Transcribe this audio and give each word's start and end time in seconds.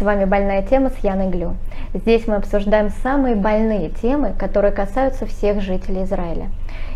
С 0.00 0.02
вами 0.02 0.24
«Больная 0.24 0.62
тема» 0.62 0.88
с 0.88 1.04
Яной 1.04 1.28
Глю. 1.28 1.56
Здесь 1.92 2.26
мы 2.26 2.36
обсуждаем 2.36 2.88
самые 3.02 3.34
больные 3.34 3.90
темы, 3.90 4.32
которые 4.32 4.72
касаются 4.72 5.26
всех 5.26 5.60
жителей 5.60 6.04
Израиля. 6.04 6.46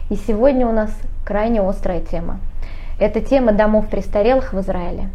И 0.09 0.17
сегодня 0.17 0.67
у 0.67 0.73
нас 0.73 0.91
крайне 1.27 1.61
острая 1.61 2.01
тема. 2.01 2.39
Это 2.99 3.21
тема 3.21 3.53
домов 3.53 3.89
престарелых 3.91 4.55
в 4.55 4.61
Израиле. 4.61 5.11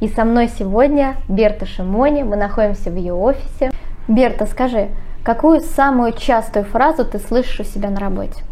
И 0.00 0.08
со 0.08 0.24
мной 0.24 0.48
сегодня 0.48 1.14
Берта 1.28 1.64
Шимони, 1.64 2.24
мы 2.24 2.34
находимся 2.34 2.90
в 2.90 2.96
ее 2.96 3.14
офисе. 3.14 3.70
Берта, 4.08 4.44
скажи, 4.46 4.88
какую 5.22 5.60
самую 5.60 6.14
частую 6.14 6.64
фразу 6.64 7.04
ты 7.04 7.20
слышишь 7.20 7.60
у 7.60 7.64
себя 7.64 7.90
на 7.90 8.00
работе? 8.00 8.42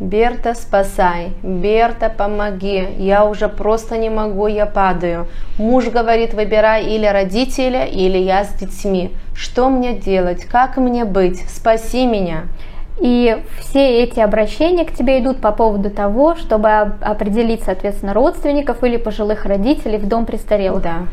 Берта, 0.00 0.54
спасай, 0.54 1.34
Берта, 1.44 2.10
помоги, 2.10 2.84
я 2.98 3.24
уже 3.24 3.48
просто 3.48 3.96
не 3.96 4.10
могу, 4.10 4.48
я 4.48 4.66
падаю. 4.66 5.28
Муж 5.56 5.86
говорит, 5.86 6.34
выбирай 6.34 6.86
или 6.86 7.06
родителя, 7.06 7.84
или 7.84 8.18
я 8.18 8.42
с 8.42 8.54
детьми. 8.54 9.12
Что 9.36 9.68
мне 9.68 9.94
делать, 9.94 10.46
как 10.46 10.78
мне 10.78 11.04
быть, 11.04 11.48
спаси 11.48 12.06
меня. 12.06 12.46
И 13.00 13.40
все 13.60 14.02
эти 14.02 14.18
обращения 14.18 14.84
к 14.84 14.92
тебе 14.92 15.20
идут 15.20 15.40
по 15.40 15.52
поводу 15.52 15.90
того, 15.90 16.34
чтобы 16.34 16.70
определить, 16.70 17.62
соответственно, 17.62 18.14
родственников 18.14 18.82
или 18.82 18.96
пожилых 18.96 19.44
родителей 19.44 19.98
в 19.98 20.08
дом 20.08 20.26
престарелых. 20.26 20.82
Да. 20.82 21.06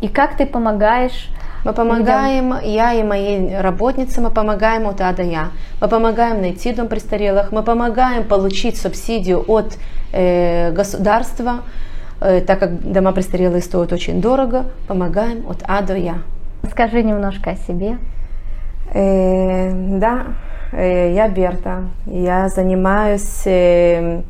И 0.00 0.08
как 0.08 0.36
ты 0.36 0.44
помогаешь 0.44 1.28
мы 1.64 1.72
помогаем, 1.72 2.54
людям. 2.54 2.70
я 2.70 2.92
и 2.94 3.02
мои 3.02 3.54
работницы, 3.54 4.20
мы 4.20 4.30
помогаем 4.30 4.86
от 4.86 5.00
А 5.00 5.12
до 5.12 5.22
Я. 5.22 5.48
Мы 5.80 5.88
помогаем 5.88 6.40
найти 6.40 6.72
дом 6.72 6.88
престарелых, 6.88 7.52
мы 7.52 7.62
помогаем 7.62 8.24
получить 8.24 8.76
субсидию 8.76 9.44
от 9.46 9.76
э, 10.12 10.72
государства, 10.72 11.60
э, 12.20 12.40
так 12.40 12.58
как 12.58 12.80
дома 12.92 13.12
престарелых 13.12 13.64
стоят 13.64 13.92
очень 13.92 14.20
дорого, 14.20 14.66
помогаем 14.86 15.44
от 15.48 15.62
А 15.66 15.82
до 15.82 15.96
Я. 15.96 16.18
Скажи 16.70 17.02
немножко 17.02 17.50
о 17.50 17.56
себе. 17.56 17.98
Э, 18.94 19.70
да, 19.98 20.26
э, 20.72 21.12
я 21.14 21.28
Берта, 21.28 21.84
я 22.06 22.48
занимаюсь... 22.48 23.42
Э, 23.46 24.22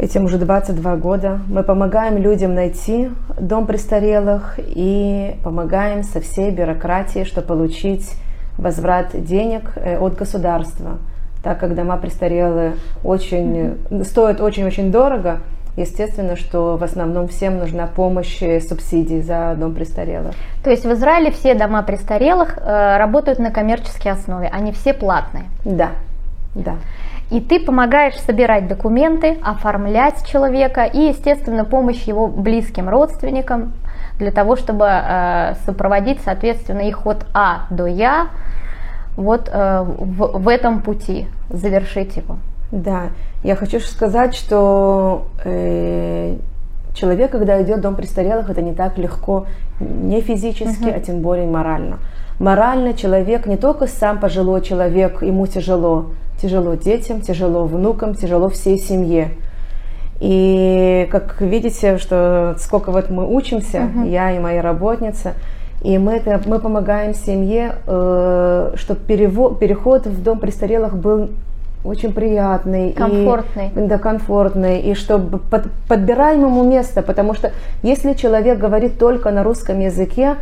Этим 0.00 0.24
уже 0.24 0.38
22 0.38 0.96
года. 0.96 1.40
Мы 1.46 1.62
помогаем 1.62 2.16
людям 2.16 2.54
найти 2.54 3.10
дом 3.38 3.66
престарелых 3.66 4.58
и 4.58 5.36
помогаем 5.44 6.04
со 6.04 6.22
всей 6.22 6.50
бюрократией, 6.50 7.26
чтобы 7.26 7.48
получить 7.48 8.10
возврат 8.56 9.08
денег 9.12 9.72
э, 9.76 9.98
от 9.98 10.16
государства. 10.16 10.92
Так 11.42 11.60
как 11.60 11.74
дома 11.74 11.98
престарелые 11.98 12.76
очень, 13.04 13.56
mm-hmm. 13.90 14.04
стоят 14.04 14.40
очень-очень 14.40 14.90
дорого, 14.90 15.40
естественно, 15.76 16.34
что 16.34 16.78
в 16.78 16.82
основном 16.82 17.28
всем 17.28 17.58
нужна 17.58 17.86
помощь 17.86 18.40
и 18.40 18.58
субсидии 18.60 19.20
за 19.20 19.54
дом 19.54 19.74
престарелых. 19.74 20.34
То 20.64 20.70
есть 20.70 20.86
в 20.86 20.92
Израиле 20.94 21.30
все 21.30 21.54
дома 21.54 21.82
престарелых 21.82 22.56
э, 22.56 22.96
работают 22.96 23.38
на 23.38 23.50
коммерческой 23.50 24.12
основе, 24.12 24.48
они 24.50 24.72
все 24.72 24.94
платные? 24.94 25.44
Да, 25.66 25.90
да. 26.54 26.76
И 27.30 27.40
ты 27.40 27.60
помогаешь 27.60 28.18
собирать 28.20 28.66
документы, 28.66 29.38
оформлять 29.42 30.26
человека 30.26 30.82
и, 30.84 31.08
естественно, 31.08 31.64
помощь 31.64 32.02
его 32.02 32.26
близким 32.26 32.88
родственникам 32.88 33.72
для 34.18 34.32
того, 34.32 34.56
чтобы 34.56 34.86
э, 34.88 35.54
сопроводить, 35.64 36.20
соответственно, 36.24 36.80
их 36.80 37.06
от 37.06 37.26
А 37.32 37.66
до 37.70 37.86
Я 37.86 38.28
вот 39.16 39.48
э, 39.52 39.82
в, 39.82 40.38
в 40.38 40.48
этом 40.48 40.82
пути, 40.82 41.26
завершить 41.48 42.16
его. 42.16 42.36
Да, 42.72 43.10
я 43.42 43.56
хочу 43.56 43.80
сказать, 43.80 44.34
что 44.34 45.26
э, 45.44 46.36
человек, 46.94 47.30
когда 47.30 47.62
идет 47.62 47.78
в 47.78 47.82
дом 47.82 47.96
престарелых, 47.96 48.50
это 48.50 48.62
не 48.62 48.72
так 48.72 48.98
легко, 48.98 49.46
не 49.80 50.20
физически, 50.20 50.84
uh-huh. 50.84 50.96
а 50.96 51.00
тем 51.00 51.20
более 51.20 51.46
морально. 51.46 51.98
Морально 52.40 52.94
человек 52.94 53.44
не 53.44 53.58
только 53.58 53.86
сам 53.86 54.18
пожилой 54.18 54.62
человек, 54.62 55.22
ему 55.22 55.46
тяжело, 55.46 56.06
Тяжело 56.40 56.74
детям, 56.74 57.20
тяжело 57.20 57.66
внукам, 57.66 58.14
тяжело 58.14 58.48
всей 58.48 58.78
семье. 58.78 59.32
И 60.20 61.06
как 61.10 61.38
видите, 61.42 61.98
что 61.98 62.56
сколько 62.58 62.92
вот 62.92 63.10
мы 63.10 63.30
учимся, 63.30 63.78
uh-huh. 63.78 64.08
я 64.08 64.32
и 64.32 64.38
моя 64.38 64.62
работница, 64.62 65.34
и 65.82 65.98
мы, 65.98 66.14
это, 66.14 66.40
мы 66.46 66.58
помогаем 66.58 67.14
семье, 67.14 67.74
э, 67.86 68.72
чтобы 68.74 69.00
перевод, 69.00 69.58
переход 69.58 70.06
в 70.06 70.22
дом 70.22 70.38
престарелых 70.38 70.96
был 70.96 71.28
очень 71.84 72.14
приятный. 72.14 72.92
Комфортный. 72.92 73.68
И, 73.68 73.80
да, 73.86 73.98
комфортный. 73.98 74.80
И 74.80 74.94
чтобы 74.94 75.38
под, 75.38 75.70
подбираем 75.88 76.40
ему 76.40 76.64
место, 76.64 77.02
потому 77.02 77.34
что 77.34 77.52
если 77.82 78.14
человек 78.14 78.58
говорит 78.58 78.98
только 78.98 79.30
на 79.30 79.42
русском 79.42 79.78
языке, 79.78 80.36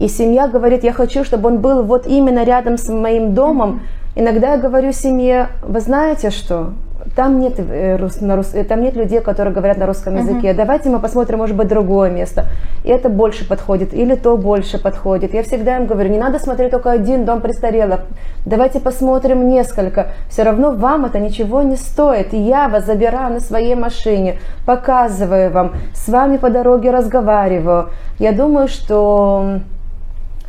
и 0.00 0.08
семья 0.08 0.48
говорит, 0.48 0.82
я 0.82 0.92
хочу, 0.92 1.22
чтобы 1.24 1.48
он 1.48 1.58
был 1.58 1.84
вот 1.84 2.06
именно 2.08 2.42
рядом 2.44 2.76
с 2.76 2.88
моим 2.88 3.34
домом, 3.34 3.70
mm-hmm 3.70 4.00
Иногда 4.16 4.54
я 4.54 4.58
говорю 4.58 4.92
семье, 4.92 5.50
вы 5.62 5.78
знаете 5.80 6.30
что, 6.30 6.72
там 7.14 7.38
нет, 7.38 7.54
э, 7.58 7.96
на 8.20 8.34
рус, 8.34 8.54
э, 8.54 8.64
там 8.64 8.82
нет 8.82 8.96
людей, 8.96 9.20
которые 9.20 9.54
говорят 9.54 9.78
на 9.78 9.86
русском 9.86 10.16
языке. 10.16 10.48
Uh-huh. 10.48 10.56
Давайте 10.56 10.90
мы 10.90 10.98
посмотрим, 10.98 11.38
может 11.38 11.56
быть, 11.56 11.68
другое 11.68 12.10
место. 12.10 12.46
И 12.82 12.88
это 12.90 13.08
больше 13.08 13.48
подходит, 13.48 13.94
или 13.94 14.16
то 14.16 14.36
больше 14.36 14.82
подходит. 14.82 15.32
Я 15.32 15.44
всегда 15.44 15.76
им 15.76 15.86
говорю, 15.86 16.10
не 16.10 16.18
надо 16.18 16.40
смотреть 16.40 16.72
только 16.72 16.90
один 16.90 17.24
дом 17.24 17.40
престарелых. 17.40 18.00
Давайте 18.44 18.80
посмотрим 18.80 19.48
несколько. 19.48 20.08
Все 20.28 20.42
равно 20.42 20.72
вам 20.72 21.04
это 21.04 21.20
ничего 21.20 21.62
не 21.62 21.76
стоит. 21.76 22.34
И 22.34 22.36
я 22.36 22.68
вас 22.68 22.86
забираю 22.86 23.32
на 23.32 23.40
своей 23.40 23.76
машине, 23.76 24.38
показываю 24.66 25.52
вам, 25.52 25.74
с 25.94 26.08
вами 26.08 26.36
по 26.36 26.50
дороге 26.50 26.90
разговариваю. 26.90 27.90
Я 28.18 28.32
думаю, 28.32 28.66
что 28.66 29.60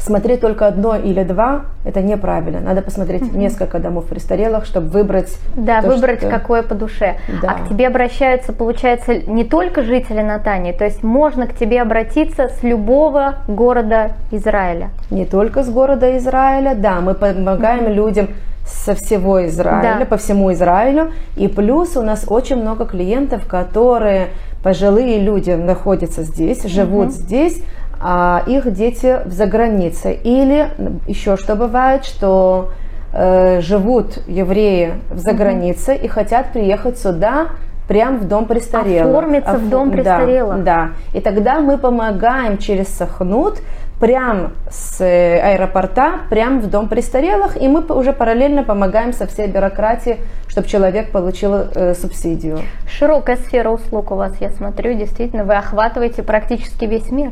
смотреть 0.01 0.41
только 0.41 0.67
одно 0.67 0.95
или 0.95 1.23
два– 1.23 1.65
это 1.85 2.01
неправильно. 2.01 2.59
Надо 2.59 2.81
посмотреть 2.81 3.23
угу. 3.23 3.37
несколько 3.37 3.79
домов 3.79 4.05
престарелых, 4.05 4.65
чтобы 4.65 4.87
выбрать. 4.87 5.37
Да, 5.55 5.81
то, 5.81 5.87
выбрать 5.89 6.19
что... 6.19 6.29
какое 6.29 6.63
по 6.63 6.75
душе. 6.75 7.17
Да. 7.41 7.51
А 7.51 7.53
к 7.65 7.69
тебе 7.69 7.87
обращаются, 7.87 8.53
получается, 8.53 9.15
не 9.15 9.43
только 9.43 9.83
жители 9.83 10.21
Натании, 10.21 10.71
то 10.71 10.85
есть 10.85 11.03
можно 11.03 11.47
к 11.47 11.53
тебе 11.53 11.81
обратиться 11.81 12.49
с 12.49 12.63
любого 12.63 13.35
города 13.47 14.13
Израиля. 14.31 14.89
Не 15.09 15.25
только 15.25 15.63
с 15.63 15.69
города 15.69 16.17
Израиля, 16.17 16.75
да, 16.75 17.01
мы 17.01 17.13
помогаем 17.13 17.85
угу. 17.85 17.93
людям 17.93 18.29
со 18.65 18.95
всего 18.95 19.45
Израиля, 19.47 19.97
да. 19.99 20.05
по 20.05 20.17
всему 20.17 20.51
Израилю. 20.53 21.11
И 21.35 21.47
плюс 21.47 21.97
у 21.97 22.01
нас 22.01 22.25
очень 22.27 22.57
много 22.57 22.85
клиентов, 22.85 23.45
которые 23.47 24.29
пожилые 24.63 25.19
люди 25.19 25.51
находятся 25.51 26.23
здесь, 26.23 26.63
живут 26.63 27.07
угу. 27.07 27.13
здесь, 27.13 27.63
а 28.01 28.43
их 28.47 28.71
дети 28.73 29.19
в 29.25 29.31
загранице. 29.31 30.13
Или 30.13 30.69
еще 31.07 31.37
что 31.37 31.55
бывает, 31.55 32.05
что 32.05 32.69
э, 33.13 33.61
живут 33.61 34.19
евреи 34.27 34.95
в 35.09 35.19
загранице 35.19 35.93
mm 35.93 36.03
и 36.03 36.07
хотят 36.07 36.51
приехать 36.51 36.97
сюда 36.97 37.47
прямо 37.87 38.17
в 38.17 38.27
дом 38.27 38.45
престарелых. 38.45 39.17
Оформиться 39.17 39.51
Оф... 39.51 39.61
в 39.61 39.69
дом 39.69 39.91
престарелых. 39.91 40.63
Да, 40.63 40.91
да. 41.13 41.17
И 41.17 41.21
тогда 41.21 41.59
мы 41.59 41.77
помогаем 41.77 42.57
через 42.57 42.87
Сахнут 42.87 43.59
прям 43.99 44.53
с 44.69 44.99
э, 45.01 45.39
аэропорта, 45.39 46.21
прям 46.29 46.59
в 46.59 46.69
дом 46.69 46.87
престарелых, 46.87 47.61
и 47.61 47.67
мы 47.67 47.81
уже 47.81 48.13
параллельно 48.13 48.63
помогаем 48.63 49.13
со 49.13 49.27
всей 49.27 49.47
бюрократией, 49.47 50.17
чтобы 50.47 50.67
человек 50.67 51.11
получил 51.11 51.53
э, 51.53 51.93
субсидию. 51.93 52.59
Широкая 52.87 53.35
сфера 53.35 53.69
услуг 53.69 54.11
у 54.11 54.15
вас, 54.15 54.33
я 54.39 54.49
смотрю, 54.49 54.95
действительно, 54.95 55.43
вы 55.43 55.55
охватываете 55.55 56.23
практически 56.23 56.85
весь 56.85 57.11
мир. 57.11 57.31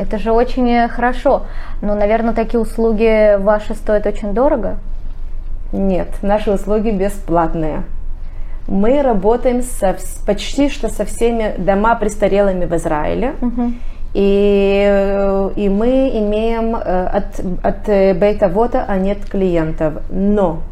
Это 0.00 0.18
же 0.18 0.32
очень 0.32 0.88
хорошо. 0.88 1.42
Но, 1.82 1.94
наверное, 1.94 2.32
такие 2.32 2.58
услуги 2.58 3.36
ваши 3.38 3.74
стоят 3.74 4.06
очень 4.06 4.32
дорого? 4.32 4.78
Нет, 5.72 6.08
наши 6.22 6.50
услуги 6.50 6.90
бесплатные. 6.90 7.82
Мы 8.66 9.02
работаем 9.02 9.62
со, 9.62 9.96
почти 10.26 10.70
что 10.70 10.88
со 10.88 11.04
всеми 11.04 11.54
дома 11.58 11.96
престарелыми 11.96 12.64
в 12.64 12.74
Израиле. 12.76 13.34
Угу. 13.42 13.72
И, 14.14 15.52
и 15.56 15.68
мы 15.68 16.10
имеем 16.14 16.76
э, 16.76 17.06
от, 17.06 17.40
от 17.62 17.86
бейта-вота, 18.16 18.86
а 18.88 18.96
нет 18.96 19.18
клиентов. 19.28 19.94
Но 20.08 20.62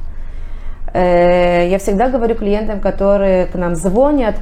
э, 0.94 1.68
я 1.68 1.78
всегда 1.78 2.08
говорю 2.08 2.34
клиентам, 2.34 2.80
которые 2.80 3.44
к 3.46 3.54
нам 3.56 3.74
звонят, 3.74 4.36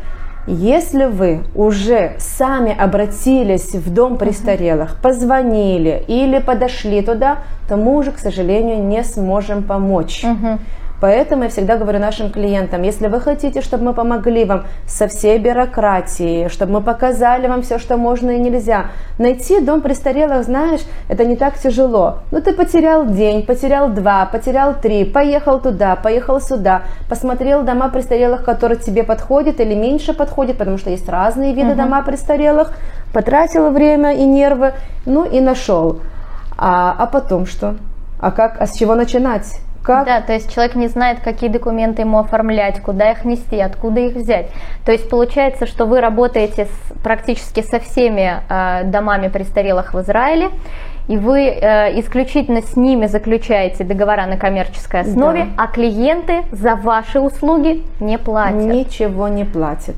если 0.46 1.06
вы 1.06 1.40
уже 1.54 2.12
сами 2.18 2.76
обратились 2.76 3.74
в 3.74 3.92
дом 3.92 4.16
престарелых, 4.16 4.96
позвонили 5.02 6.04
или 6.06 6.38
подошли 6.38 7.02
туда, 7.02 7.38
то 7.68 7.76
мы 7.76 7.96
уже, 7.96 8.12
к 8.12 8.18
сожалению, 8.18 8.82
не 8.84 9.02
сможем 9.02 9.62
помочь. 9.64 10.24
Uh-huh. 10.24 10.58
Поэтому 11.00 11.44
я 11.44 11.48
всегда 11.50 11.76
говорю 11.76 11.98
нашим 11.98 12.30
клиентам, 12.30 12.82
если 12.82 13.08
вы 13.08 13.20
хотите, 13.20 13.60
чтобы 13.60 13.84
мы 13.84 13.94
помогли 13.94 14.44
вам 14.44 14.64
со 14.86 15.08
всей 15.08 15.38
бюрократией, 15.38 16.48
чтобы 16.48 16.74
мы 16.74 16.80
показали 16.80 17.46
вам 17.48 17.62
все, 17.62 17.78
что 17.78 17.96
можно 17.96 18.30
и 18.30 18.38
нельзя, 18.38 18.86
найти 19.18 19.60
дом 19.60 19.82
престарелых, 19.82 20.44
знаешь, 20.44 20.80
это 21.08 21.24
не 21.24 21.36
так 21.36 21.58
тяжело. 21.58 22.20
Ну, 22.30 22.40
ты 22.40 22.52
потерял 22.52 23.06
день, 23.06 23.44
потерял 23.44 23.88
два, 23.88 24.24
потерял 24.26 24.74
три, 24.74 25.04
поехал 25.04 25.60
туда, 25.60 25.96
поехал 25.96 26.40
сюда, 26.40 26.82
посмотрел 27.08 27.62
дома 27.62 27.90
престарелых, 27.90 28.44
которые 28.44 28.78
тебе 28.78 29.04
подходят 29.04 29.60
или 29.60 29.74
меньше 29.74 30.14
подходят, 30.14 30.56
потому 30.56 30.78
что 30.78 30.90
есть 30.90 31.08
разные 31.08 31.52
виды 31.52 31.70
uh-huh. 31.70 31.76
дома 31.76 32.02
престарелых, 32.02 32.72
потратил 33.12 33.70
время 33.70 34.14
и 34.14 34.24
нервы, 34.24 34.72
ну 35.04 35.24
и 35.24 35.40
нашел. 35.40 36.00
А, 36.56 36.94
а 36.98 37.06
потом 37.06 37.44
что? 37.44 37.76
А 38.18 38.30
как, 38.30 38.56
а 38.60 38.66
с 38.66 38.74
чего 38.74 38.94
начинать? 38.94 39.60
Как? 39.86 40.04
Да, 40.04 40.20
то 40.20 40.32
есть 40.32 40.52
человек 40.52 40.74
не 40.74 40.88
знает, 40.88 41.20
какие 41.20 41.48
документы 41.48 42.02
ему 42.02 42.18
оформлять, 42.18 42.80
куда 42.80 43.12
их 43.12 43.24
нести, 43.24 43.60
откуда 43.60 44.00
их 44.00 44.16
взять. 44.16 44.48
То 44.84 44.90
есть 44.90 45.08
получается, 45.08 45.64
что 45.66 45.86
вы 45.86 46.00
работаете 46.00 46.64
с, 46.64 47.02
практически 47.04 47.62
со 47.62 47.78
всеми 47.78 48.42
э, 48.48 48.82
домами 48.84 49.28
престарелых 49.28 49.94
в 49.94 50.00
Израиле, 50.00 50.50
и 51.06 51.16
вы 51.16 51.42
э, 51.44 52.00
исключительно 52.00 52.62
с 52.62 52.74
ними 52.74 53.06
заключаете 53.06 53.84
договора 53.84 54.26
на 54.26 54.36
коммерческой 54.36 55.02
основе, 55.02 55.44
да. 55.44 55.64
а 55.64 55.66
клиенты 55.68 56.42
за 56.50 56.74
ваши 56.74 57.20
услуги 57.20 57.84
не 58.00 58.18
платят. 58.18 58.56
Ничего 58.56 59.28
не 59.28 59.44
платят. 59.44 59.94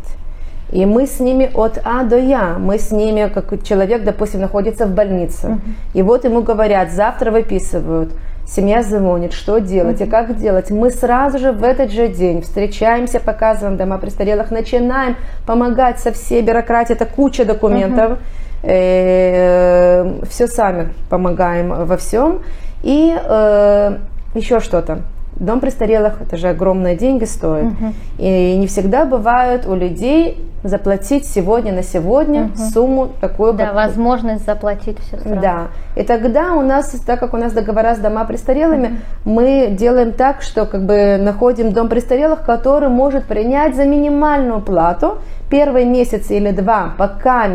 И 0.70 0.84
мы 0.84 1.06
с 1.06 1.18
ними 1.18 1.50
от 1.54 1.80
А 1.82 2.02
до 2.02 2.18
Я. 2.18 2.56
Мы 2.58 2.78
с 2.78 2.90
ними, 2.90 3.30
как 3.32 3.62
человек, 3.62 4.04
допустим, 4.04 4.42
находится 4.42 4.84
в 4.84 4.90
больнице. 4.90 5.46
Uh-huh. 5.46 5.60
И 5.94 6.02
вот 6.02 6.24
ему 6.24 6.42
говорят, 6.42 6.90
завтра 6.90 7.30
выписывают. 7.30 8.12
Семья 8.50 8.82
звонит, 8.82 9.34
что 9.34 9.58
делать 9.58 10.00
и 10.00 10.06
как 10.06 10.38
делать. 10.38 10.70
Мы 10.70 10.90
сразу 10.90 11.38
же 11.38 11.52
в 11.52 11.62
этот 11.62 11.92
же 11.92 12.08
день 12.08 12.40
встречаемся, 12.40 13.20
показываем 13.20 13.76
дома 13.76 13.98
престарелых, 13.98 14.50
начинаем 14.50 15.16
помогать 15.46 16.00
со 16.00 16.12
всей 16.12 16.40
бюрократией. 16.40 16.96
Это 16.96 17.04
куча 17.04 17.44
документов. 17.44 18.18
Э, 18.62 20.20
все 20.28 20.46
сами 20.46 20.88
помогаем 21.10 21.84
во 21.84 21.96
всем. 21.98 22.40
И 22.82 23.14
э, 23.22 23.96
еще 24.34 24.60
что-то. 24.60 25.02
Дом 25.40 25.60
престарелых 25.60 26.20
это 26.20 26.36
же 26.36 26.48
огромные 26.48 26.96
деньги 26.96 27.24
стоит. 27.24 27.66
Угу. 27.66 27.92
И 28.18 28.56
не 28.56 28.66
всегда 28.66 29.04
бывает 29.04 29.66
у 29.66 29.74
людей 29.74 30.44
заплатить 30.64 31.24
сегодня 31.26 31.72
на 31.72 31.82
сегодня 31.82 32.44
угу. 32.44 32.56
сумму 32.72 33.08
такую. 33.20 33.52
Да, 33.54 33.72
возможность 33.72 34.44
заплатить 34.44 34.98
все 35.00 35.18
сразу. 35.18 35.40
Да. 35.40 35.68
И 35.96 36.02
тогда 36.02 36.54
у 36.54 36.62
нас, 36.62 36.90
так 37.06 37.20
как 37.20 37.34
у 37.34 37.36
нас 37.36 37.52
договора 37.52 37.94
с 37.94 37.98
дома 37.98 38.24
престарелыми, 38.24 38.86
угу. 38.86 39.32
мы 39.32 39.68
делаем 39.70 40.12
так, 40.12 40.42
что 40.42 40.66
как 40.66 40.84
бы 40.84 41.16
находим 41.20 41.72
дом 41.72 41.88
престарелых, 41.88 42.42
который 42.42 42.88
может 42.88 43.24
принять 43.24 43.76
за 43.76 43.84
минимальную 43.84 44.60
плату 44.60 45.18
первый 45.50 45.84
месяц 45.84 46.30
или 46.30 46.50
два, 46.50 46.94
пока 46.98 47.48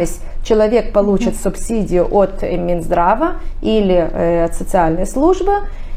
человек 0.43 0.93
получит 0.93 1.35
субсидию 1.35 2.07
от 2.09 2.41
Минздрава 2.41 3.35
или 3.61 3.95
э, 3.95 4.45
от 4.45 4.55
социальной 4.55 5.05
службы, 5.05 5.51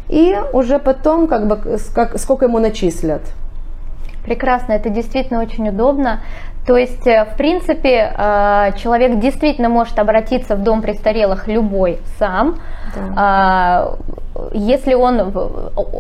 и 0.08 0.37
уже 0.53 0.79
потом 0.79 1.26
как 1.26 1.47
бы 1.47 1.79
как, 1.94 2.19
сколько 2.19 2.47
ему 2.47 2.58
начислят. 2.58 3.23
Прекрасно, 4.25 4.73
это 4.73 4.91
действительно 4.91 5.41
очень 5.41 5.69
удобно. 5.69 6.20
То 6.66 6.76
есть, 6.76 7.06
э, 7.06 7.24
в 7.24 7.36
принципе, 7.36 8.12
э, 8.12 8.72
человек 8.76 9.20
действительно 9.20 9.68
может 9.68 9.98
обратиться 10.00 10.56
в 10.56 10.62
дом 10.64 10.82
престарелых 10.82 11.46
любой 11.46 12.00
сам, 12.18 12.56
да. 12.94 13.02
А, 13.16 13.96
если 14.52 14.94
он, 14.94 15.32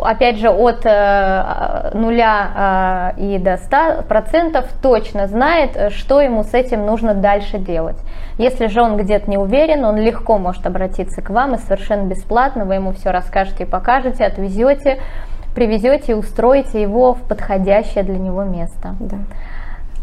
опять 0.02 0.38
же, 0.38 0.50
от 0.50 0.84
э, 0.84 1.90
нуля 1.94 3.12
и 3.16 3.38
до 3.38 3.56
100 3.56 4.02
процентов 4.08 4.66
точно 4.82 5.26
знает, 5.26 5.92
что 5.92 6.20
ему 6.20 6.42
с 6.42 6.52
этим 6.52 6.84
нужно 6.84 7.14
дальше 7.14 7.58
делать. 7.58 7.96
Если 8.38 8.66
же 8.66 8.82
он 8.82 8.96
где-то 8.96 9.30
не 9.30 9.38
уверен, 9.38 9.84
он 9.84 9.96
легко 9.96 10.38
может 10.38 10.66
обратиться 10.66 11.22
к 11.22 11.30
вам 11.30 11.54
и 11.54 11.58
совершенно 11.58 12.06
бесплатно 12.06 12.64
вы 12.64 12.74
ему 12.74 12.92
все 12.92 13.10
расскажете 13.10 13.64
и 13.64 13.66
покажете, 13.66 14.24
отвезете, 14.24 14.98
привезете 15.54 16.12
и 16.12 16.14
устроите 16.14 16.82
его 16.82 17.14
в 17.14 17.22
подходящее 17.22 18.04
для 18.04 18.18
него 18.18 18.44
место. 18.44 18.94
Да. 19.00 19.16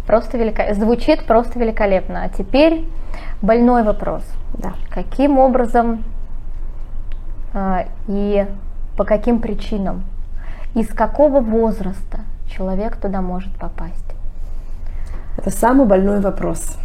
Просто 0.07 0.37
велико... 0.37 0.73
Звучит 0.73 1.25
просто 1.25 1.59
великолепно. 1.59 2.23
А 2.23 2.29
теперь 2.29 2.85
больной 3.41 3.83
вопрос. 3.83 4.23
Да. 4.53 4.73
Каким 4.89 5.39
образом 5.39 6.03
э, 7.53 7.85
и 8.07 8.45
по 8.97 9.05
каким 9.05 9.39
причинам, 9.39 10.03
из 10.75 10.87
какого 10.89 11.39
возраста 11.39 12.19
человек 12.47 12.97
туда 12.97 13.21
может 13.21 13.53
попасть? 13.55 14.13
Это 15.37 15.49
самый 15.49 15.87
больной 15.87 16.19
вопрос. 16.19 16.77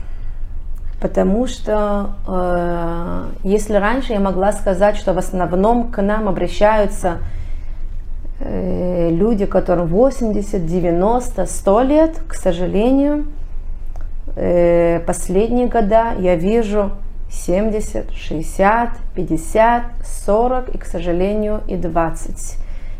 Потому 1.00 1.46
что 1.46 2.14
э, 2.26 3.30
если 3.44 3.74
раньше 3.74 4.14
я 4.14 4.20
могла 4.20 4.52
сказать, 4.52 4.96
что 4.96 5.12
в 5.12 5.18
основном 5.18 5.90
к 5.90 6.02
нам 6.02 6.28
обращаются 6.28 7.18
люди, 8.40 9.46
которым 9.46 9.88
80, 9.88 10.64
90, 10.64 11.46
100 11.46 11.82
лет, 11.82 12.20
к 12.28 12.34
сожалению, 12.34 13.26
э, 14.36 15.00
последние 15.00 15.66
года 15.66 16.12
я 16.18 16.36
вижу 16.36 16.92
70, 17.30 18.12
60, 18.12 18.90
50, 19.14 19.82
40 20.24 20.68
и, 20.74 20.78
к 20.78 20.84
сожалению, 20.84 21.62
и 21.66 21.76
20. 21.76 22.56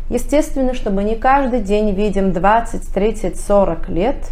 Естественно, 0.09 0.73
что 0.73 0.91
мы 0.91 1.03
не 1.03 1.15
каждый 1.15 1.61
день 1.61 1.91
видим 1.91 2.33
20, 2.33 2.93
30, 2.93 3.39
40 3.39 3.89
лет 3.89 4.31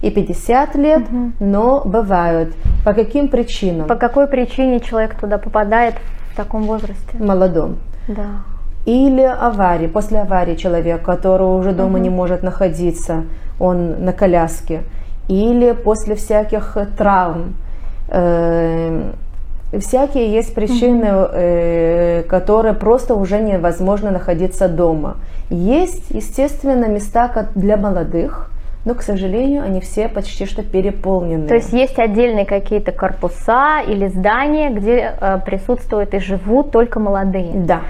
и 0.00 0.10
50 0.10 0.74
лет, 0.74 1.02
угу. 1.02 1.32
но 1.38 1.82
бывают. 1.84 2.54
По 2.84 2.94
каким 2.94 3.28
причинам? 3.28 3.86
По 3.86 3.96
какой 3.96 4.26
причине 4.26 4.80
человек 4.80 5.14
туда 5.14 5.38
попадает 5.38 5.94
в 6.32 6.36
таком 6.36 6.62
возрасте? 6.62 7.16
Молодом. 7.18 7.78
Да 8.08 8.42
или 8.84 9.22
аварии, 9.22 9.86
после 9.86 10.20
аварии 10.20 10.56
человек, 10.56 11.02
который 11.02 11.46
уже 11.58 11.72
дома 11.72 11.96
угу. 11.96 12.04
не 12.04 12.10
может 12.10 12.42
находиться, 12.42 13.24
он 13.60 14.04
на 14.04 14.12
коляске, 14.12 14.82
или 15.28 15.72
после 15.72 16.14
всяких 16.16 16.76
травм. 16.98 17.54
Э, 18.08 19.12
всякие 19.78 20.32
есть 20.32 20.54
причины, 20.54 21.06
э, 21.06 22.22
которые 22.28 22.74
просто 22.74 23.14
уже 23.14 23.40
невозможно 23.40 24.10
находиться 24.10 24.68
дома. 24.68 25.16
Есть, 25.48 26.10
естественно, 26.10 26.86
места 26.86 27.48
для 27.54 27.76
молодых, 27.76 28.50
но, 28.84 28.94
к 28.94 29.02
сожалению, 29.02 29.62
они 29.62 29.80
все 29.80 30.08
почти 30.08 30.44
что 30.44 30.64
переполнены. 30.64 31.46
То 31.46 31.54
есть 31.54 31.72
есть 31.72 32.00
отдельные 32.00 32.46
какие-то 32.46 32.90
корпуса 32.90 33.80
или 33.86 34.08
здания, 34.08 34.70
где 34.70 35.14
э, 35.20 35.38
присутствуют 35.46 36.14
и 36.14 36.18
живут 36.18 36.72
только 36.72 36.98
молодые? 36.98 37.52
Да 37.54 37.82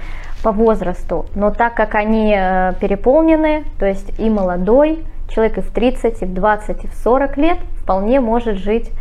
по 0.43 0.51
возрасту, 0.51 1.25
но 1.35 1.51
так 1.51 1.73
как 1.73 1.95
они 1.95 2.35
э, 2.37 2.73
переполнены, 2.79 3.63
то 3.79 3.85
есть 3.85 4.19
и 4.19 4.29
молодой, 4.29 5.03
человек 5.29 5.57
и 5.57 5.61
в 5.61 5.71
30, 5.71 6.21
и 6.21 6.25
в 6.25 6.33
20, 6.33 6.83
и 6.83 6.87
в 6.87 6.93
40 6.93 7.37
лет 7.37 7.57
вполне 7.77 8.19
может 8.19 8.57
жить 8.57 8.91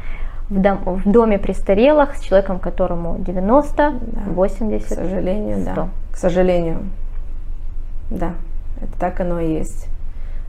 в, 0.49 0.61
дом, 0.61 0.79
в 0.85 1.11
доме 1.11 1.39
престарелых 1.39 2.15
с 2.17 2.21
человеком, 2.21 2.59
которому 2.59 3.19
90, 3.19 3.75
да. 3.77 3.93
80, 4.29 4.87
К 4.87 4.89
сожалению, 4.89 5.63
100. 5.63 5.75
да. 5.75 5.89
К 6.13 6.17
сожалению, 6.17 6.79
да, 8.11 8.31
это 8.81 8.99
так 8.99 9.21
оно 9.21 9.41
и 9.41 9.53
есть. 9.53 9.89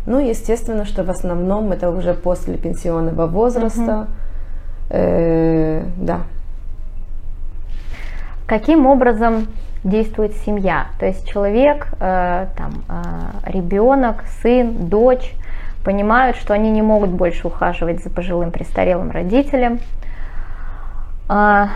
Ну, 0.06 0.20
естественно, 0.20 0.86
что 0.86 1.04
в 1.04 1.10
основном 1.10 1.72
это 1.72 1.90
уже 1.90 2.14
после 2.14 2.58
пенсионного 2.58 3.26
возраста. 3.26 4.02
Угу. 4.02 4.08
Э, 4.90 5.84
да. 5.98 6.20
Каким 8.46 8.86
образом 8.86 9.48
действует 9.84 10.34
семья. 10.46 10.88
То 11.00 11.06
есть 11.06 11.28
человек, 11.28 11.88
э, 12.00 12.48
там, 12.58 12.84
э, 12.88 13.52
ребенок, 13.52 14.24
сын, 14.42 14.88
дочь 14.88 15.34
понимают, 15.84 16.38
что 16.38 16.54
они 16.54 16.72
не 16.72 16.82
могут 16.82 17.10
больше 17.10 17.48
ухаживать 17.48 18.02
за 18.02 18.10
пожилым 18.10 18.52
престарелым 18.52 19.12
родителем. 19.12 19.80
Э, 21.30 21.68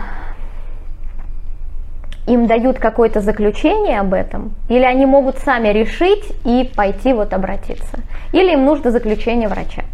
им 2.26 2.46
дают 2.46 2.78
какое-то 2.78 3.20
заключение 3.20 4.00
об 4.00 4.12
этом, 4.12 4.54
или 4.68 4.84
они 4.84 5.06
могут 5.06 5.38
сами 5.38 5.68
решить 5.68 6.32
и 6.44 6.70
пойти 6.76 7.14
вот 7.14 7.32
обратиться, 7.32 8.00
или 8.32 8.52
им 8.52 8.66
нужно 8.66 8.90
заключение 8.90 9.48
врача. 9.48 9.84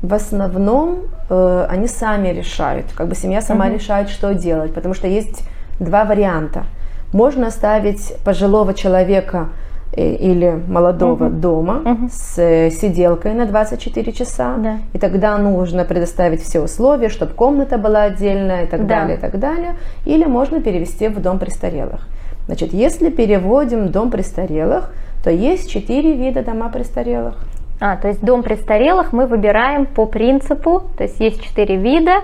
В 0.00 0.14
основном 0.14 1.00
э, 1.28 1.66
они 1.68 1.88
сами 1.88 2.28
решают, 2.28 2.86
как 2.94 3.08
бы 3.08 3.14
семья 3.14 3.40
сама 3.40 3.66
угу. 3.66 3.74
решает, 3.74 4.08
что 4.08 4.34
делать, 4.34 4.72
потому 4.72 4.94
что 4.94 5.06
есть 5.06 5.48
два 5.78 6.04
варианта– 6.04 6.64
можно 7.12 7.48
оставить 7.48 8.14
пожилого 8.24 8.74
человека 8.74 9.48
э, 9.92 10.14
или 10.14 10.60
молодого 10.68 11.26
угу. 11.26 11.34
дома 11.34 11.82
угу. 11.84 12.08
с 12.10 12.38
э, 12.38 12.70
сиделкой 12.70 13.34
на 13.34 13.46
24 13.46 14.12
часа. 14.12 14.56
Да. 14.58 14.78
И 14.92 14.98
тогда 14.98 15.36
нужно 15.38 15.84
предоставить 15.84 16.42
все 16.42 16.60
условия, 16.60 17.08
чтобы 17.08 17.32
комната 17.32 17.78
была 17.78 18.04
отдельная 18.04 18.64
и 18.64 18.66
так 18.66 18.86
да. 18.86 19.00
далее, 19.00 19.16
и 19.16 19.20
так 19.20 19.38
далее. 19.38 19.76
Или 20.06 20.24
можно 20.24 20.60
перевести 20.60 21.08
в 21.08 21.20
дом 21.20 21.38
престарелых. 21.38 22.06
Значит, 22.46 22.72
если 22.72 23.10
переводим 23.10 23.90
дом 23.90 24.10
престарелых, 24.10 24.92
то 25.22 25.30
есть 25.30 25.70
четыре 25.70 26.14
вида 26.14 26.42
дома 26.42 26.68
престарелых. 26.68 27.36
А, 27.80 27.96
то 27.96 28.08
есть 28.08 28.20
дом 28.22 28.42
престарелых 28.42 29.12
мы 29.12 29.26
выбираем 29.26 29.86
по 29.86 30.06
принципу, 30.06 30.82
то 30.96 31.04
есть 31.04 31.18
есть 31.20 31.42
четыре 31.42 31.76
вида, 31.76 32.22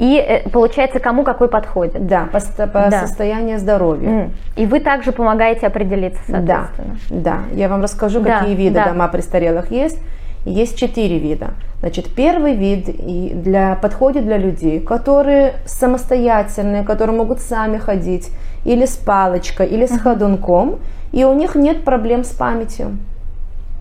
и 0.00 0.16
э, 0.16 0.48
получается, 0.48 0.98
кому 0.98 1.24
какой 1.24 1.48
подходит. 1.48 2.06
Да, 2.06 2.26
по, 2.32 2.40
по 2.66 2.88
да. 2.90 3.06
состоянию 3.06 3.58
здоровья. 3.58 4.30
И 4.56 4.64
вы 4.64 4.80
также 4.80 5.12
помогаете 5.12 5.66
определиться, 5.66 6.22
соответственно. 6.26 6.96
Да, 7.10 7.38
да. 7.50 7.54
Я 7.54 7.68
вам 7.68 7.82
расскажу, 7.82 8.20
да, 8.20 8.38
какие 8.38 8.54
виды 8.54 8.76
да. 8.76 8.88
дома 8.88 9.08
престарелых 9.08 9.70
есть. 9.70 9.98
Есть 10.46 10.78
четыре 10.78 11.18
вида. 11.18 11.48
Значит, 11.80 12.14
первый 12.14 12.54
вид 12.54 13.42
для, 13.42 13.74
подходит 13.74 14.24
для 14.24 14.38
людей, 14.38 14.80
которые 14.80 15.56
самостоятельные, 15.66 16.82
которые 16.82 17.14
могут 17.14 17.40
сами 17.40 17.76
ходить, 17.76 18.30
или 18.64 18.86
с 18.86 18.96
палочкой, 18.96 19.66
или 19.66 19.84
с 19.84 19.98
ходунком, 19.98 20.78
и 21.12 21.24
у 21.24 21.34
них 21.34 21.54
нет 21.54 21.84
проблем 21.84 22.24
с 22.24 22.30
памятью. 22.30 22.96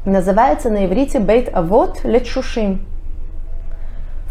Называется 0.03 0.69
на 0.69 0.85
иврите 0.85 1.19
бейт 1.19 1.49
авот 1.55 2.03
лечушим. 2.03 2.81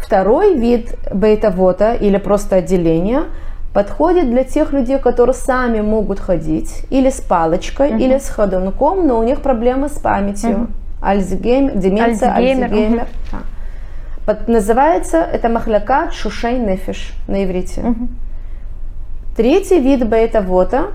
Второй 0.01 0.55
вид 0.55 0.97
бейт 1.13 1.45
авота, 1.45 1.93
или 1.93 2.17
просто 2.17 2.57
отделения, 2.57 3.25
подходит 3.73 4.29
для 4.29 4.43
тех 4.43 4.73
людей, 4.73 4.97
которые 4.97 5.35
сами 5.35 5.81
могут 5.81 6.19
ходить, 6.19 6.85
или 6.89 7.09
с 7.09 7.21
палочкой, 7.21 7.91
uh-huh. 7.91 7.99
или 7.99 8.17
с 8.17 8.29
ходунком, 8.29 9.05
но 9.05 9.19
у 9.19 9.23
них 9.23 9.41
проблемы 9.41 9.89
с 9.89 9.99
памятью. 9.99 10.49
Uh-huh. 10.49 10.67
Альцгеймер, 11.01 11.75
деменция, 11.75 12.33
Альцгеймер. 12.33 12.63
Альцгеймер. 12.65 13.07
Uh-huh. 13.31 14.25
Под, 14.25 14.47
называется 14.47 15.17
это 15.17 15.49
махляка 15.49 16.11
шушей 16.11 16.57
нефиш 16.57 17.13
на 17.27 17.43
иврите. 17.43 17.81
Uh-huh. 17.81 18.07
Третий 19.37 19.79
вид 19.79 20.07
бейта-вота 20.07 20.87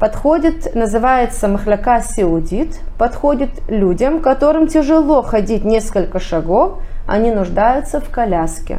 подходит, 0.00 0.74
называется 0.74 1.48
махляка 1.48 2.00
сиудит, 2.00 2.80
подходит 2.98 3.50
людям, 3.68 4.20
которым 4.20 4.66
тяжело 4.66 5.22
ходить 5.22 5.64
несколько 5.64 6.18
шагов, 6.18 6.80
они 7.06 7.30
нуждаются 7.30 8.00
в 8.00 8.10
коляске. 8.10 8.78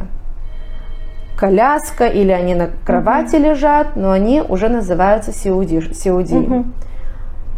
Коляска 1.36 2.06
или 2.06 2.32
они 2.32 2.54
на 2.54 2.68
кровати 2.84 3.36
uh-huh. 3.36 3.50
лежат, 3.50 3.96
но 3.96 4.10
они 4.10 4.42
уже 4.42 4.68
называются 4.68 5.32
сиуди, 5.32 5.92
сиуди. 5.92 6.34
Uh-huh. 6.34 6.64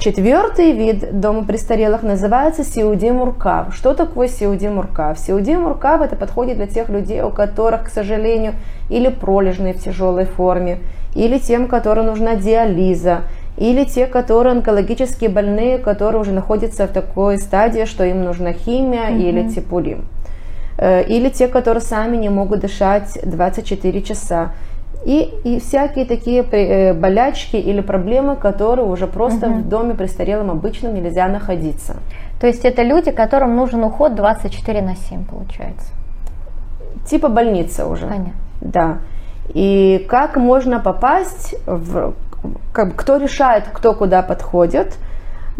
Четвертый 0.00 0.72
вид 0.72 1.20
дома 1.20 1.44
престарелых 1.44 2.02
называется 2.02 2.64
Сиуди 2.64 3.10
Муркав. 3.10 3.74
Что 3.74 3.92
такое 3.92 4.28
Сиуди 4.28 4.66
Муркав? 4.66 5.18
Сиуди 5.18 5.52
Муркав 5.52 6.00
это 6.00 6.16
подходит 6.16 6.56
для 6.56 6.66
тех 6.66 6.88
людей, 6.88 7.20
у 7.20 7.28
которых, 7.28 7.84
к 7.84 7.88
сожалению, 7.90 8.54
или 8.88 9.08
пролежные 9.08 9.74
в 9.74 9.84
тяжелой 9.84 10.24
форме, 10.24 10.78
или 11.14 11.36
тем, 11.36 11.68
которым 11.68 12.06
нужна 12.06 12.36
диализа, 12.36 13.24
или 13.58 13.84
те, 13.84 14.06
которые 14.06 14.52
онкологически 14.52 15.26
больные, 15.26 15.76
которые 15.76 16.22
уже 16.22 16.32
находятся 16.32 16.86
в 16.86 16.92
такой 16.92 17.36
стадии, 17.36 17.84
что 17.84 18.02
им 18.02 18.24
нужна 18.24 18.54
химия 18.54 19.10
mm-hmm. 19.10 19.20
или 19.20 19.48
типулим. 19.50 20.06
Э, 20.80 21.02
или 21.02 21.28
те, 21.28 21.46
которые 21.46 21.82
сами 21.82 22.16
не 22.16 22.30
могут 22.30 22.60
дышать 22.60 23.18
24 23.22 24.02
часа 24.02 24.52
и, 25.04 25.30
и 25.44 25.60
всякие 25.60 26.06
такие 26.06 26.42
э, 26.42 26.94
болячки 26.94 27.56
или 27.56 27.82
проблемы, 27.82 28.34
которые 28.34 28.86
уже 28.86 29.06
просто 29.06 29.48
угу. 29.48 29.58
в 29.58 29.68
доме 29.68 29.94
престарелым 29.94 30.50
обычным 30.50 30.94
нельзя 30.94 31.28
находиться. 31.28 31.96
То 32.40 32.46
есть 32.46 32.64
это 32.64 32.82
люди, 32.82 33.10
которым 33.10 33.56
нужен 33.56 33.84
уход 33.84 34.14
24 34.14 34.80
на 34.80 34.96
7, 34.96 35.26
получается? 35.26 35.92
Типа 37.06 37.28
больница 37.28 37.86
уже. 37.86 38.06
Понятно. 38.06 38.32
Да. 38.62 38.98
И 39.52 40.06
как 40.08 40.36
можно 40.36 40.80
попасть 40.80 41.56
в... 41.66 42.14
Как, 42.72 42.96
кто 42.96 43.18
решает, 43.18 43.64
кто 43.70 43.92
куда 43.92 44.22
подходит– 44.22 44.96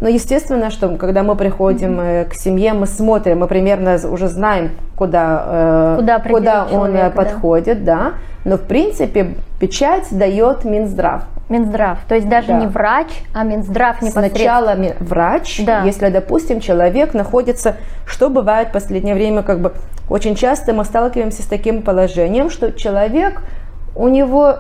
но 0.01 0.09
естественно, 0.09 0.71
что 0.71 0.89
когда 0.97 1.23
мы 1.23 1.37
приходим 1.37 2.01
mm-hmm. 2.01 2.31
к 2.31 2.35
семье, 2.35 2.73
мы 2.73 2.87
смотрим, 2.87 3.41
мы 3.41 3.47
примерно 3.47 3.99
уже 4.11 4.29
знаем, 4.29 4.71
куда, 4.97 5.45
э, 5.47 5.97
куда, 5.99 6.19
куда 6.21 6.65
он 6.65 6.93
человека, 6.93 7.07
э, 7.07 7.11
подходит, 7.11 7.85
да. 7.85 7.97
да. 7.97 8.13
Но 8.45 8.57
в 8.57 8.63
принципе 8.63 9.35
печать 9.61 10.09
дает 10.11 10.65
Минздрав. 10.65 11.25
Минздрав, 11.51 11.99
то 12.09 12.15
есть 12.15 12.29
даже 12.29 12.49
да. 12.49 12.61
не 12.61 12.67
врач, 12.69 13.09
а 13.35 13.43
Минздрав 13.43 14.01
непосредственно. 14.01 14.29
Сначала 14.29 14.77
врач, 15.01 15.61
да. 15.67 15.83
если, 15.83 16.09
допустим, 16.09 16.61
человек 16.61 17.13
находится, 17.13 17.77
что 18.07 18.31
бывает 18.31 18.69
в 18.69 18.73
последнее 18.73 19.15
время, 19.15 19.43
как 19.43 19.61
бы 19.61 19.73
очень 20.09 20.37
часто 20.37 20.73
мы 20.73 20.85
сталкиваемся 20.85 21.43
с 21.43 21.47
таким 21.47 21.83
положением, 21.83 22.51
что 22.51 22.73
человек, 22.73 23.43
у 23.97 24.09
него, 24.09 24.57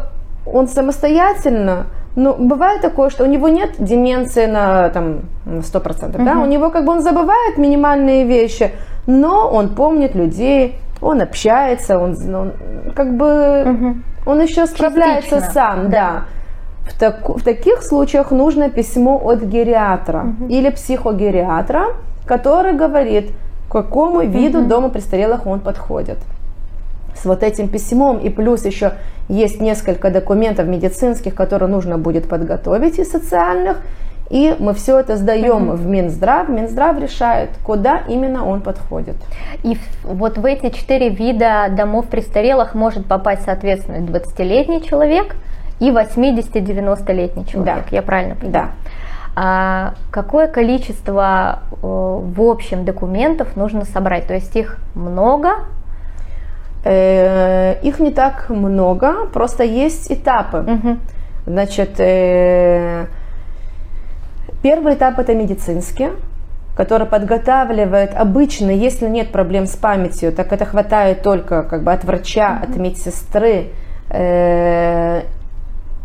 он 0.52 0.68
самостоятельно 0.68 1.86
ну, 2.16 2.34
бывает 2.34 2.82
такое, 2.82 3.10
что 3.10 3.24
у 3.24 3.26
него 3.26 3.48
нет 3.48 3.70
деменции 3.78 4.46
на 4.46 4.88
там, 4.90 5.20
100%, 5.46 6.16
угу. 6.16 6.24
да, 6.24 6.38
у 6.38 6.46
него 6.46 6.70
как 6.70 6.84
бы 6.84 6.92
он 6.92 7.00
забывает 7.02 7.56
минимальные 7.56 8.24
вещи, 8.24 8.72
но 9.06 9.48
он 9.48 9.68
помнит 9.70 10.14
людей, 10.14 10.76
он 11.00 11.20
общается, 11.20 11.98
он, 11.98 12.16
он 12.34 12.52
как 12.94 13.16
бы, 13.16 13.64
угу. 13.66 13.94
он 14.26 14.40
еще 14.40 14.66
справляется 14.66 15.36
Частично. 15.36 15.52
сам, 15.52 15.90
да. 15.90 15.90
да. 15.90 16.22
В, 16.90 16.98
так, 16.98 17.28
в 17.28 17.44
таких 17.44 17.82
случаях 17.82 18.32
нужно 18.32 18.68
письмо 18.70 19.20
от 19.22 19.42
гериатра 19.42 20.24
угу. 20.38 20.48
или 20.48 20.70
психогериатра, 20.70 21.94
который 22.26 22.72
говорит, 22.72 23.30
к 23.68 23.72
какому 23.72 24.22
виду 24.22 24.60
угу. 24.60 24.68
дома 24.68 24.88
престарелых 24.88 25.46
он 25.46 25.60
подходит 25.60 26.18
с 27.20 27.24
вот 27.24 27.42
этим 27.42 27.68
письмом, 27.68 28.18
и 28.18 28.30
плюс 28.30 28.64
еще 28.64 28.92
есть 29.28 29.60
несколько 29.60 30.10
документов 30.10 30.66
медицинских, 30.66 31.34
которые 31.34 31.68
нужно 31.68 31.98
будет 31.98 32.28
подготовить 32.28 32.98
и 32.98 33.04
социальных, 33.04 33.78
и 34.30 34.54
мы 34.60 34.74
все 34.74 35.00
это 35.00 35.16
сдаем 35.16 35.70
mm-hmm. 35.70 35.76
в 35.76 35.86
Минздрав. 35.86 36.48
Минздрав 36.48 36.98
решает, 37.00 37.50
куда 37.64 38.02
именно 38.08 38.48
он 38.48 38.60
подходит. 38.60 39.16
И 39.64 39.76
вот 40.04 40.38
в 40.38 40.44
эти 40.44 40.70
четыре 40.70 41.08
вида 41.08 41.66
домов 41.70 42.06
престарелых 42.06 42.74
может 42.74 43.06
попасть, 43.06 43.42
соответственно, 43.44 44.06
20-летний 44.06 44.82
человек 44.82 45.34
и 45.80 45.90
80-90-летний 45.90 47.44
человек. 47.46 47.84
Да. 47.90 47.96
Я 47.96 48.02
правильно 48.02 48.36
понимаю? 48.36 48.68
Да. 48.68 48.92
А 49.34 49.94
какое 50.10 50.46
количество 50.46 51.60
э, 51.72 51.76
в 51.82 52.40
общем 52.42 52.84
документов 52.84 53.56
нужно 53.56 53.84
собрать? 53.84 54.26
То 54.28 54.34
есть 54.34 54.54
их 54.54 54.78
много, 54.94 55.64
Э, 56.82 57.78
их 57.82 58.00
не 58.00 58.10
так 58.10 58.48
много, 58.48 59.26
просто 59.32 59.64
есть 59.64 60.10
этапы. 60.10 60.58
Угу. 60.58 60.96
Значит, 61.46 62.00
э, 62.00 63.06
первый 64.62 64.94
этап 64.94 65.18
это 65.18 65.34
медицинский, 65.34 66.08
который 66.76 67.06
подготавливает 67.06 68.14
обычно, 68.14 68.70
если 68.70 69.08
нет 69.08 69.30
проблем 69.30 69.66
с 69.66 69.76
памятью, 69.76 70.32
так 70.32 70.52
это 70.52 70.64
хватает 70.64 71.22
только 71.22 71.64
как 71.64 71.82
бы 71.82 71.92
от 71.92 72.04
врача, 72.04 72.60
угу. 72.62 72.70
от 72.70 72.76
медсестры, 72.78 73.66
э, 74.08 75.22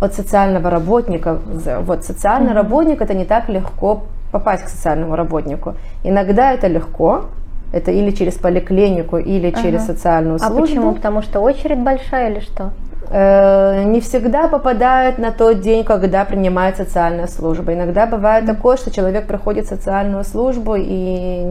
от 0.01 0.13
социального 0.13 0.69
работника. 0.69 1.39
Вот 1.81 2.03
социальный 2.03 2.49
угу. 2.49 2.57
работник 2.57 3.01
это 3.01 3.13
не 3.13 3.23
так 3.23 3.47
легко 3.47 4.03
попасть 4.33 4.65
к 4.65 4.67
социальному 4.67 5.15
работнику. 5.15 5.75
Иногда 6.03 6.51
это 6.51 6.67
легко, 6.67 7.27
это 7.75 7.91
или 7.91 8.11
через 8.11 8.35
поликлинику, 8.35 9.17
или 9.17 9.49
ага. 9.49 9.61
через 9.61 9.85
социальную 9.85 10.39
службу. 10.39 10.57
А 10.57 10.61
почему? 10.61 10.93
Потому 10.93 11.21
что 11.21 11.41
очередь 11.41 11.79
большая 11.79 12.31
или 12.31 12.39
что? 12.39 12.71
Э, 13.09 13.83
не 13.83 13.99
всегда 13.99 14.47
попадает 14.47 15.17
на 15.17 15.31
тот 15.31 15.59
день, 15.59 15.83
когда 15.83 16.23
принимает 16.23 16.77
социальная 16.77 17.27
служба. 17.27 17.73
Иногда 17.73 18.05
бывает 18.05 18.45
такое, 18.45 18.77
что 18.77 18.91
человек 18.91 19.27
приходит 19.27 19.65
в 19.65 19.69
социальную 19.69 20.23
службу 20.23 20.75
и 20.77 21.45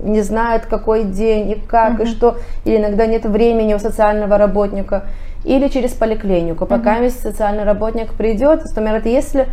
не 0.00 0.22
знает, 0.22 0.64
какой 0.66 1.04
день 1.04 1.50
и 1.50 1.54
как, 1.54 2.00
mm-hmm. 2.00 2.04
и 2.04 2.06
что, 2.06 2.36
или 2.64 2.78
иногда 2.78 3.06
нет 3.06 3.26
времени 3.26 3.74
у 3.74 3.78
социального 3.78 4.38
работника, 4.38 5.04
или 5.44 5.68
через 5.68 5.92
поликлинику. 5.92 6.64
Пока 6.64 6.98
mm-hmm. 6.98 7.10
социальный 7.10 7.64
работник 7.64 8.14
придет, 8.14 8.64
например, 8.64 8.94
это 8.94 9.08
если 9.10 9.46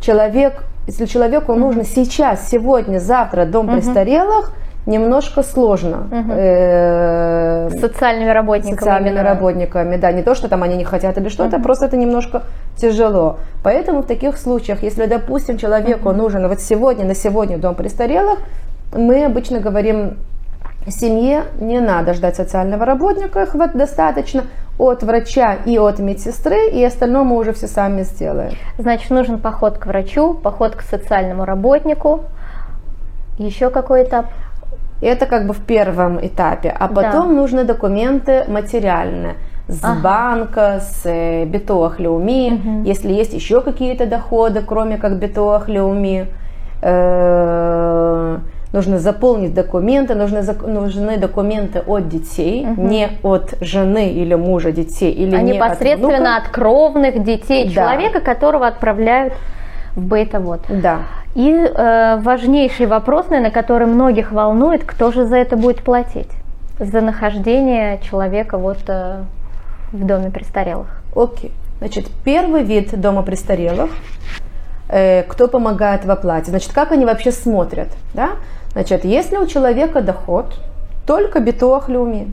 человек, 0.00 0.64
если 0.86 1.06
человеку 1.06 1.52
mm-hmm. 1.52 1.58
нужно 1.58 1.84
сейчас, 1.84 2.50
сегодня, 2.50 2.98
завтра 2.98 3.46
дом 3.46 3.66
mm-hmm. 3.66 3.76
престарелых, 3.76 4.52
немножко 4.86 5.42
сложно. 5.42 6.08
Угу. 6.10 6.32
Э, 6.32 7.70
социальными 7.80 8.30
работниками. 8.30 8.78
Социальными 8.78 9.14
именно. 9.14 9.22
работниками, 9.22 9.96
да, 9.96 10.12
не 10.12 10.22
то, 10.22 10.34
что 10.34 10.48
там 10.48 10.62
они 10.62 10.76
не 10.76 10.84
хотят 10.84 11.16
или 11.18 11.28
что-то, 11.28 11.56
угу. 11.56 11.64
просто 11.64 11.86
это 11.86 11.96
немножко 11.96 12.42
тяжело. 12.76 13.38
Поэтому 13.62 14.02
в 14.02 14.06
таких 14.06 14.36
случаях, 14.36 14.82
если, 14.82 15.06
допустим, 15.06 15.58
человеку 15.58 16.10
угу. 16.10 16.18
нужен 16.18 16.48
вот 16.48 16.60
сегодня, 16.60 17.04
на 17.04 17.14
сегодня 17.14 17.58
дом 17.58 17.74
престарелых, 17.74 18.38
мы 18.92 19.24
обычно 19.24 19.60
говорим 19.60 20.18
семье 20.86 21.44
не 21.60 21.80
надо 21.80 22.14
ждать 22.14 22.36
социального 22.36 22.84
работника, 22.84 23.42
их 23.42 23.54
вот 23.54 23.72
достаточно 23.72 24.44
от 24.78 25.02
врача 25.02 25.56
и 25.64 25.78
от 25.78 25.98
медсестры, 25.98 26.68
и 26.68 26.84
остальное 26.84 27.22
мы 27.22 27.36
уже 27.36 27.52
все 27.52 27.66
сами 27.66 28.02
сделаем. 28.02 28.52
Значит, 28.76 29.10
нужен 29.10 29.38
поход 29.38 29.78
к 29.78 29.86
врачу, 29.86 30.34
поход 30.34 30.74
к 30.74 30.82
социальному 30.82 31.44
работнику, 31.44 32.24
еще 33.38 33.70
какой 33.70 34.04
этап? 34.04 34.26
Это 35.00 35.26
как 35.26 35.46
бы 35.46 35.54
в 35.54 35.60
первом 35.60 36.24
этапе. 36.24 36.74
А 36.76 36.88
потом 36.88 37.28
да. 37.28 37.34
нужны 37.34 37.64
документы 37.64 38.44
материальные 38.48 39.34
с 39.68 39.82
ага. 39.82 40.00
банка, 40.02 40.80
с 40.80 41.02
э, 41.04 41.44
битоах 41.46 41.98
Леуми, 41.98 42.52
угу. 42.52 42.82
если 42.84 43.12
есть 43.12 43.32
еще 43.32 43.60
какие-то 43.60 44.06
доходы, 44.06 44.60
кроме 44.60 44.98
как 44.98 45.18
битоах 45.18 45.68
Леуми. 45.68 46.26
Э, 46.82 48.38
нужно 48.74 48.98
заполнить 48.98 49.54
документы, 49.54 50.14
нужны, 50.14 50.42
нужны 50.66 51.16
документы 51.16 51.78
от 51.78 52.08
детей, 52.08 52.66
угу. 52.66 52.82
не 52.82 53.08
от 53.22 53.54
жены 53.60 54.10
или 54.10 54.34
мужа 54.34 54.72
детей, 54.72 55.12
или 55.12 55.34
а 55.34 55.40
не 55.40 55.52
непосредственно 55.52 56.36
от, 56.36 56.44
от 56.44 56.48
кровных 56.50 57.22
детей 57.22 57.68
да. 57.68 57.72
человека, 57.72 58.20
которого 58.20 58.66
отправляют 58.66 59.32
в 59.94 60.02
бета-вот. 60.02 60.60
Да. 60.68 61.02
И 61.34 61.50
э, 61.50 62.16
важнейший 62.20 62.86
вопрос, 62.86 63.28
наверное, 63.28 63.50
который 63.50 63.86
многих 63.86 64.32
волнует, 64.32 64.84
кто 64.84 65.12
же 65.12 65.26
за 65.26 65.36
это 65.36 65.56
будет 65.56 65.82
платить? 65.82 66.30
За 66.78 67.00
нахождение 67.00 68.00
человека 68.02 68.58
вот 68.58 68.78
э, 68.88 69.22
в 69.92 70.06
доме 70.06 70.30
престарелых. 70.30 71.02
Окей. 71.14 71.52
Значит, 71.78 72.06
первый 72.24 72.62
вид 72.62 72.98
дома 73.00 73.22
престарелых, 73.22 73.90
э, 74.88 75.22
кто 75.24 75.48
помогает 75.48 76.04
в 76.04 76.10
оплате. 76.10 76.50
Значит, 76.50 76.72
как 76.72 76.92
они 76.92 77.04
вообще 77.04 77.32
смотрят? 77.32 77.88
Да? 78.14 78.30
Значит, 78.72 79.04
если 79.04 79.36
у 79.36 79.46
человека 79.46 80.00
доход 80.00 80.58
только 81.06 81.40
битуах 81.40 81.88
люми, 81.88 82.32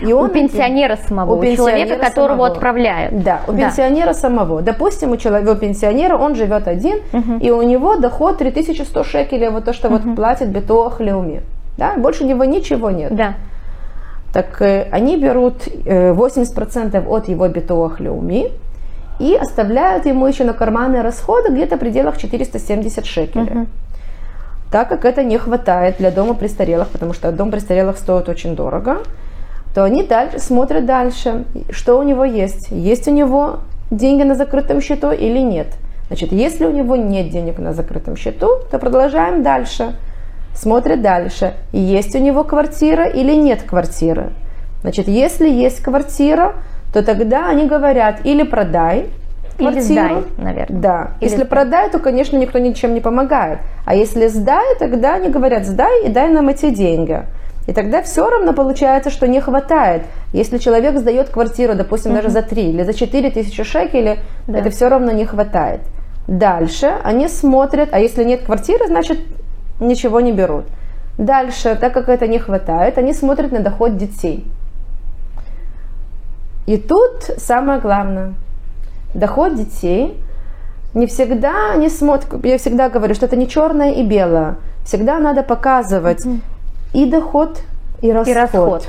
и 0.00 0.12
он, 0.12 0.26
у 0.26 0.28
пенсионера 0.28 0.96
самого, 0.96 1.34
у, 1.34 1.38
у 1.38 1.56
человека, 1.56 1.96
которого 1.96 2.28
самого. 2.28 2.46
отправляют. 2.46 3.22
Да, 3.22 3.40
у 3.46 3.52
да. 3.52 3.58
пенсионера 3.58 4.12
самого. 4.12 4.62
Допустим, 4.62 5.10
у 5.10 5.16
человека, 5.16 5.50
у 5.50 5.56
пенсионера 5.56 6.16
он 6.16 6.34
живет 6.34 6.68
один, 6.68 7.00
угу. 7.12 7.34
и 7.40 7.50
у 7.50 7.62
него 7.62 7.96
доход 7.96 8.38
3100 8.38 9.04
шекелей, 9.04 9.50
вот 9.50 9.64
то, 9.64 9.72
что 9.72 9.88
угу. 9.88 9.98
вот 9.98 10.16
платит 10.16 10.48
битуах 10.48 11.00
люми. 11.00 11.42
Да, 11.76 11.94
больше 11.96 12.24
у 12.24 12.26
него 12.26 12.44
ничего 12.44 12.90
нет. 12.90 13.14
Да. 13.14 13.34
Так 14.32 14.62
э, 14.62 14.88
они 14.90 15.16
берут 15.16 15.66
э, 15.66 16.12
80% 16.12 17.06
от 17.06 17.28
его 17.28 17.48
битуах 17.48 18.00
люми, 18.00 18.50
и 19.18 19.34
оставляют 19.34 20.06
ему 20.06 20.26
еще 20.26 20.44
на 20.44 20.54
карманные 20.54 21.02
расходы 21.02 21.52
где-то 21.52 21.76
в 21.76 21.78
пределах 21.78 22.16
470 22.16 23.04
шекелей. 23.04 23.44
Uh-huh. 23.44 23.66
Так 24.72 24.88
как 24.88 25.04
это 25.04 25.22
не 25.22 25.36
хватает 25.36 25.96
для 25.98 26.10
дома 26.10 26.34
престарелых, 26.34 26.88
потому 26.88 27.12
что 27.12 27.30
дом 27.32 27.50
престарелых 27.50 27.98
стоит 27.98 28.28
очень 28.28 28.56
дорого, 28.56 28.98
то 29.74 29.84
они 29.84 30.02
дальше 30.02 30.38
смотрят 30.38 30.86
дальше, 30.86 31.44
что 31.70 31.98
у 31.98 32.02
него 32.02 32.24
есть. 32.24 32.70
Есть 32.70 33.08
у 33.08 33.12
него 33.12 33.60
деньги 33.90 34.22
на 34.22 34.34
закрытом 34.34 34.80
счету 34.80 35.10
или 35.10 35.38
нет. 35.38 35.68
Значит, 36.08 36.32
если 36.32 36.66
у 36.66 36.72
него 36.72 36.96
нет 36.96 37.30
денег 37.30 37.58
на 37.58 37.72
закрытом 37.72 38.16
счету, 38.16 38.58
то 38.70 38.78
продолжаем 38.78 39.42
дальше. 39.42 39.94
Смотрят 40.54 41.00
дальше, 41.00 41.54
есть 41.72 42.14
у 42.16 42.18
него 42.18 42.42
квартира 42.42 43.06
или 43.06 43.34
нет 43.34 43.62
квартиры. 43.62 44.32
Значит, 44.82 45.06
если 45.06 45.48
есть 45.48 45.80
квартира, 45.80 46.54
то 46.92 47.04
тогда 47.04 47.48
они 47.48 47.66
говорят 47.66 48.20
или 48.24 48.42
продай 48.42 49.10
квартиру. 49.56 49.84
Или 49.84 49.92
сдай, 49.92 50.24
наверное. 50.38 50.80
Да. 50.80 51.10
Или 51.20 51.26
если 51.26 51.36
сдай. 51.36 51.46
продай, 51.46 51.90
то, 51.90 51.98
конечно, 51.98 52.36
никто 52.36 52.58
ничем 52.58 52.94
не 52.94 53.00
помогает. 53.00 53.60
А 53.84 53.94
если 53.94 54.26
сдай, 54.26 54.76
тогда 54.78 55.14
они 55.14 55.28
говорят, 55.28 55.66
сдай 55.66 56.06
и 56.06 56.08
дай 56.08 56.30
нам 56.30 56.48
эти 56.48 56.70
деньги. 56.70 57.22
И 57.66 57.72
тогда 57.72 58.02
все 58.02 58.28
равно 58.28 58.52
получается, 58.52 59.10
что 59.10 59.28
не 59.28 59.40
хватает. 59.40 60.02
Если 60.32 60.58
человек 60.58 60.98
сдает 60.98 61.28
квартиру, 61.28 61.74
допустим, 61.74 62.14
даже 62.14 62.30
за 62.30 62.42
3 62.42 62.70
или 62.70 62.82
за 62.82 62.94
4 62.94 63.30
тысячи 63.30 63.62
шекелей, 63.62 64.18
да. 64.46 64.58
это 64.58 64.70
все 64.70 64.88
равно 64.88 65.12
не 65.12 65.24
хватает. 65.24 65.80
Дальше 66.26 66.94
они 67.04 67.28
смотрят, 67.28 67.90
а 67.92 67.98
если 67.98 68.24
нет 68.24 68.42
квартиры, 68.42 68.86
значит 68.86 69.18
ничего 69.80 70.20
не 70.20 70.32
берут. 70.32 70.64
Дальше, 71.18 71.76
так 71.80 71.92
как 71.92 72.08
это 72.08 72.26
не 72.26 72.38
хватает, 72.38 72.96
они 72.98 73.12
смотрят 73.12 73.52
на 73.52 73.60
доход 73.60 73.96
детей. 73.96 74.46
И 76.66 76.76
тут 76.76 77.30
самое 77.38 77.80
главное, 77.80 78.34
доход 79.14 79.54
детей 79.54 80.18
не 80.94 81.06
всегда 81.06 81.74
не 81.76 81.88
смотрят, 81.88 82.44
я 82.44 82.58
всегда 82.58 82.88
говорю, 82.88 83.14
что 83.14 83.26
это 83.26 83.36
не 83.36 83.48
черное 83.48 83.92
и 83.92 84.02
белое. 84.02 84.56
Всегда 84.84 85.18
надо 85.18 85.42
показывать 85.42 86.24
mm-hmm. 86.24 86.40
И 86.92 87.06
доход, 87.10 87.60
и 88.02 88.12
расход. 88.12 88.28
И 88.28 88.34
расход. 88.34 88.88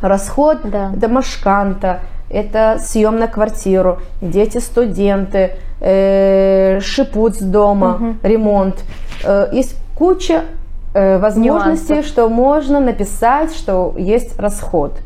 Расход 0.00 0.58
да. 0.64 0.92
это 0.96 1.08
машканта, 1.08 2.00
это 2.30 2.78
съем 2.80 3.16
на 3.16 3.28
квартиру, 3.28 3.98
дети 4.20 4.58
студенты, 4.58 5.52
э, 5.80 6.80
шипут 6.80 7.36
с 7.36 7.40
дома, 7.40 7.94
угу. 7.94 8.14
ремонт. 8.22 8.84
Э, 9.24 9.48
есть 9.52 9.76
куча 9.94 10.44
э, 10.94 11.18
возможностей, 11.18 11.94
Нюансов. 11.94 12.10
что 12.10 12.28
можно 12.28 12.80
написать, 12.80 13.54
что 13.54 13.94
есть 13.96 14.38
расход. 14.38 14.98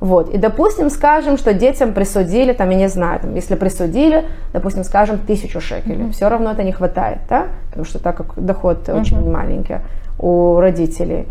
Вот. 0.00 0.34
И, 0.34 0.36
допустим, 0.38 0.90
скажем, 0.90 1.38
что 1.38 1.54
детям 1.54 1.92
присудили, 1.92 2.52
там, 2.52 2.70
я 2.70 2.76
не 2.76 2.88
знаю, 2.88 3.20
там, 3.20 3.34
если 3.36 3.54
присудили, 3.54 4.24
допустим, 4.52 4.82
скажем, 4.82 5.18
тысячу 5.18 5.60
шекелей, 5.60 6.06
mm-hmm. 6.06 6.12
все 6.12 6.28
равно 6.28 6.50
это 6.50 6.64
не 6.64 6.72
хватает, 6.72 7.18
да? 7.28 7.46
Потому 7.68 7.84
что 7.84 8.00
так 8.00 8.16
как 8.16 8.32
доход 8.36 8.88
mm-hmm. 8.88 9.00
очень 9.00 9.30
маленький 9.30 9.76
у 10.22 10.60
родителей. 10.60 11.26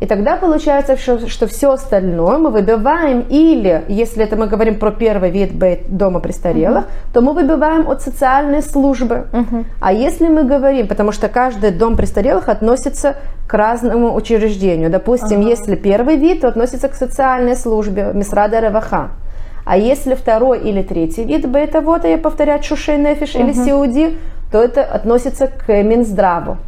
И 0.00 0.06
тогда 0.06 0.36
получается, 0.36 0.96
что, 0.96 1.28
что 1.28 1.46
все 1.46 1.70
остальное 1.70 2.36
мы 2.36 2.50
выбиваем 2.50 3.24
или, 3.30 3.84
если 3.88 4.24
это 4.24 4.36
мы 4.36 4.48
говорим 4.48 4.78
про 4.78 4.90
первый 4.90 5.30
вид 5.30 5.52
дома 5.88 6.20
престарелых, 6.20 6.84
uh-huh. 6.84 7.14
то 7.14 7.20
мы 7.20 7.32
выбиваем 7.32 7.88
от 7.88 8.02
социальной 8.02 8.60
службы. 8.62 9.28
Uh-huh. 9.32 9.64
А 9.80 9.92
если 9.92 10.28
мы 10.28 10.42
говорим, 10.42 10.88
потому 10.88 11.12
что 11.12 11.28
каждый 11.28 11.70
дом 11.70 11.96
престарелых 11.96 12.48
относится 12.48 13.16
к 13.46 13.54
разному 13.54 14.14
учреждению. 14.14 14.90
Допустим, 14.90 15.40
uh-huh. 15.40 15.48
если 15.48 15.76
первый 15.76 16.16
вид, 16.16 16.40
то 16.40 16.48
относится 16.48 16.88
к 16.88 16.94
социальной 16.94 17.56
службе, 17.56 18.10
Мисрада 18.12 18.58
Реваха. 18.58 19.10
А 19.64 19.78
если 19.78 20.14
второй 20.14 20.58
или 20.58 20.82
третий 20.82 21.24
вид 21.24 21.48
бейта 21.48 21.80
вот, 21.80 22.04
я 22.04 22.18
повторяю, 22.18 22.62
шушей 22.62 22.98
нефиш 22.98 23.36
uh-huh. 23.36 23.42
или 23.42 23.52
сиуди, 23.52 24.18
то 24.50 24.60
это 24.60 24.82
относится 24.82 25.46
к 25.46 25.72
Минздраву. 25.82 26.58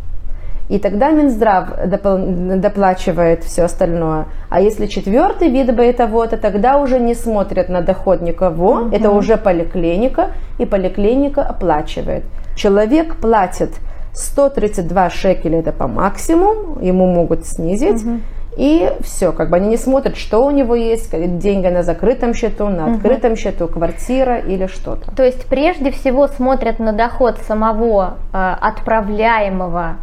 И 0.68 0.78
тогда 0.78 1.10
Минздрав 1.10 1.68
доплачивает 1.86 3.44
все 3.44 3.64
остальное. 3.64 4.26
А 4.48 4.60
если 4.60 4.86
четвертый 4.86 5.48
вид 5.48 5.74
бытового, 5.74 6.26
тогда 6.26 6.78
уже 6.78 6.98
не 6.98 7.14
смотрят 7.14 7.68
на 7.68 7.82
доход 7.82 8.20
никого, 8.20 8.72
угу. 8.72 8.94
это 8.94 9.10
уже 9.10 9.36
поликлиника, 9.36 10.30
и 10.58 10.66
поликлиника 10.66 11.42
оплачивает. 11.42 12.24
Человек 12.56 13.16
платит 13.16 13.70
132 14.12 15.10
шекеля, 15.10 15.60
это 15.60 15.72
по 15.72 15.86
максимуму, 15.86 16.80
ему 16.80 17.06
могут 17.06 17.46
снизить. 17.46 18.02
Угу. 18.02 18.20
И 18.56 18.90
все, 19.02 19.32
как 19.32 19.50
бы 19.50 19.56
они 19.56 19.68
не 19.68 19.76
смотрят, 19.76 20.16
что 20.16 20.46
у 20.46 20.50
него 20.50 20.74
есть, 20.74 21.10
деньги 21.38 21.66
на 21.66 21.82
закрытом 21.82 22.32
счету, 22.32 22.68
на 22.68 22.94
открытом 22.94 23.32
угу. 23.32 23.38
счету, 23.38 23.68
квартира 23.68 24.38
или 24.38 24.66
что-то. 24.66 25.14
То 25.14 25.22
есть 25.22 25.44
прежде 25.46 25.90
всего 25.90 26.26
смотрят 26.26 26.78
на 26.78 26.92
доход 26.92 27.36
самого 27.46 28.14
э, 28.32 28.54
отправляемого 28.60 29.96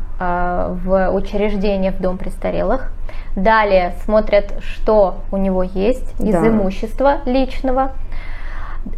в 0.84 1.10
учреждение 1.12 1.92
в 1.92 2.00
дом 2.00 2.18
престарелых. 2.18 2.92
Далее 3.36 3.94
смотрят, 4.04 4.54
что 4.60 5.16
у 5.32 5.38
него 5.38 5.64
есть 5.64 6.20
из 6.20 6.34
да. 6.34 6.48
имущества 6.48 7.18
личного. 7.26 7.92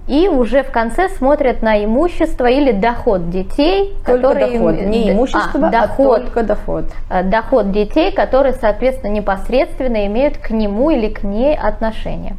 И 0.07 0.27
уже 0.27 0.63
в 0.63 0.71
конце 0.71 1.09
смотрят 1.09 1.61
на 1.61 1.83
имущество 1.83 2.47
или 2.47 2.71
доход 2.71 3.29
детей, 3.29 3.95
только 4.05 4.21
которые 4.21 4.59
доход, 4.59 4.81
не 4.81 5.11
имущество, 5.11 5.67
а, 5.67 5.69
доход, 5.69 6.17
а 6.17 6.21
только 6.21 6.43
доход. 6.43 6.85
Доход 7.25 7.71
детей, 7.71 8.11
которые, 8.11 8.53
соответственно, 8.53 9.11
непосредственно 9.11 10.07
имеют 10.07 10.37
к 10.37 10.49
нему 10.49 10.89
или 10.89 11.09
к 11.09 11.23
ней 11.23 11.55
отношение. 11.55 12.35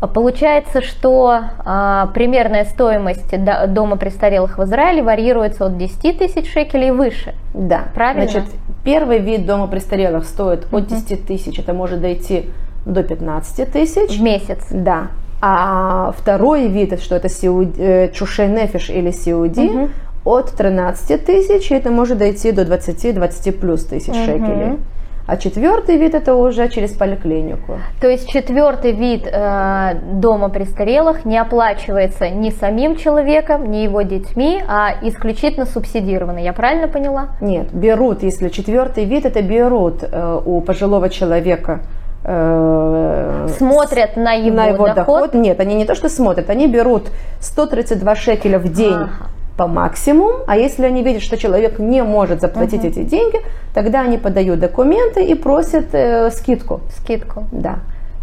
Получается, 0.00 0.82
что 0.82 1.40
а, 1.64 2.08
примерная 2.08 2.64
стоимость 2.64 3.34
дома 3.68 3.96
престарелых 3.96 4.58
в 4.58 4.64
Израиле 4.64 5.02
варьируется 5.02 5.66
от 5.66 5.78
10 5.78 6.18
тысяч 6.18 6.52
шекелей 6.52 6.90
выше. 6.90 7.34
Да, 7.54 7.84
правильно. 7.94 8.28
Значит, 8.28 8.50
первый 8.84 9.18
вид 9.18 9.46
дома 9.46 9.68
престарелых 9.68 10.24
стоит 10.24 10.66
от 10.70 10.86
10 10.86 11.26
тысяч, 11.26 11.58
это 11.58 11.72
может 11.72 12.02
дойти 12.02 12.50
до 12.84 13.02
15 13.02 13.72
тысяч. 13.72 14.18
В 14.18 14.22
месяц. 14.22 14.66
Да. 14.70 15.08
А 15.40 16.12
второй 16.16 16.68
вид, 16.68 17.00
что 17.00 17.16
это 17.16 17.28
э, 17.28 18.10
чушей 18.12 18.48
нефиш 18.48 18.90
или 18.90 19.10
сиуди, 19.10 19.60
угу. 19.60 19.88
от 20.24 20.52
13 20.52 21.24
тысяч, 21.24 21.70
это 21.70 21.90
может 21.90 22.18
дойти 22.18 22.52
до 22.52 22.62
20-20 22.62 23.52
плюс 23.52 23.84
тысяч 23.84 24.08
угу. 24.08 24.24
шекелей. 24.24 24.78
А 25.26 25.36
четвертый 25.36 25.96
вид 25.96 26.14
это 26.14 26.34
уже 26.36 26.68
через 26.68 26.92
поликлинику. 26.92 27.78
То 28.00 28.08
есть 28.08 28.28
четвертый 28.28 28.92
вид 28.92 29.26
э, 29.26 29.94
дома 30.12 30.50
престарелых 30.50 31.24
не 31.24 31.36
оплачивается 31.36 32.30
ни 32.30 32.50
самим 32.50 32.96
человеком, 32.96 33.70
ни 33.70 33.78
его 33.78 34.02
детьми, 34.02 34.62
а 34.68 34.94
исключительно 35.02 35.66
субсидированный. 35.66 36.44
Я 36.44 36.52
правильно 36.52 36.86
поняла? 36.86 37.30
Нет, 37.40 37.72
берут, 37.72 38.22
если 38.22 38.48
четвертый 38.50 39.04
вид 39.04 39.26
это 39.26 39.42
берут 39.42 40.04
э, 40.04 40.40
у 40.44 40.60
пожилого 40.60 41.08
человека 41.08 41.80
э, 42.22 43.48
смотрят 43.58 44.16
на 44.16 44.32
его, 44.34 44.56
на 44.56 44.66
его 44.66 44.86
доход. 44.86 44.94
доход. 44.94 45.34
Нет, 45.34 45.58
они 45.58 45.74
не 45.74 45.86
то 45.86 45.96
что 45.96 46.08
смотрят, 46.08 46.50
они 46.50 46.68
берут 46.68 47.10
132 47.40 48.14
шекеля 48.14 48.60
в 48.60 48.72
день. 48.72 48.94
Ага 48.94 49.30
по 49.56 49.66
максимуму, 49.66 50.40
а 50.46 50.56
если 50.56 50.84
они 50.84 51.02
видят, 51.02 51.22
что 51.22 51.36
человек 51.36 51.78
не 51.78 52.02
может 52.02 52.40
заплатить 52.40 52.82
uh-huh. 52.82 52.90
эти 52.90 53.02
деньги, 53.04 53.40
тогда 53.74 54.02
они 54.02 54.18
подают 54.18 54.60
документы 54.60 55.24
и 55.24 55.34
просят 55.34 55.94
э, 55.94 56.30
скидку. 56.30 56.80
Скидку. 56.90 57.44
Да. 57.52 57.76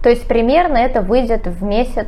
То 0.04 0.10
есть 0.10 0.28
примерно 0.28 0.78
это 0.78 1.02
выйдет 1.02 1.48
в 1.48 1.64
месяц 1.64 2.08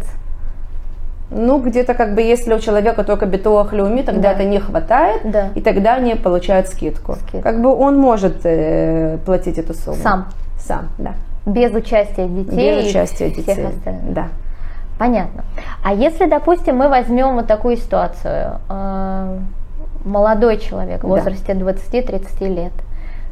ну, 1.32 1.60
где-то 1.60 1.96
как 1.96 2.14
бы, 2.14 2.22
если 2.22 2.54
у 2.54 2.60
человека 2.60 3.04
только 3.04 3.26
битуах 3.26 3.74
люми, 3.74 4.02
тогда 4.02 4.30
да. 4.30 4.32
это 4.34 4.44
не 4.44 4.60
хватает, 4.60 5.22
да. 5.24 5.50
и 5.56 5.62
тогда 5.62 5.96
они 5.96 6.16
получают 6.16 6.68
скидку. 6.68 7.16
скидку. 7.16 7.42
Как 7.42 7.62
бы 7.62 7.74
он 7.74 7.98
может 7.98 8.46
э, 8.46 9.18
платить 9.26 9.58
эту 9.58 9.74
сумму. 9.74 9.98
Сам. 10.04 10.28
Сам, 10.60 10.90
да. 10.98 11.14
Без 11.46 11.72
участия 11.74 12.28
детей. 12.28 12.56
Без 12.56 12.90
участия 12.90 13.30
детей. 13.30 13.66
Остальных. 13.66 14.14
Да. 14.14 14.28
Понятно. 14.98 15.44
А 15.84 15.94
если, 15.94 16.26
допустим, 16.26 16.78
мы 16.78 16.88
возьмем 16.88 17.36
вот 17.36 17.48
такую 17.48 17.78
ситуацию, 17.78 18.60
э, 18.70 19.40
молодой 20.06 20.58
человек 20.58 21.04
в 21.04 21.08
возрасте 21.08 21.54
да. 21.54 21.72
20-30 21.72 22.48
лет. 22.48 22.74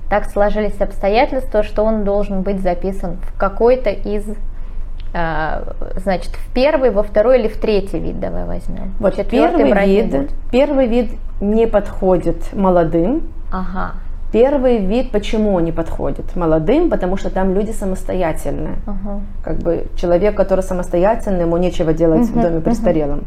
Так 0.10 0.26
сложились 0.26 0.80
обстоятельства, 0.80 1.64
что 1.64 1.84
он 1.84 2.04
должен 2.04 2.42
быть 2.42 2.62
записан 2.62 3.18
в 3.24 3.38
какой-то 3.38 3.90
из 3.90 4.26
а, 5.16 5.76
значит, 5.98 6.32
в 6.32 6.54
первый, 6.54 6.90
во 6.90 7.04
второй 7.04 7.40
или 7.40 7.48
в 7.48 7.58
третий 7.58 8.00
вид 8.00 8.20
давай 8.20 8.46
возьмем. 8.46 8.94
Вот 9.00 9.16
первый 9.28 9.72
вид, 9.86 10.32
первый 10.52 10.88
вид 10.88 11.12
не 11.40 11.68
подходит 11.68 12.52
молодым. 12.52 13.22
Ага. 13.52 13.92
Первый 14.34 14.80
вид, 14.80 15.12
почему 15.12 15.60
не 15.60 15.72
подходит 15.72 16.36
молодым, 16.36 16.90
потому 16.90 17.18
что 17.18 17.30
там 17.30 17.54
люди 17.54 17.70
самостоятельные. 17.70 18.78
Ага. 18.88 19.22
Как 19.44 19.58
бы 19.60 19.86
человек, 19.96 20.36
который 20.36 20.62
самостоятельный, 20.62 21.42
ему 21.42 21.58
нечего 21.58 21.94
делать 21.94 22.30
угу, 22.32 22.40
в 22.40 22.42
доме 22.42 22.60
престарелым. 22.60 23.20
Угу. 23.20 23.26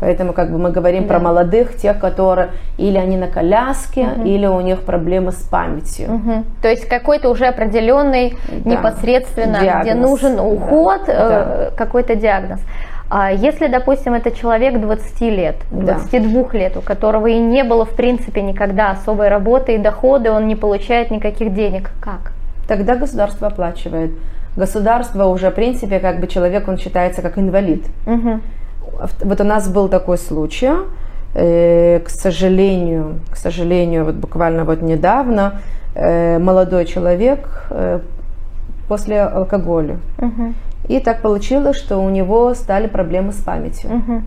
Поэтому 0.00 0.32
как 0.32 0.50
бы 0.50 0.58
мы 0.58 0.70
говорим 0.70 1.02
да. 1.02 1.08
про 1.08 1.18
молодых, 1.18 1.76
тех, 1.76 1.98
которые 1.98 2.48
или 2.78 2.96
они 2.96 3.18
на 3.18 3.28
коляске, 3.28 4.08
угу. 4.16 4.26
или 4.26 4.46
у 4.46 4.60
них 4.62 4.80
проблемы 4.80 5.32
с 5.32 5.42
памятью. 5.42 6.14
Угу. 6.14 6.44
То 6.62 6.68
есть 6.68 6.86
какой-то 6.88 7.28
уже 7.28 7.44
определенный 7.44 8.36
да. 8.64 8.70
непосредственно, 8.70 9.60
диагноз. 9.60 9.84
где 9.84 9.94
нужен 9.94 10.40
уход, 10.40 11.02
да. 11.06 11.12
Э, 11.14 11.70
какой-то 11.76 12.14
диагноз. 12.14 12.60
А 13.08 13.30
если, 13.30 13.68
допустим, 13.68 14.14
это 14.14 14.30
человек 14.30 14.80
20 14.80 15.20
лет, 15.22 15.56
22 15.70 16.42
да. 16.42 16.58
лет, 16.58 16.76
у 16.76 16.80
которого 16.80 17.26
и 17.28 17.38
не 17.38 17.62
было, 17.64 17.84
в 17.84 17.94
принципе, 17.94 18.42
никогда 18.42 18.90
особой 18.90 19.28
работы 19.28 19.74
и 19.74 19.78
доходы, 19.78 20.30
он 20.30 20.46
не 20.46 20.56
получает 20.56 21.10
никаких 21.10 21.54
денег, 21.54 21.90
как? 22.00 22.32
Тогда 22.66 22.96
государство 22.96 23.46
оплачивает. 23.46 24.10
Государство 24.56 25.26
уже, 25.26 25.50
в 25.50 25.54
принципе, 25.54 26.00
как 26.00 26.20
бы 26.20 26.26
человек, 26.26 26.66
он 26.66 26.78
считается 26.78 27.22
как 27.22 27.38
инвалид. 27.38 27.84
Угу 28.06 28.40
вот 29.20 29.40
у 29.40 29.44
нас 29.44 29.68
был 29.68 29.88
такой 29.88 30.18
случай, 30.18 30.70
э, 31.34 32.00
к 32.00 32.08
сожалению, 32.08 33.20
к 33.30 33.36
сожалению, 33.36 34.04
вот 34.04 34.14
буквально 34.14 34.64
вот 34.64 34.82
недавно 34.82 35.60
э, 35.94 36.38
молодой 36.38 36.86
человек 36.86 37.66
э, 37.70 38.00
после 38.88 39.22
алкоголя. 39.22 39.98
Угу. 40.18 40.54
И 40.88 41.00
так 41.00 41.22
получилось, 41.22 41.76
что 41.76 41.98
у 41.98 42.08
него 42.10 42.54
стали 42.54 42.86
проблемы 42.86 43.32
с 43.32 43.36
памятью 43.36 43.90
угу. 43.90 44.22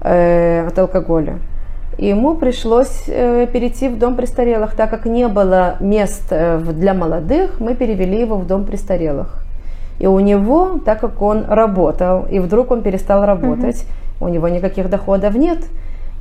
от 0.00 0.78
алкоголя. 0.78 1.38
И 1.98 2.06
ему 2.06 2.34
пришлось 2.34 3.04
перейти 3.04 3.88
в 3.88 3.98
дом 3.98 4.16
престарелых, 4.16 4.74
так 4.74 4.90
как 4.90 5.06
не 5.06 5.28
было 5.28 5.76
мест 5.80 6.28
для 6.28 6.94
молодых, 6.94 7.60
мы 7.60 7.74
перевели 7.74 8.20
его 8.20 8.36
в 8.36 8.46
дом 8.46 8.64
престарелых. 8.64 9.44
И 10.00 10.06
у 10.06 10.18
него, 10.18 10.80
так 10.84 11.00
как 11.00 11.22
он 11.22 11.44
работал, 11.48 12.26
и 12.28 12.40
вдруг 12.40 12.72
он 12.72 12.82
перестал 12.82 13.24
работать, 13.24 13.84
угу. 14.18 14.26
у 14.26 14.28
него 14.28 14.48
никаких 14.48 14.90
доходов 14.90 15.34
нет. 15.36 15.58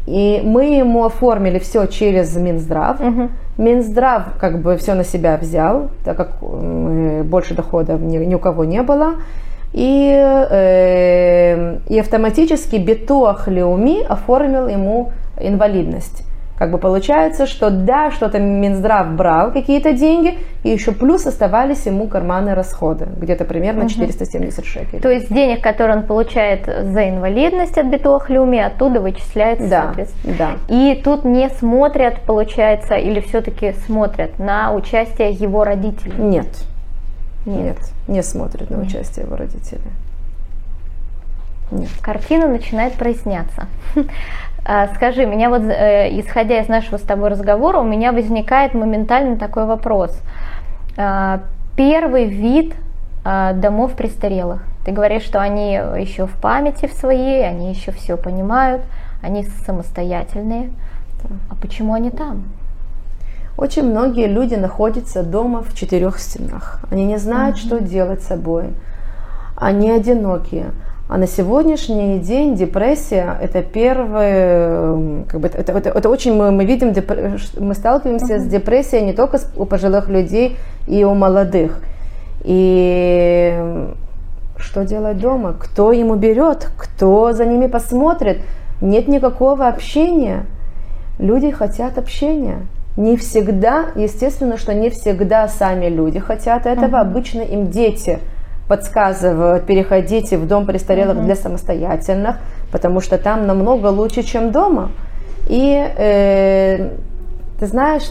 И 0.06 0.42
мы 0.44 0.66
ему 0.66 1.06
оформили 1.06 1.60
все 1.60 1.88
через 1.88 2.36
Минздрав. 2.36 3.00
Угу. 3.00 3.30
Минздрав 3.58 4.24
как 4.38 4.60
бы 4.62 4.76
все 4.78 4.94
на 4.94 5.04
себя 5.04 5.38
взял, 5.38 5.90
так 6.04 6.18
как 6.18 6.40
больше 7.24 7.56
доходов 7.56 8.02
ни, 8.02 8.18
ни 8.18 8.36
у 8.36 8.40
кого 8.40 8.66
не 8.66 8.82
было. 8.84 9.14
И, 9.74 10.14
э, 10.16 11.80
и 11.90 12.00
автоматически 12.00 12.76
Битуах 12.76 13.48
Леуми 13.48 14.04
оформил 14.04 14.68
ему 14.68 15.12
инвалидность. 15.40 16.24
Как 16.58 16.70
бы 16.72 16.78
получается, 16.78 17.48
что 17.48 17.72
да, 17.72 18.12
что-то 18.12 18.40
Минздрав 18.40 19.16
брал 19.16 19.52
какие-то 19.52 19.92
деньги, 19.92 20.38
и 20.64 20.70
еще 20.70 20.92
плюс 20.92 21.26
оставались 21.26 21.86
ему 21.88 22.08
карманные 22.08 22.54
расходы, 22.54 23.08
где-то 23.18 23.44
примерно 23.44 23.90
470 23.90 24.64
шекелей. 24.64 25.02
То 25.02 25.10
есть 25.10 25.34
денег, 25.34 25.62
которые 25.62 25.98
он 25.98 26.04
получает 26.04 26.66
за 26.66 27.10
инвалидность 27.10 27.78
от 27.78 27.88
Бетуахлюми, 27.88 28.60
оттуда 28.60 29.02
вычисляется, 29.02 29.68
да, 29.68 29.84
соответственно. 29.86 30.36
Да. 30.38 30.50
И 30.70 31.02
тут 31.04 31.26
не 31.26 31.50
смотрят, 31.50 32.22
получается, 32.22 32.96
или 32.96 33.20
все-таки 33.20 33.74
смотрят 33.88 34.38
на 34.38 34.74
участие 34.74 35.32
его 35.32 35.64
родителей? 35.64 36.14
Нет. 36.18 36.48
Нет, 37.46 37.78
не 38.08 38.24
смотрят 38.24 38.70
на 38.70 38.80
участие 38.80 39.26
его 39.26 39.36
родителей. 39.36 39.82
Нет. 41.72 41.90
Картина 42.02 42.48
начинает 42.48 42.94
проясняться. 42.94 43.68
А, 44.66 44.88
скажи, 44.96 45.26
меня 45.26 45.50
вот, 45.50 45.64
э, 45.64 46.08
исходя 46.22 46.62
из 46.62 46.70
нашего 46.70 46.98
с 46.98 47.02
тобой 47.02 47.28
разговора, 47.28 47.80
у 47.80 47.84
меня 47.84 48.14
возникает 48.14 48.74
моментально 48.74 49.36
такой 49.36 49.66
вопрос. 49.66 50.18
А, 50.96 51.42
первый 51.76 52.28
вид 52.30 52.74
а, 53.26 53.52
домов 53.52 53.98
престарелых. 53.98 54.64
Ты 54.86 54.94
говоришь, 54.94 55.24
что 55.24 55.42
они 55.42 55.74
еще 55.74 56.28
в 56.28 56.36
памяти 56.38 56.88
в 56.88 56.94
своей, 56.94 57.46
они 57.46 57.72
еще 57.72 57.92
все 57.92 58.16
понимают, 58.16 58.84
они 59.22 59.44
самостоятельные. 59.44 60.70
А 61.50 61.56
почему 61.56 61.94
они 61.94 62.10
там? 62.10 62.46
Очень 63.58 63.90
многие 63.90 64.28
люди 64.28 64.56
находятся 64.56 65.24
дома 65.24 65.62
в 65.62 65.76
четырех 65.76 66.20
стенах. 66.20 66.80
Они 66.90 67.06
не 67.06 67.18
знают, 67.18 67.58
mm-hmm. 67.58 67.66
что 67.66 67.80
делать 67.80 68.24
с 68.24 68.28
собой. 68.28 68.70
Они 69.56 69.92
одинокие. 69.92 70.72
А 71.10 71.18
на 71.18 71.28
сегодняшний 71.28 72.18
день 72.20 72.56
депрессия 72.56 73.38
это 73.40 73.62
первый, 73.62 75.26
как 75.26 75.42
бы 75.42 75.48
это, 75.48 75.74
это, 75.74 75.90
это 75.90 76.10
очень 76.10 76.34
мы, 76.34 76.50
мы 76.52 76.66
видим, 76.66 76.94
мы 77.60 77.74
сталкиваемся 77.76 78.36
uh-huh. 78.36 78.40
с 78.40 78.46
депрессией 78.46 79.04
не 79.04 79.14
только 79.14 79.40
у 79.58 79.66
пожилых 79.66 80.08
людей 80.10 80.58
и 80.88 81.04
у 81.04 81.14
молодых. 81.14 81.78
И 82.44 83.88
что 84.58 84.86
делать 84.86 85.20
дома? 85.20 85.56
Кто 85.60 85.92
им 85.92 86.10
уберет? 86.10 86.70
Кто 86.78 87.34
за 87.34 87.46
ними 87.46 87.68
посмотрит? 87.68 88.40
Нет 88.82 89.08
никакого 89.08 89.68
общения. 89.68 90.46
Люди 91.20 91.52
хотят 91.52 91.98
общения. 91.98 92.66
Не 92.96 93.18
всегда, 93.18 93.88
естественно, 93.96 94.58
что 94.58 94.74
не 94.74 94.90
всегда 94.90 95.48
сами 95.48 95.88
люди 95.88 96.20
хотят 96.20 96.66
этого. 96.66 96.98
Uh-huh. 96.98 97.02
Обычно 97.02 97.42
им 97.42 97.72
дети 97.72 98.20
подсказывают, 98.68 99.66
переходите 99.66 100.38
в 100.38 100.48
дом 100.48 100.66
престарелых 100.66 101.18
mm-hmm. 101.18 101.26
для 101.26 101.36
самостоятельных, 101.36 102.38
потому 102.72 103.02
что 103.02 103.18
там 103.18 103.46
намного 103.46 103.88
лучше, 103.88 104.24
чем 104.24 104.52
дома. 104.52 104.92
И 105.50 105.76
э, 105.98 106.90
ты 107.60 107.68
знаешь, 107.68 108.10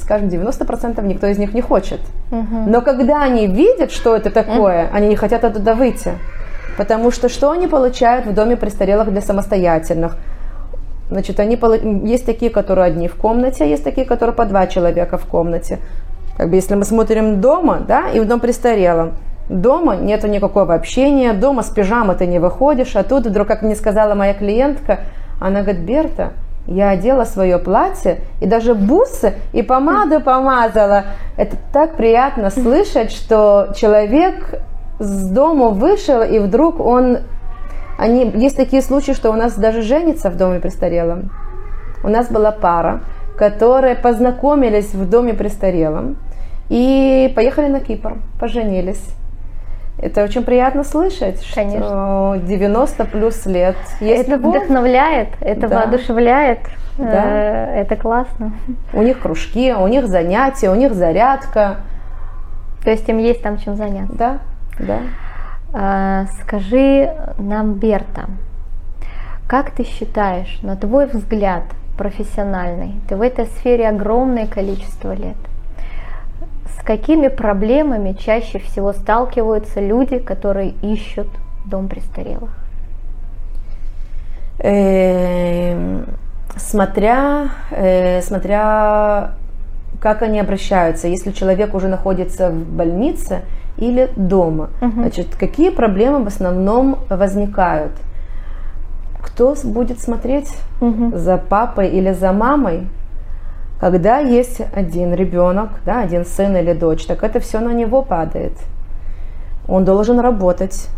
скажем, 0.00 0.28
90% 0.28 1.04
никто 1.06 1.26
из 1.26 1.38
них 1.38 1.54
не 1.54 1.62
хочет. 1.62 2.00
Mm-hmm. 2.30 2.64
Но 2.68 2.80
когда 2.82 3.22
они 3.22 3.46
видят, 3.46 3.90
что 3.90 4.14
это 4.14 4.30
такое, 4.30 4.84
mm-hmm. 4.84 4.92
они 4.92 5.08
не 5.08 5.16
хотят 5.16 5.44
оттуда 5.44 5.74
выйти. 5.74 6.12
Потому 6.76 7.10
что 7.10 7.28
что 7.28 7.50
они 7.50 7.66
получают 7.66 8.26
в 8.26 8.34
доме 8.34 8.56
престарелых 8.56 9.10
для 9.10 9.20
самостоятельных? 9.20 10.16
Значит, 11.10 11.40
они 11.40 11.58
есть 12.06 12.26
такие, 12.26 12.50
которые 12.50 12.86
одни 12.86 13.08
в 13.08 13.16
комнате, 13.16 13.68
есть 13.68 13.84
такие, 13.84 14.06
которые 14.06 14.34
по 14.34 14.44
два 14.44 14.66
человека 14.66 15.18
в 15.18 15.26
комнате. 15.26 15.78
Как 16.36 16.50
бы 16.50 16.56
если 16.56 16.74
мы 16.74 16.84
смотрим 16.84 17.40
дома, 17.40 17.80
да, 17.86 18.10
и 18.10 18.20
в 18.20 18.26
дом 18.28 18.40
престарелом, 18.40 19.14
Дома 19.48 19.96
нету 19.96 20.26
никакого 20.26 20.74
общения, 20.74 21.32
дома 21.32 21.62
с 21.62 21.70
пижамы 21.70 22.14
ты 22.14 22.26
не 22.26 22.38
выходишь, 22.38 22.94
а 22.96 23.02
тут 23.02 23.26
вдруг, 23.26 23.48
как 23.48 23.62
мне 23.62 23.74
сказала 23.74 24.14
моя 24.14 24.34
клиентка, 24.34 25.00
она 25.40 25.62
говорит, 25.62 25.80
Берта, 25.82 26.32
я 26.66 26.90
одела 26.90 27.24
свое 27.24 27.58
платье 27.58 28.20
и 28.40 28.46
даже 28.46 28.74
бусы 28.74 29.34
и 29.54 29.62
помаду 29.62 30.20
помазала. 30.20 31.04
Это 31.38 31.56
так 31.72 31.96
приятно 31.96 32.50
слышать, 32.50 33.10
что 33.10 33.68
человек 33.74 34.60
с 34.98 35.30
дома 35.30 35.68
вышел 35.68 36.22
и 36.22 36.38
вдруг 36.38 36.78
он... 36.78 37.18
Они, 37.98 38.30
есть 38.36 38.56
такие 38.56 38.80
случаи, 38.80 39.12
что 39.12 39.30
у 39.30 39.34
нас 39.34 39.58
даже 39.58 39.82
женится 39.82 40.30
в 40.30 40.36
доме 40.36 40.60
престарелом. 40.60 41.30
У 42.04 42.08
нас 42.08 42.28
была 42.28 42.52
пара, 42.52 43.00
которые 43.36 43.96
познакомились 43.96 44.94
в 44.94 45.10
доме 45.10 45.34
престарелом 45.34 46.16
и 46.68 47.32
поехали 47.34 47.66
на 47.66 47.80
Кипр, 47.80 48.18
поженились. 48.38 49.02
Это 50.00 50.22
очень 50.22 50.44
приятно 50.44 50.84
слышать, 50.84 51.44
Конечно. 51.54 52.36
что 52.38 52.46
90 52.46 53.04
плюс 53.06 53.46
лет 53.46 53.76
есть 54.00 54.22
Это 54.22 54.30
любовь. 54.36 54.56
вдохновляет, 54.58 55.30
это 55.40 55.66
да. 55.66 55.80
воодушевляет, 55.80 56.60
да. 56.98 57.24
Э, 57.74 57.80
это 57.80 57.96
классно. 57.96 58.52
У 58.92 59.02
них 59.02 59.18
кружки, 59.18 59.72
у 59.74 59.88
них 59.88 60.06
занятия, 60.06 60.70
у 60.70 60.76
них 60.76 60.94
зарядка. 60.94 61.78
То 62.84 62.90
есть 62.90 63.08
им 63.08 63.18
есть 63.18 63.42
там 63.42 63.58
чем 63.58 63.74
заняться. 63.74 64.16
Да, 64.16 64.38
да. 64.78 64.98
А, 65.72 66.26
скажи 66.40 67.12
нам, 67.38 67.74
Берта, 67.74 68.26
как 69.46 69.70
ты 69.70 69.84
считаешь, 69.84 70.60
на 70.62 70.76
твой 70.76 71.06
взгляд 71.06 71.64
профессиональный, 71.98 72.94
ты 73.08 73.16
в 73.16 73.22
этой 73.22 73.46
сфере 73.46 73.88
огромное 73.88 74.46
количество 74.46 75.12
лет, 75.12 75.36
с 76.78 76.82
какими 76.84 77.28
проблемами 77.28 78.12
чаще 78.12 78.58
всего 78.60 78.92
сталкиваются 78.92 79.80
люди, 79.80 80.18
которые 80.18 80.70
ищут 80.80 81.28
дом 81.66 81.88
престарелых? 81.88 82.50
Эм, 84.60 86.06
смотря, 86.56 87.48
э, 87.70 88.22
смотря 88.22 89.32
как 90.00 90.22
они 90.22 90.38
обращаются, 90.40 91.08
если 91.08 91.32
человек 91.32 91.74
уже 91.74 91.88
находится 91.88 92.50
в 92.50 92.64
больнице 92.64 93.42
или 93.78 94.10
дома. 94.16 94.70
Угу. 94.82 94.92
Значит, 94.92 95.36
какие 95.36 95.70
проблемы 95.70 96.24
в 96.24 96.26
основном 96.26 96.98
возникают? 97.08 97.92
кто 99.38 99.54
будет 99.64 100.00
смотреть 100.00 100.52
угу. 100.80 101.16
за 101.16 101.36
папой 101.36 101.88
или 101.88 102.12
за 102.12 102.32
мамой, 102.32 102.88
когда 103.80 104.18
есть 104.18 104.60
один 104.74 105.14
ребенок, 105.14 105.70
да, 105.86 106.00
один 106.00 106.24
сын 106.24 106.56
или 106.56 106.72
дочь, 106.72 107.06
так 107.06 107.22
это 107.22 107.38
все 107.38 107.60
на 107.60 107.72
него 107.72 108.02
падает. 108.02 108.54
Он 109.68 109.84
должен 109.84 110.18
работать, 110.18 110.88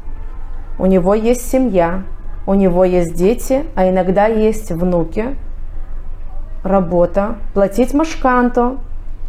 у 0.79 0.87
него 0.87 1.15
есть 1.15 1.51
семья, 1.51 2.05
у 2.47 2.55
него 2.55 2.85
есть 2.85 3.15
дети, 3.15 3.65
а 3.75 3.89
иногда 3.89 4.27
есть 4.27 4.73
внуки, 4.73 5.37
работа, 6.65 7.37
платить 7.53 7.93
машканту 7.93 8.79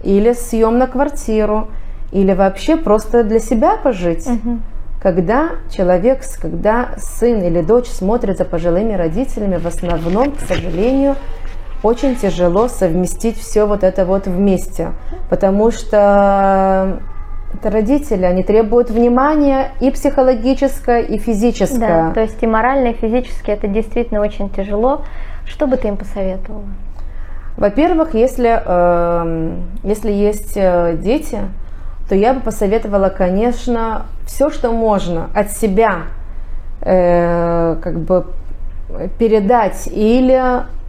или 0.04 0.32
съем 0.32 0.78
на 0.78 0.88
квартиру, 0.88 1.68
или 2.12 2.34
вообще 2.34 2.78
просто 2.78 3.24
для 3.24 3.40
себя 3.40 3.78
пожить. 3.78 4.28
Угу. 4.28 4.60
Когда 5.02 5.50
человек, 5.76 6.22
когда 6.40 6.90
сын 6.98 7.42
или 7.42 7.62
дочь 7.62 7.88
смотрит 7.88 8.38
за 8.38 8.46
пожилыми 8.46 8.94
родителями, 8.94 9.58
в 9.58 9.66
основном, 9.66 10.32
к 10.32 10.40
сожалению, 10.40 11.16
очень 11.82 12.16
тяжело 12.16 12.68
совместить 12.68 13.38
все 13.40 13.66
вот 13.66 13.84
это 13.84 14.06
вот 14.06 14.28
вместе, 14.28 14.90
потому 15.30 15.72
что 15.72 17.00
это 17.54 17.70
родители, 17.70 18.24
они 18.24 18.44
требуют 18.44 18.92
внимания 18.92 19.72
и 19.80 19.90
психологическое, 19.92 21.02
и 21.02 21.18
физическое. 21.18 22.08
Да, 22.08 22.12
то 22.14 22.22
есть 22.22 22.42
и 22.42 22.48
морально, 22.48 22.90
и 22.90 22.94
физически 22.94 23.52
это 23.52 23.68
действительно 23.68 24.22
очень 24.22 24.50
тяжело. 24.50 25.02
Что 25.46 25.68
бы 25.68 25.78
ты 25.78 25.88
им 25.88 25.98
посоветовала? 25.98 26.64
Во-первых, 27.58 28.14
если, 28.14 28.62
э, 28.64 29.52
если 29.84 30.12
есть 30.12 30.54
э, 30.56 30.98
дети, 30.98 31.40
то 32.12 32.16
я 32.16 32.34
бы 32.34 32.42
посоветовала, 32.42 33.08
конечно, 33.08 34.02
все, 34.28 34.50
что 34.50 34.74
можно 34.74 35.30
от 35.34 35.50
себя 35.50 36.00
э, 36.82 37.78
как 37.82 38.00
бы 38.00 38.26
передать 39.18 39.88
или 39.88 40.44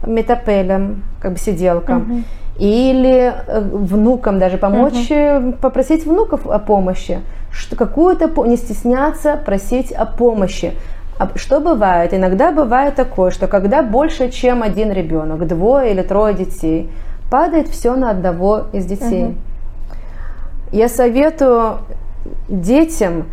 метапелям, 0.05 1.03
как 1.21 1.31
бы 1.31 1.37
сиделкам, 1.37 2.01
угу 2.01 2.23
или 2.59 3.33
э, 3.47 3.61
внукам 3.61 4.37
даже 4.37 4.57
помочь, 4.57 5.09
угу. 5.09 5.53
попросить 5.53 6.05
внуков 6.05 6.45
о 6.45 6.59
помощи, 6.59 7.21
что 7.51 7.77
какую-то 7.77 8.29
не 8.45 8.57
стесняться 8.57 9.37
просить 9.37 9.93
о 9.93 10.05
помощи. 10.05 10.73
А 11.17 11.29
что 11.35 11.61
бывает? 11.61 12.13
Иногда 12.13 12.51
бывает 12.51 12.95
такое, 12.95 13.31
что 13.31 13.47
когда 13.47 13.81
больше, 13.81 14.29
чем 14.29 14.61
один 14.61 14.91
ребенок, 14.91 15.47
двое 15.47 15.93
или 15.93 16.01
трое 16.01 16.35
детей, 16.35 16.91
падает 17.31 17.69
все 17.69 17.95
на 17.95 18.11
одного 18.11 18.63
из 18.73 18.85
детей. 18.85 19.23
Угу. 19.23 19.35
Я 20.73 20.89
советую 20.89 21.77
детям, 22.49 23.27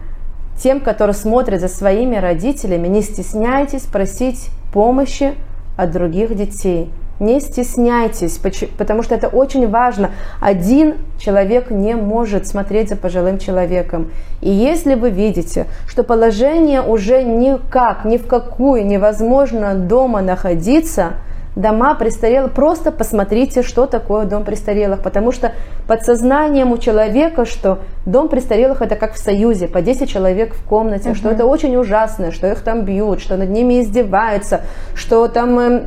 тем, 0.62 0.78
которые 0.78 1.14
смотрят 1.14 1.62
за 1.62 1.68
своими 1.68 2.16
родителями, 2.16 2.86
не 2.86 3.00
стесняйтесь 3.00 3.84
просить 3.84 4.50
помощи 4.74 5.32
от 5.78 5.90
других 5.90 6.36
детей. 6.36 6.92
Не 7.18 7.40
стесняйтесь, 7.40 8.38
потому 8.76 9.02
что 9.02 9.14
это 9.14 9.28
очень 9.28 9.70
важно. 9.70 10.10
Один 10.38 10.96
человек 11.18 11.70
не 11.70 11.94
может 11.94 12.46
смотреть 12.46 12.90
за 12.90 12.96
пожилым 12.96 13.38
человеком. 13.38 14.10
И 14.42 14.50
если 14.50 14.94
вы 14.94 15.08
видите, 15.08 15.66
что 15.86 16.02
положение 16.02 16.82
уже 16.82 17.22
никак, 17.22 18.04
ни 18.04 18.18
в 18.18 18.26
какую 18.26 18.86
невозможно 18.86 19.74
дома 19.74 20.20
находиться, 20.20 21.14
дома 21.56 21.94
престарелых, 21.94 22.52
просто 22.52 22.92
посмотрите, 22.92 23.62
что 23.62 23.86
такое 23.86 24.24
дом 24.24 24.44
престарелых, 24.44 25.02
потому 25.02 25.32
что 25.32 25.52
подсознанием 25.86 26.72
у 26.72 26.78
человека, 26.78 27.44
что 27.44 27.80
дом 28.06 28.28
престарелых 28.28 28.82
это 28.82 28.96
как 28.96 29.14
в 29.14 29.18
Союзе, 29.18 29.68
по 29.68 29.82
10 29.82 30.08
человек 30.08 30.54
в 30.54 30.64
комнате, 30.64 31.10
uh-huh. 31.10 31.14
что 31.14 31.30
это 31.30 31.44
очень 31.44 31.76
ужасно, 31.76 32.32
что 32.32 32.50
их 32.50 32.60
там 32.62 32.84
бьют, 32.84 33.20
что 33.20 33.36
над 33.36 33.50
ними 33.50 33.82
издеваются, 33.82 34.62
что 34.94 35.26
там 35.28 35.58
эм, 35.58 35.82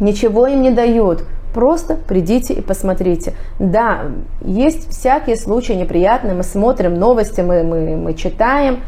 ничего 0.00 0.46
им 0.46 0.62
не 0.62 0.70
дают. 0.70 1.24
Просто 1.54 1.96
придите 1.96 2.54
и 2.54 2.60
посмотрите. 2.60 3.34
Да, 3.58 4.02
есть 4.42 4.90
всякие 4.90 5.36
случаи 5.36 5.72
неприятные, 5.72 6.34
мы 6.34 6.44
смотрим 6.44 6.94
новости, 6.94 7.40
мы, 7.40 7.64
мы, 7.64 7.96
мы 7.96 8.14
читаем, 8.14 8.80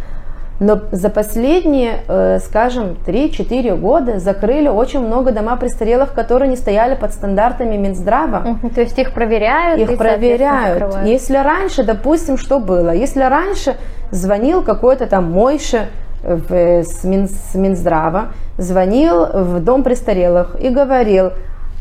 но 0.61 0.81
за 0.93 1.09
последние, 1.09 2.01
э, 2.09 2.39
скажем, 2.39 2.97
3-4 3.07 3.77
года 3.77 4.19
закрыли 4.19 4.69
очень 4.69 5.01
много 5.01 5.33
дома 5.33 5.57
престарелых, 5.57 6.13
которые 6.13 6.49
не 6.49 6.57
стояли 6.57 6.95
под 6.95 7.13
стандартами 7.13 7.77
Минздрава. 7.77 8.59
то 8.75 8.81
есть 8.81 8.99
их 8.99 9.13
проверяют? 9.13 9.81
Их 9.81 9.99
проверяют. 9.99 11.05
Если 11.05 11.37
раньше, 11.37 11.83
допустим, 11.83 12.39
что 12.39 12.61
было? 12.61 12.91
Если 12.91 13.23
раньше 13.23 13.77
звонил 14.11 14.63
какой-то 14.63 15.07
там 15.07 15.33
Мойше, 15.33 15.89
в, 16.23 16.53
с, 16.53 17.05
Мин, 17.05 17.29
с 17.29 17.55
Минздрава, 17.55 18.29
звонил 18.57 19.27
в 19.27 19.61
дом 19.61 19.83
престарелых 19.83 20.57
и 20.61 20.69
говорил, 20.69 21.33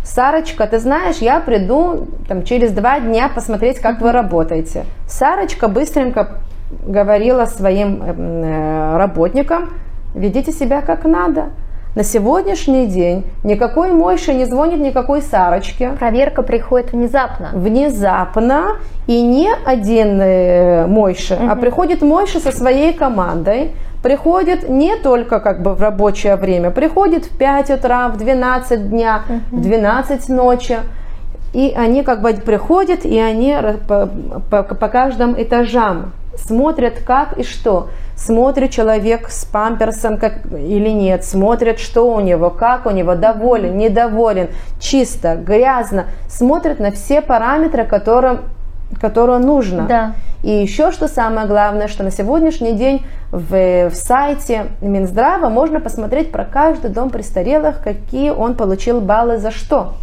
Сарочка, 0.04 0.66
ты 0.66 0.80
знаешь, 0.80 1.18
я 1.18 1.40
приду 1.40 2.08
там, 2.28 2.44
через 2.44 2.72
два 2.72 3.00
дня 3.00 3.30
посмотреть, 3.34 3.80
как 3.80 4.02
вы 4.02 4.12
работаете. 4.12 4.86
Сарочка 5.08 5.68
быстренько 5.68 6.38
говорила 6.86 7.46
своим 7.46 8.02
э, 8.04 8.98
работникам, 8.98 9.70
ведите 10.14 10.52
себя 10.52 10.82
как 10.82 11.06
надо. 11.06 11.50
На 11.94 12.06
сегодняшний 12.06 12.88
день 12.88 13.26
никакой 13.44 13.92
Мойши 13.92 14.34
не 14.34 14.46
звонит 14.46 14.80
никакой 14.80 15.22
Сарочке. 15.22 15.90
Проверка 16.00 16.42
приходит 16.42 16.94
внезапно. 16.94 17.50
Внезапно. 17.54 18.78
И 19.08 19.22
не 19.22 19.50
один 19.66 20.22
э, 20.22 20.86
Мойши, 20.88 21.34
угу. 21.34 21.50
а 21.50 21.56
приходит 21.56 22.02
Мойши 22.02 22.40
со 22.40 22.52
своей 22.52 22.94
командой 22.94 23.72
приходит 24.02 24.68
не 24.68 24.96
только 24.96 25.40
как 25.40 25.62
бы 25.62 25.76
в 25.76 25.82
рабочее 25.82 26.36
время, 26.36 26.72
приходит 26.72 27.26
в 27.26 27.38
5 27.38 27.70
утра, 27.72 28.08
в 28.10 28.18
12 28.18 28.90
дня, 28.90 29.22
в 29.52 29.62
12 29.62 30.30
ночи. 30.30 30.80
И 31.54 31.74
они 31.78 32.04
как 32.04 32.22
бы 32.22 32.34
приходят, 32.34 33.06
и 33.06 33.20
они 33.20 33.56
по, 33.88 34.10
по, 34.50 34.64
по 34.64 34.88
каждым 34.88 35.40
этажам 35.40 36.14
смотрят 36.46 37.00
как 37.06 37.38
и 37.38 37.44
что. 37.44 37.90
Смотрит 38.16 38.72
человек 38.72 39.30
с 39.30 39.46
памперсом 39.46 40.18
как, 40.18 40.46
или 40.46 40.90
нет, 40.90 41.24
смотрят, 41.24 41.80
что 41.80 42.14
у 42.14 42.20
него, 42.20 42.52
как 42.52 42.86
у 42.86 42.92
него, 42.92 43.16
доволен, 43.16 43.78
недоволен, 43.78 44.50
чисто, 44.80 45.36
грязно. 45.36 46.06
Смотрят 46.30 46.80
на 46.80 46.92
все 46.92 47.22
параметры, 47.22 47.86
которые 47.86 48.40
которую 49.00 49.40
нужно. 49.40 49.86
Да. 49.88 50.14
И 50.44 50.50
еще 50.50 50.92
что 50.92 51.08
самое 51.08 51.48
главное, 51.48 51.88
что 51.88 52.04
на 52.04 52.12
сегодняшний 52.12 52.74
день 52.74 53.06
в, 53.32 53.90
в 53.90 53.96
сайте 53.96 54.66
Минздрава 54.82 55.50
можно 55.50 55.80
посмотреть 55.80 56.32
про 56.32 56.46
каждый 56.46 56.90
дом 56.90 57.10
престарелых, 57.10 57.82
какие 57.84 58.32
он 58.32 58.56
получил 58.56 59.02
баллы 59.02 59.38
за 59.38 59.52
что. 59.52 59.94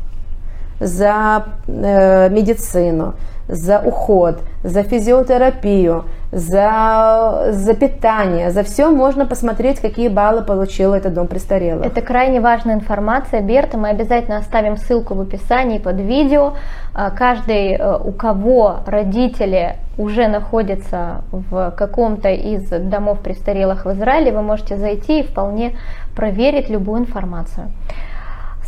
За 0.81 1.45
э, 1.67 2.29
медицину, 2.31 3.15
за 3.49 3.81
уход, 3.81 4.41
за 4.63 4.83
физиотерапию, 4.83 6.05
за, 6.31 7.49
за 7.51 7.75
питание, 7.75 8.51
за 8.51 8.63
все 8.63 8.91
можно 8.91 9.25
посмотреть, 9.27 9.81
какие 9.81 10.09
баллы 10.09 10.43
получил 10.43 10.93
этот 10.93 11.15
дом 11.15 11.27
престарелых. 11.27 11.87
Это 11.87 12.03
крайне 12.03 12.41
важная 12.41 12.75
информация, 12.75 13.41
Берта. 13.41 13.79
Мы 13.79 13.89
обязательно 13.89 14.37
оставим 14.37 14.77
ссылку 14.77 15.15
в 15.15 15.21
описании 15.23 15.79
под 15.79 15.97
видео. 16.01 16.53
А, 16.95 17.11
каждый, 17.11 17.73
э, 17.73 17.97
у 17.97 18.13
кого 18.13 18.81
родители 18.87 19.77
уже 19.97 20.29
находятся 20.29 21.23
в 21.33 21.73
каком-то 21.77 22.29
из 22.29 22.69
домов 22.69 23.21
престарелых 23.21 23.87
в 23.87 23.93
Израиле, 23.93 24.33
вы 24.33 24.43
можете 24.43 24.77
зайти 24.77 25.21
и 25.21 25.23
вполне 25.23 25.77
проверить 26.15 26.69
любую 26.69 27.01
информацию. 27.01 27.71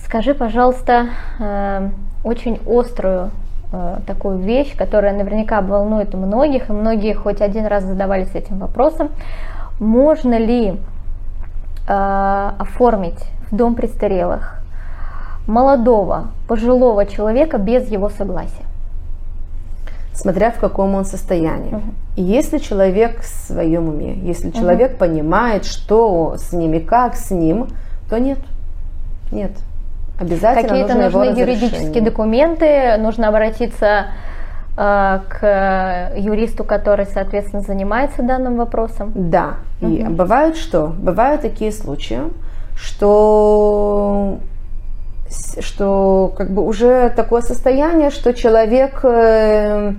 Скажи, 0.04 0.34
пожалуйста, 0.34 1.08
э, 1.38 1.90
очень 2.24 2.58
острую 2.66 3.30
такую 4.06 4.38
вещь, 4.38 4.76
которая 4.76 5.14
наверняка 5.16 5.60
волнует 5.60 6.14
многих, 6.14 6.70
и 6.70 6.72
многие 6.72 7.14
хоть 7.14 7.40
один 7.40 7.66
раз 7.66 7.84
задавались 7.84 8.34
этим 8.34 8.58
вопросом. 8.58 9.10
Можно 9.78 10.38
ли 10.38 10.76
э, 11.88 12.50
оформить 12.58 13.22
в 13.50 13.56
дом 13.56 13.74
престарелых 13.74 14.60
молодого, 15.46 16.28
пожилого 16.48 17.06
человека 17.06 17.58
без 17.58 17.88
его 17.88 18.08
согласия? 18.08 18.64
Смотря 20.12 20.50
в 20.50 20.58
каком 20.58 20.94
он 20.96 21.04
состоянии. 21.04 21.74
Угу. 21.74 21.82
Если 22.16 22.58
человек 22.58 23.20
в 23.20 23.24
своем 23.24 23.88
уме, 23.88 24.14
если 24.14 24.50
человек 24.50 24.92
угу. 24.92 24.98
понимает, 24.98 25.64
что 25.64 26.34
с 26.36 26.52
ним 26.52 26.74
и 26.74 26.80
как 26.80 27.14
с 27.14 27.30
ним, 27.30 27.68
то 28.10 28.18
нет. 28.18 28.38
Нет. 29.32 29.52
Обязательно 30.20 30.68
Какие-то 30.68 30.94
нужны 30.94 31.40
юридические 31.40 32.02
документы, 32.02 32.96
нужно 32.98 33.28
обратиться 33.28 34.08
э, 34.76 35.20
к 35.28 36.12
юристу, 36.14 36.62
который, 36.62 37.06
соответственно, 37.06 37.62
занимается 37.62 38.22
данным 38.22 38.56
вопросом. 38.56 39.12
Да. 39.14 39.54
Угу. 39.80 39.90
И 39.90 40.04
бывают 40.04 40.56
что? 40.56 40.88
Бывают 40.88 41.40
такие 41.40 41.72
случаи, 41.72 42.20
что 42.76 44.38
что 45.60 46.32
как 46.36 46.50
бы 46.50 46.66
уже 46.66 47.10
такое 47.14 47.40
состояние, 47.40 48.10
что 48.10 48.34
человек 48.34 49.00
э, 49.04 49.94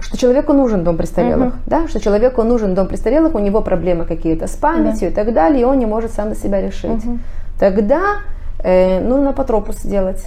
что 0.00 0.16
человеку 0.16 0.52
нужен 0.52 0.84
дом 0.84 0.96
престарелых, 0.96 1.54
uh-huh. 1.54 1.66
да, 1.66 1.88
что 1.88 2.00
человеку 2.00 2.42
нужен 2.42 2.74
дом 2.74 2.86
престарелых, 2.86 3.34
у 3.34 3.38
него 3.38 3.60
проблемы 3.60 4.04
какие-то 4.04 4.46
с 4.46 4.56
памятью 4.56 5.08
uh-huh. 5.08 5.12
и 5.12 5.14
так 5.14 5.32
далее, 5.32 5.62
и 5.62 5.64
он 5.64 5.78
не 5.78 5.86
может 5.86 6.12
сам 6.12 6.30
на 6.30 6.34
себя 6.34 6.60
решить. 6.60 7.04
Uh-huh. 7.04 7.18
Тогда 7.58 8.18
э, 8.58 9.00
нужно 9.00 9.32
патропус 9.32 9.78
сделать. 9.78 10.24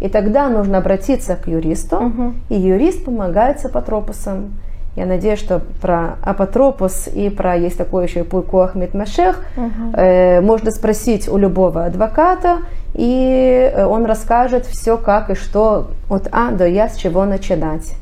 И 0.00 0.08
тогда 0.08 0.48
нужно 0.48 0.78
обратиться 0.78 1.36
к 1.36 1.46
юристу, 1.46 1.96
uh-huh. 1.96 2.34
и 2.48 2.54
юрист 2.58 3.04
помогает 3.04 3.60
с 3.60 3.66
апотропусом. 3.66 4.52
Я 4.96 5.06
надеюсь, 5.06 5.38
что 5.38 5.60
про 5.80 6.16
апотропус 6.22 7.06
и 7.06 7.28
про 7.28 7.56
есть 7.56 7.76
такое 7.76 8.06
еще 8.06 8.24
пуйку 8.24 8.60
Ахмед 8.60 8.94
Машех 8.94 9.44
uh-huh. 9.56 9.96
э, 9.96 10.40
можно 10.40 10.70
спросить 10.70 11.28
у 11.28 11.36
любого 11.36 11.84
адвоката, 11.84 12.60
и 12.94 13.70
э, 13.72 13.84
он 13.84 14.06
расскажет 14.06 14.66
все, 14.66 14.96
как 14.96 15.30
и 15.30 15.34
что 15.34 15.90
от 16.08 16.28
А 16.32 16.50
до 16.50 16.66
Я, 16.66 16.88
с 16.88 16.96
чего 16.96 17.24
начинать. 17.26 17.94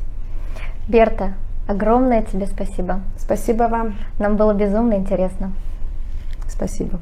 Берта, 0.89 1.35
огромное 1.67 2.23
тебе 2.23 2.47
спасибо. 2.47 3.01
Спасибо 3.19 3.65
вам. 3.65 3.97
Нам 4.19 4.37
было 4.37 4.55
безумно 4.55 4.95
интересно. 4.95 5.53
Спасибо. 6.49 6.99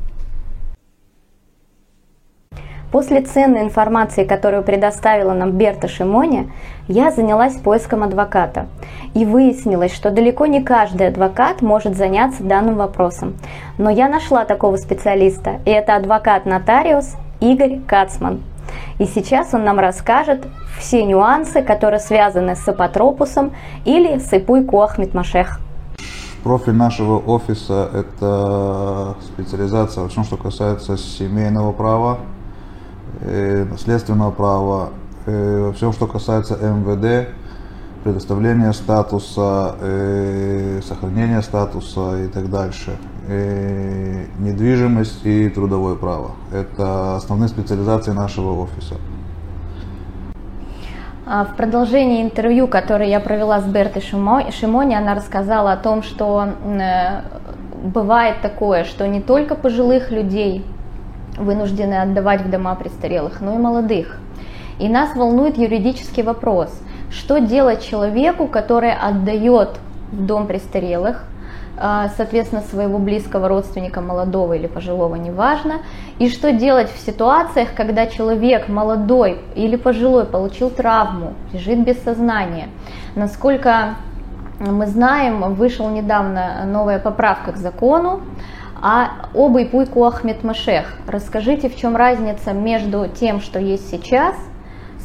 После 2.92 3.20
ценной 3.20 3.62
информации, 3.62 4.24
которую 4.24 4.62
предоставила 4.62 5.32
нам 5.32 5.52
Берта 5.52 5.88
Шимони, 5.88 6.50
я 6.88 7.10
занялась 7.10 7.56
поиском 7.56 8.04
адвоката. 8.04 8.66
И 9.14 9.24
выяснилось, 9.24 9.92
что 9.92 10.10
далеко 10.10 10.46
не 10.46 10.62
каждый 10.62 11.08
адвокат 11.08 11.62
может 11.62 11.96
заняться 11.96 12.42
данным 12.42 12.76
вопросом. 12.76 13.36
Но 13.76 13.90
я 13.90 14.08
нашла 14.08 14.44
такого 14.44 14.76
специалиста, 14.76 15.60
и 15.64 15.70
это 15.70 15.96
адвокат-нотариус 15.96 17.16
Игорь 17.40 17.80
Кацман. 17.86 18.42
И 18.98 19.04
сейчас 19.04 19.52
он 19.52 19.64
нам 19.64 19.78
расскажет 19.78 20.46
все 20.78 21.04
нюансы, 21.04 21.62
которые 21.62 22.00
связаны 22.00 22.56
с 22.56 22.66
апотропусом 22.68 23.52
или 23.84 24.18
с 24.18 24.32
Ипуй 24.32 24.64
Куахмит 24.64 25.12
Машех. 25.12 25.60
Профиль 26.42 26.74
нашего 26.74 27.18
офиса– 27.18 27.90
это 27.92 29.16
специализация 29.20 30.04
во 30.04 30.08
всем, 30.08 30.22
что 30.22 30.36
касается 30.36 30.96
семейного 30.96 31.72
права, 31.72 32.18
э, 33.20 33.64
наследственного 33.64 34.30
права, 34.30 34.90
э, 35.26 35.66
во 35.66 35.72
всем, 35.72 35.92
что 35.92 36.06
касается 36.06 36.54
МВД, 36.56 37.28
предоставления 38.04 38.72
статуса, 38.72 39.74
э, 39.80 40.80
сохранения 40.86 41.42
статуса 41.42 42.24
и 42.24 42.28
так 42.28 42.50
дальше. 42.50 42.96
Э, 43.28 44.24
недвижимость 44.38 45.26
и 45.26 45.48
трудовое 45.48 45.96
право. 45.96 46.32
Это 46.52 47.16
основные 47.16 47.48
специализации 47.48 48.12
нашего 48.12 48.62
офиса. 48.62 48.94
А, 51.28 51.44
в 51.44 51.56
продолжении 51.56 52.22
интервью, 52.22 52.68
которое 52.68 53.08
я 53.08 53.18
провела 53.18 53.60
с 53.60 53.64
Бертой 53.64 54.00
Шимони, 54.00 54.94
она 54.94 55.16
рассказала 55.16 55.72
о 55.72 55.76
том, 55.76 56.04
что 56.04 56.50
э, 56.64 57.22
бывает 57.82 58.36
такое, 58.42 58.84
что 58.84 59.08
не 59.08 59.20
только 59.20 59.56
пожилых 59.56 60.12
людей 60.12 60.64
вынуждены 61.36 61.94
отдавать 61.94 62.42
в 62.42 62.50
дома 62.50 62.74
престарелых, 62.74 63.40
но 63.40 63.54
и 63.54 63.58
молодых. 63.58 64.18
И 64.78 64.88
нас 64.88 65.14
волнует 65.14 65.56
юридический 65.56 66.22
вопрос, 66.22 66.70
что 67.10 67.38
делать 67.38 67.86
человеку, 67.86 68.46
который 68.46 68.92
отдает 68.92 69.78
в 70.12 70.26
дом 70.26 70.46
престарелых, 70.46 71.24
а, 71.78 72.08
соответственно, 72.16 72.62
своего 72.62 72.98
близкого 72.98 73.48
родственника, 73.48 74.00
молодого 74.00 74.54
или 74.54 74.66
пожилого, 74.66 75.14
неважно, 75.16 75.80
и 76.18 76.30
что 76.30 76.52
делать 76.52 76.90
в 76.90 76.98
ситуациях, 76.98 77.68
когда 77.76 78.06
человек 78.06 78.68
молодой 78.68 79.40
или 79.54 79.76
пожилой 79.76 80.24
получил 80.24 80.70
травму, 80.70 81.34
лежит 81.52 81.84
без 81.84 82.02
сознания. 82.02 82.68
Насколько 83.14 83.96
мы 84.58 84.86
знаем, 84.86 85.54
вышел 85.54 85.90
недавно 85.90 86.64
новая 86.64 86.98
поправка 86.98 87.52
к 87.52 87.56
закону, 87.58 88.22
а 88.82 89.28
об 89.34 89.56
Ипуйку 89.56 90.04
Ахмед 90.04 90.44
Машех. 90.44 90.94
Расскажите, 91.06 91.68
в 91.68 91.76
чем 91.76 91.96
разница 91.96 92.52
между 92.52 93.08
тем, 93.08 93.40
что 93.40 93.58
есть 93.58 93.90
сейчас 93.90 94.34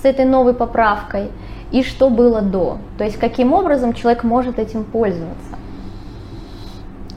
с 0.01 0.05
этой 0.05 0.25
новой 0.25 0.53
поправкой, 0.53 1.31
и 1.71 1.83
что 1.83 2.09
было 2.09 2.41
до. 2.41 2.77
То 2.97 3.03
есть 3.03 3.17
каким 3.17 3.53
образом 3.53 3.93
человек 3.93 4.23
может 4.23 4.59
этим 4.59 4.83
пользоваться. 4.83 5.57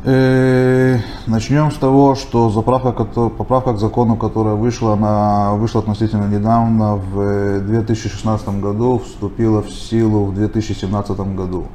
Э, 0.06 0.98
начнем 1.26 1.70
с 1.70 1.76
того, 1.76 2.14
что 2.14 2.50
заправка, 2.50 3.04
поправка 3.30 3.72
к 3.72 3.78
закону, 3.78 4.16
которая 4.16 4.54
вышла, 4.54 4.92
она 4.92 5.54
вышла 5.54 5.80
относительно 5.80 6.28
недавно, 6.28 6.96
в 6.96 7.60
2016 7.60 8.60
году, 8.60 8.98
вступила 8.98 9.62
в 9.62 9.70
силу 9.70 10.26
в 10.26 10.34
2017 10.34 11.34
году. 11.34 11.68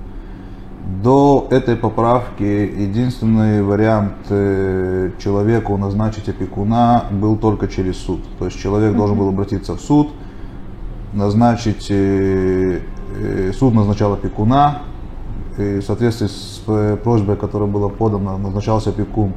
До 0.89 1.47
этой 1.51 1.75
поправки 1.75 2.43
единственный 2.43 3.61
вариант 3.61 4.13
э, 4.29 5.11
человеку 5.19 5.77
назначить 5.77 6.27
опекуна 6.27 7.05
был 7.11 7.37
только 7.37 7.67
через 7.67 7.97
суд. 7.97 8.21
То 8.39 8.45
есть 8.45 8.59
человек 8.59 8.95
должен 8.95 9.17
был 9.17 9.29
обратиться 9.29 9.75
в 9.75 9.81
суд, 9.81 10.09
назначить, 11.13 11.87
э, 11.91 12.81
суд 13.57 13.75
назначал 13.75 14.13
опекуна, 14.13 14.81
и 15.59 15.79
в 15.79 15.83
соответствии 15.83 16.27
с 16.27 16.63
э, 16.67 16.97
просьбой, 17.03 17.35
которая 17.35 17.69
была 17.69 17.89
подана, 17.89 18.37
назначался 18.37 18.89
опекун 18.89 19.33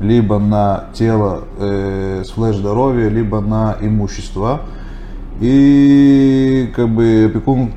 либо 0.00 0.38
на 0.38 0.86
тело 0.94 1.44
э, 1.58 2.22
с 2.24 2.30
флеш 2.30 2.56
здоровья, 2.56 3.08
либо 3.08 3.40
на 3.40 3.76
имущество. 3.80 4.62
И 5.40 6.72
как 6.74 6.88
бы 6.88 7.26
опекун 7.28 7.72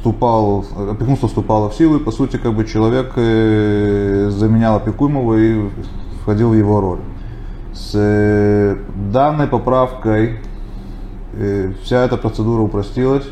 вступал, 0.00 0.64
опекунство 0.90 1.28
вступало 1.28 1.68
в 1.68 1.74
силу, 1.74 1.96
и 1.96 2.00
по 2.00 2.10
сути 2.10 2.38
как 2.38 2.54
бы 2.54 2.64
человек 2.64 3.12
э, 3.16 4.28
заменял 4.30 4.76
опекуемого 4.76 5.34
и 5.34 5.68
входил 6.22 6.50
в 6.50 6.54
его 6.54 6.80
роль. 6.80 7.00
С 7.74 7.92
э, 7.94 8.76
данной 9.12 9.46
поправкой 9.46 10.38
э, 11.34 11.72
вся 11.82 12.04
эта 12.04 12.16
процедура 12.16 12.62
упростилась. 12.62 13.28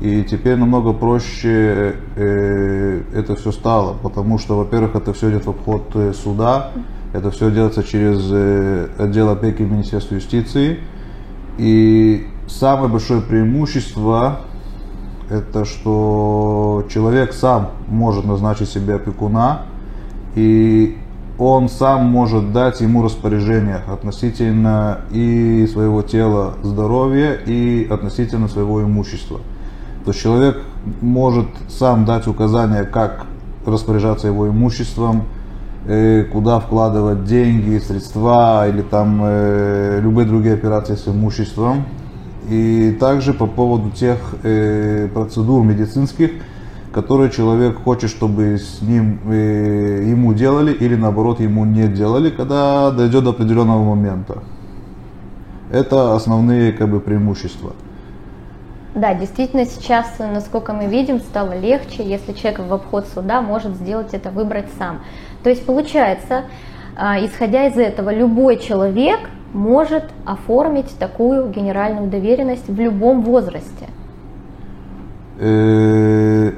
И 0.00 0.22
теперь 0.22 0.56
намного 0.56 0.92
проще 0.92 1.96
это 2.14 3.34
все 3.34 3.50
стало, 3.50 3.96
потому 4.00 4.38
что, 4.38 4.56
во-первых, 4.56 4.94
это 4.94 5.12
все 5.12 5.28
идет 5.28 5.46
в 5.46 5.50
обход 5.50 5.92
суда, 6.14 6.70
это 7.12 7.32
все 7.32 7.50
делается 7.50 7.82
через 7.82 8.30
отдел 8.96 9.28
опеки 9.28 9.62
Министерства 9.62 10.14
юстиции. 10.14 10.78
И 11.58 12.28
самое 12.46 12.88
большое 12.88 13.22
преимущество 13.22 14.42
это 15.30 15.64
что 15.64 16.86
человек 16.88 17.32
сам 17.32 17.70
может 17.88 18.24
назначить 18.24 18.68
себе 18.68 18.94
опекуна, 18.94 19.62
и 20.34 20.96
он 21.38 21.68
сам 21.68 22.06
может 22.06 22.52
дать 22.52 22.80
ему 22.80 23.02
распоряжение 23.02 23.82
относительно 23.86 25.00
и 25.10 25.68
своего 25.72 26.02
тела 26.02 26.54
здоровья, 26.62 27.34
и 27.34 27.86
относительно 27.88 28.48
своего 28.48 28.82
имущества. 28.82 29.38
То 30.04 30.10
есть 30.10 30.22
человек 30.22 30.58
может 31.00 31.46
сам 31.68 32.04
дать 32.04 32.26
указания, 32.26 32.84
как 32.84 33.26
распоряжаться 33.66 34.26
его 34.26 34.48
имуществом, 34.48 35.24
э, 35.86 36.24
куда 36.32 36.60
вкладывать 36.60 37.24
деньги, 37.24 37.78
средства 37.78 38.68
или 38.68 38.82
там 38.82 39.20
э, 39.22 40.00
любые 40.02 40.26
другие 40.26 40.54
операции 40.54 40.94
с 40.94 41.06
имуществом. 41.06 41.84
И 42.48 42.96
также 42.98 43.34
по 43.34 43.46
поводу 43.46 43.90
тех 43.90 44.18
э, 44.42 45.08
процедур 45.12 45.64
медицинских, 45.64 46.30
которые 46.92 47.30
человек 47.30 47.82
хочет, 47.82 48.10
чтобы 48.10 48.58
с 48.58 48.80
ним 48.80 49.20
ему 49.30 50.32
делали 50.32 50.72
или 50.72 50.96
наоборот 50.96 51.40
ему 51.40 51.64
не 51.64 51.86
делали, 51.88 52.30
когда 52.30 52.90
дойдет 52.90 53.24
до 53.24 53.30
определенного 53.30 53.84
момента. 53.84 54.42
Это 55.70 56.14
основные 56.14 56.72
как 56.72 56.88
бы 56.88 57.00
преимущества. 57.00 57.74
Да, 58.94 59.14
действительно 59.14 59.66
сейчас, 59.66 60.18
насколько 60.18 60.72
мы 60.72 60.86
видим, 60.86 61.20
стало 61.20 61.56
легче, 61.56 62.02
если 62.02 62.32
человек 62.32 62.60
в 62.60 62.72
обход 62.72 63.06
суда 63.14 63.42
может 63.42 63.76
сделать 63.76 64.12
это, 64.12 64.30
выбрать 64.30 64.66
сам. 64.78 65.02
То 65.44 65.50
есть 65.50 65.64
получается, 65.64 66.44
а, 66.96 67.24
исходя 67.24 67.66
из 67.66 67.76
этого, 67.76 68.12
любой 68.12 68.58
человек 68.58 69.20
может 69.52 70.04
оформить 70.28 70.96
такую 70.98 71.50
генеральную 71.50 72.10
доверенность 72.10 72.68
в 72.68 72.78
любом 72.78 73.22
возрасте. 73.22 73.86
Э, 75.38 76.52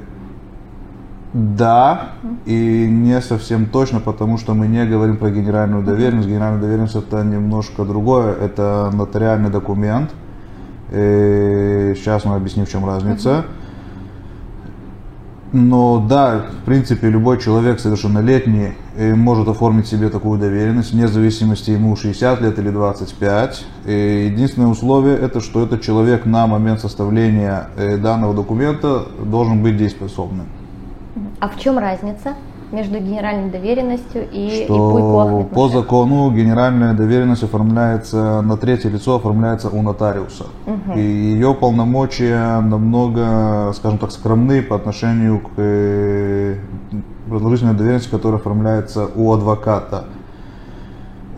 да, 1.33 2.11
и 2.47 2.87
не 2.91 3.21
совсем 3.21 3.67
точно, 3.67 4.01
потому 4.01 4.39
что 4.39 4.55
мы 4.55 4.67
не 4.67 4.85
говорим 4.85 5.17
про 5.17 5.31
генеральную 5.31 5.85
доверенность. 5.85 6.29
Генеральная 6.29 6.61
доверенность 6.61 6.97
это 6.97 7.23
немножко 7.23 7.85
другое, 7.85 8.35
это 8.35 8.91
нотариальный 8.93 9.51
документ, 9.51 10.11
Э, 10.91 11.95
сейчас 11.97 12.25
мы 12.25 12.35
объясним, 12.35 12.67
в 12.67 12.71
чем 12.71 12.85
разница. 12.85 13.45
Но 15.53 15.99
да, 16.09 16.47
в 16.63 16.65
принципе, 16.65 17.09
любой 17.09 17.41
человек 17.41 17.81
совершеннолетний 17.81 18.75
э, 18.97 19.15
может 19.15 19.49
оформить 19.49 19.89
себе 19.89 20.09
такую 20.09 20.39
доверенность, 20.39 20.93
вне 20.93 21.09
зависимости, 21.09 21.73
ему 21.73 21.97
60 21.97 22.41
лет 22.41 22.59
или 22.59 22.71
25. 22.71 23.65
И 23.87 24.31
единственное 24.33 24.69
условие, 24.69 25.19
это 25.19 25.41
что 25.41 25.65
этот 25.65 25.83
человек 25.83 26.25
на 26.25 26.47
момент 26.47 26.81
составления 26.81 27.69
э, 27.77 27.97
данного 27.97 28.33
документа 28.33 29.07
должен 29.25 29.61
быть 29.63 29.77
дееспособным. 29.77 30.47
А 31.41 31.49
в 31.49 31.59
чем 31.59 31.79
разница 31.79 32.35
между 32.73 32.99
генеральной 32.99 33.51
доверенностью 33.51 34.29
и 34.31 34.65
что 34.65 35.49
по 35.53 35.69
закону 35.69 36.31
генеральная 36.31 36.95
доверенность 36.95 37.43
оформляется 37.43 38.41
на 38.43 38.57
третье 38.57 38.91
лицо, 38.91 39.17
оформляется 39.17 39.69
у 39.69 39.83
нотариуса. 39.83 40.47
Угу. 40.67 40.99
И 40.99 41.01
ее 41.01 41.55
полномочия 41.55 42.61
намного, 42.61 43.73
скажем 43.75 43.99
так, 43.99 44.13
скромны 44.13 44.63
по 44.63 44.77
отношению 44.77 45.41
к 45.41 45.51
э, 45.57 46.57
продолжительной 47.29 47.75
доверенности, 47.75 48.11
которая 48.11 48.41
оформляется 48.41 49.09
у 49.15 49.33
адвоката. 49.33 50.05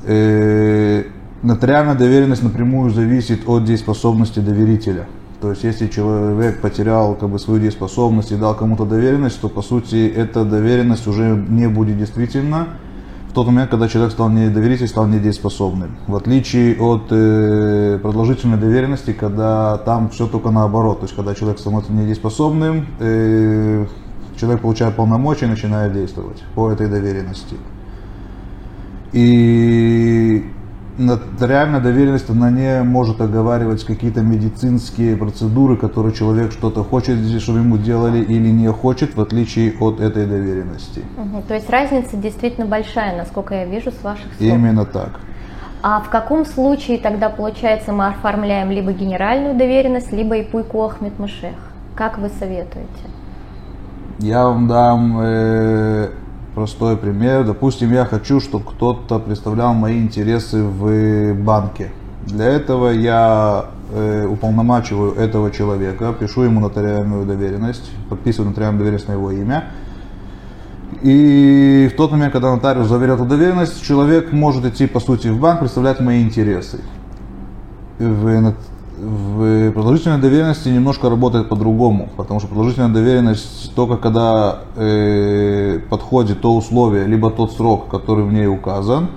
Э, 0.04 1.04
нотариальная 1.42 1.94
доверенность 1.94 2.42
напрямую 2.42 2.90
зависит 2.90 3.48
от 3.48 3.64
дееспособности 3.64 4.40
доверителя. 4.40 5.06
То 5.42 5.50
есть, 5.50 5.64
если 5.64 5.88
человек 5.88 6.60
потерял 6.60 7.16
как 7.16 7.28
бы, 7.28 7.40
свою 7.40 7.58
дееспособность 7.58 8.30
и 8.30 8.36
дал 8.36 8.54
кому-то 8.54 8.84
доверенность, 8.84 9.40
то, 9.40 9.48
по 9.48 9.60
сути, 9.60 10.06
эта 10.06 10.44
доверенность 10.44 11.08
уже 11.08 11.34
не 11.48 11.68
будет 11.68 11.98
действительна 11.98 12.68
в 13.28 13.32
тот 13.34 13.48
момент, 13.48 13.68
когда 13.68 13.88
человек 13.88 14.12
стал 14.12 14.28
недоверителем, 14.28 14.86
стал 14.86 15.08
недееспособным. 15.08 15.96
В 16.06 16.14
отличие 16.14 16.80
от 16.80 17.08
э, 17.10 17.98
продолжительной 18.00 18.56
доверенности, 18.56 19.12
когда 19.12 19.78
там 19.78 20.10
все 20.10 20.28
только 20.28 20.52
наоборот. 20.52 21.00
То 21.00 21.06
есть, 21.06 21.16
когда 21.16 21.34
человек 21.34 21.58
становится 21.58 21.92
недееспособным, 21.92 22.86
э, 23.00 23.86
человек 24.36 24.60
получает 24.60 24.94
полномочия 24.94 25.46
и 25.46 25.48
начинает 25.48 25.92
действовать 25.92 26.40
по 26.54 26.70
этой 26.70 26.86
доверенности. 26.86 27.56
И 29.12 30.44
нотариальная 30.98 31.80
доверенность, 31.80 32.28
она 32.30 32.50
не 32.50 32.82
может 32.82 33.20
оговаривать 33.20 33.84
какие-то 33.84 34.20
медицинские 34.20 35.16
процедуры, 35.16 35.76
которые 35.76 36.14
человек 36.14 36.52
что-то 36.52 36.84
хочет, 36.84 37.18
чтобы 37.40 37.60
ему 37.60 37.78
делали 37.78 38.18
или 38.18 38.48
не 38.48 38.70
хочет, 38.70 39.16
в 39.16 39.20
отличие 39.20 39.74
от 39.80 40.00
этой 40.00 40.26
доверенности. 40.26 41.02
Угу. 41.16 41.42
То 41.48 41.54
есть 41.54 41.70
разница 41.70 42.16
действительно 42.16 42.66
большая, 42.66 43.16
насколько 43.16 43.54
я 43.54 43.64
вижу 43.64 43.90
с 43.90 44.02
ваших 44.02 44.26
слов. 44.34 44.40
Именно 44.40 44.84
так. 44.84 45.20
А 45.82 46.00
в 46.00 46.10
каком 46.10 46.44
случае 46.44 46.98
тогда, 46.98 47.28
получается, 47.28 47.92
мы 47.92 48.06
оформляем 48.06 48.70
либо 48.70 48.92
генеральную 48.92 49.56
доверенность, 49.56 50.12
либо 50.12 50.36
и 50.36 50.44
пуйку 50.44 50.82
Ахмед 50.84 51.18
Машех? 51.18 51.56
Как 51.96 52.18
вы 52.18 52.28
советуете? 52.28 52.88
Я 54.18 54.44
вам 54.44 54.68
дам 54.68 55.18
э, 55.20 56.10
Простой 56.54 56.98
пример. 56.98 57.44
Допустим, 57.44 57.92
я 57.92 58.04
хочу, 58.04 58.38
чтобы 58.38 58.66
кто-то 58.70 59.18
представлял 59.18 59.72
мои 59.72 59.98
интересы 59.98 60.62
в 60.62 61.32
банке. 61.34 61.90
Для 62.26 62.44
этого 62.44 62.88
я 62.90 63.66
э, 63.90 64.26
уполномачиваю 64.26 65.14
этого 65.14 65.50
человека, 65.50 66.12
пишу 66.12 66.42
ему 66.42 66.60
нотариальную 66.60 67.24
доверенность, 67.24 67.90
подписываю 68.10 68.50
нотариальную 68.50 68.80
доверенность 68.80 69.08
на 69.08 69.12
его 69.12 69.32
имя. 69.32 69.70
И 71.00 71.90
в 71.92 71.96
тот 71.96 72.12
момент, 72.12 72.34
когда 72.34 72.54
нотариус 72.54 72.86
заверил 72.86 73.14
эту 73.14 73.24
доверенность, 73.24 73.82
человек 73.82 74.30
может 74.30 74.66
идти, 74.66 74.86
по 74.86 75.00
сути, 75.00 75.28
в 75.28 75.40
банк, 75.40 75.60
представлять 75.60 76.00
мои 76.00 76.22
интересы. 76.22 76.80
В 77.98 78.54
в 79.02 79.72
продолжительной 79.72 80.18
доверенности 80.18 80.68
немножко 80.68 81.10
работает 81.10 81.48
по-другому, 81.48 82.08
потому 82.16 82.38
что 82.38 82.48
продолжительная 82.48 82.88
доверенность 82.88 83.74
только 83.74 83.96
когда 83.96 84.60
э, 84.76 85.80
подходит 85.90 86.40
то 86.40 86.54
условие, 86.54 87.06
либо 87.06 87.30
тот 87.30 87.52
срок, 87.52 87.88
который 87.88 88.24
в 88.24 88.32
ней 88.32 88.46
указан, 88.46 89.08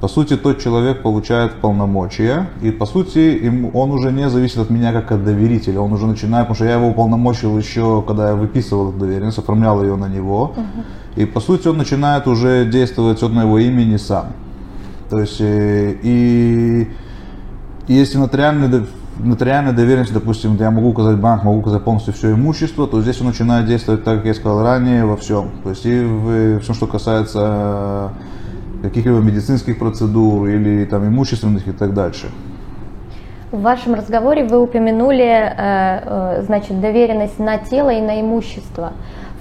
по 0.00 0.08
сути, 0.08 0.36
тот 0.36 0.60
человек 0.60 1.02
получает 1.02 1.54
полномочия, 1.54 2.50
и 2.60 2.70
по 2.70 2.86
сути, 2.86 3.18
им, 3.18 3.70
он 3.74 3.90
уже 3.90 4.12
не 4.12 4.28
зависит 4.30 4.58
от 4.58 4.70
меня 4.70 4.92
как 4.92 5.10
от 5.12 5.24
доверителя, 5.24 5.80
он 5.80 5.92
уже 5.92 6.06
начинает, 6.06 6.46
потому 6.46 6.54
что 6.56 6.64
я 6.64 6.74
его 6.74 6.88
уполномочил 6.88 7.58
еще, 7.58 8.02
когда 8.06 8.28
я 8.28 8.34
выписывал 8.34 8.90
эту 8.90 8.98
доверенность, 8.98 9.38
оформлял 9.38 9.82
ее 9.82 9.96
на 9.96 10.08
него, 10.08 10.54
uh-huh. 10.56 11.22
и 11.22 11.24
по 11.24 11.40
сути 11.40 11.68
он 11.68 11.78
начинает 11.78 12.26
уже 12.26 12.64
действовать 12.64 13.22
от 13.22 13.32
моего 13.32 13.58
имени 13.58 13.96
сам. 13.96 14.26
То 15.10 15.20
есть, 15.20 15.40
э, 15.40 15.96
и, 16.02 16.88
и 17.88 17.94
если 17.94 18.18
нотариальный 18.18 18.68
нотариальная 19.22 19.72
доверенность, 19.72 20.12
допустим, 20.12 20.56
я 20.56 20.70
могу 20.70 20.88
указать 20.88 21.18
банк, 21.18 21.44
могу 21.44 21.58
указать 21.58 21.82
полностью 21.84 22.12
все 22.12 22.32
имущество, 22.32 22.86
то 22.86 23.00
здесь 23.00 23.20
он 23.20 23.28
начинает 23.28 23.66
действовать 23.66 24.04
так, 24.04 24.18
как 24.18 24.26
я 24.26 24.34
сказал 24.34 24.62
ранее, 24.62 25.04
во 25.04 25.16
всем. 25.16 25.50
То 25.62 25.70
есть 25.70 25.86
и 25.86 26.00
в 26.00 26.60
всем, 26.60 26.74
что 26.74 26.86
касается 26.86 28.10
каких-либо 28.82 29.18
медицинских 29.18 29.78
процедур 29.78 30.48
или 30.48 30.84
там 30.84 31.06
имущественных 31.06 31.66
и 31.68 31.72
так 31.72 31.94
дальше. 31.94 32.28
В 33.52 33.60
вашем 33.60 33.94
разговоре 33.94 34.44
вы 34.44 34.58
упомянули, 34.60 35.24
э, 35.24 35.50
э, 35.58 36.42
значит, 36.42 36.80
доверенность 36.80 37.38
на 37.38 37.58
тело 37.58 37.90
и 37.90 38.00
на 38.00 38.20
имущество. 38.20 38.92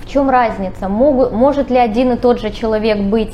В 0.01 0.07
чем 0.07 0.29
разница? 0.29 0.89
может 0.89 1.69
ли 1.69 1.77
один 1.77 2.11
и 2.11 2.17
тот 2.17 2.41
же 2.41 2.51
человек 2.51 2.99
быть 3.09 3.33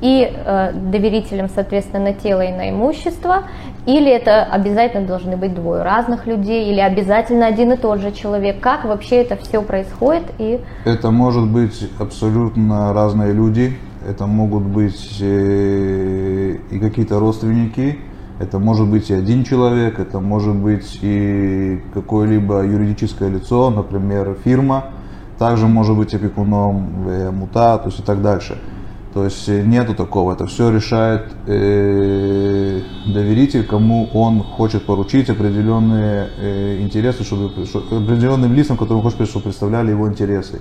и 0.00 0.30
э, 0.30 0.72
доверителем, 0.72 1.48
соответственно, 1.54 2.04
на 2.04 2.12
тело 2.12 2.42
и 2.42 2.52
на 2.52 2.70
имущество, 2.70 3.44
или 3.86 4.10
это 4.10 4.42
обязательно 4.44 5.06
должны 5.06 5.36
быть 5.36 5.54
двое 5.54 5.82
разных 5.82 6.26
людей, 6.26 6.70
или 6.70 6.80
обязательно 6.80 7.46
один 7.46 7.72
и 7.72 7.76
тот 7.76 8.00
же 8.00 8.12
человек. 8.12 8.60
Как 8.60 8.84
вообще 8.84 9.16
это 9.16 9.36
все 9.36 9.62
происходит? 9.62 10.24
И... 10.38 10.60
Это 10.84 11.10
может 11.10 11.48
быть 11.48 11.90
абсолютно 11.98 12.92
разные 12.92 13.32
люди, 13.32 13.76
это 14.06 14.26
могут 14.26 14.64
быть 14.64 15.18
э, 15.20 16.56
и 16.70 16.78
какие-то 16.78 17.18
родственники, 17.18 17.98
это 18.38 18.58
может 18.58 18.86
быть 18.86 19.10
и 19.10 19.14
один 19.14 19.44
человек, 19.44 19.98
это 19.98 20.20
может 20.20 20.54
быть 20.54 20.98
и 21.00 21.80
какое-либо 21.94 22.62
юридическое 22.64 23.30
лицо, 23.30 23.70
например, 23.70 24.36
фирма, 24.44 24.84
также 25.38 25.66
может 25.66 25.96
быть 25.96 26.14
опекуном 26.14 27.08
э, 27.08 27.30
мута, 27.30 27.78
то 27.78 27.86
есть 27.86 28.00
и 28.00 28.02
так 28.02 28.20
дальше. 28.20 28.58
То 29.16 29.24
есть 29.24 29.48
э, 29.48 29.62
нету 29.62 29.94
такого, 29.94 30.34
это 30.34 30.46
все 30.46 30.70
решает 30.70 31.22
э, 31.46 32.82
доверитель, 33.06 33.64
кому 33.64 34.10
он 34.12 34.42
хочет 34.42 34.84
поручить 34.84 35.30
определенные 35.30 36.28
э, 36.36 36.76
интересы, 36.82 37.24
чтобы, 37.24 37.64
чтобы 37.64 37.96
определенным 37.96 38.52
лицам, 38.52 38.76
которым 38.76 39.02
хочет, 39.02 39.26
чтобы 39.26 39.44
представляли 39.44 39.92
его 39.92 40.06
интересы 40.06 40.60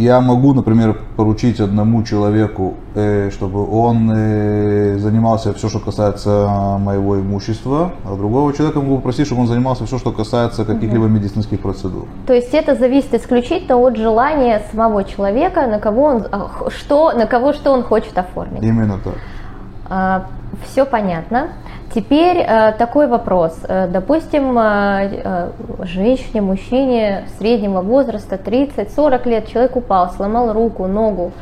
я 0.00 0.20
могу, 0.20 0.54
например, 0.54 0.96
поручить 1.16 1.60
одному 1.60 2.02
человеку, 2.02 2.74
э, 2.94 3.30
чтобы 3.30 3.70
он 3.70 4.10
э, 4.10 4.98
занимался 4.98 5.52
все, 5.52 5.68
что 5.68 5.78
касается 5.78 6.48
моего 6.80 7.20
имущества, 7.20 7.92
а 8.04 8.16
другого 8.16 8.52
человека 8.52 8.80
могу 8.80 8.96
попросить, 8.96 9.26
чтобы 9.26 9.42
он 9.42 9.46
занимался 9.46 9.84
все, 9.84 9.98
что 9.98 10.12
касается 10.12 10.64
каких-либо 10.64 11.06
медицинских 11.06 11.60
процедур. 11.60 12.06
То 12.26 12.32
есть 12.32 12.54
это 12.54 12.74
зависит 12.76 13.14
исключительно 13.14 13.76
от 13.76 13.96
желания 13.96 14.62
самого 14.72 15.04
человека, 15.04 15.66
на 15.66 15.78
кого 15.78 16.04
он 16.04 16.26
а, 16.32 16.48
что, 16.70 17.12
на 17.12 17.26
кого 17.26 17.52
что 17.52 17.72
он 17.72 17.82
хочет 17.82 18.16
оформить. 18.16 18.62
Именно 18.62 18.98
так. 19.04 20.24
Все 20.64 20.84
понятно. 20.84 21.48
Теперь 21.94 22.38
э, 22.38 22.72
такой 22.78 23.08
вопрос. 23.08 23.58
Э, 23.64 23.88
допустим, 23.88 24.56
э, 24.58 25.50
женщине, 25.82 26.40
мужчине 26.40 27.24
среднего 27.38 27.80
возраста, 27.80 28.36
30-40 28.36 29.28
лет, 29.28 29.48
человек 29.48 29.76
упал, 29.76 30.10
сломал 30.10 30.52
руку, 30.52 30.86
ногу, 30.86 31.32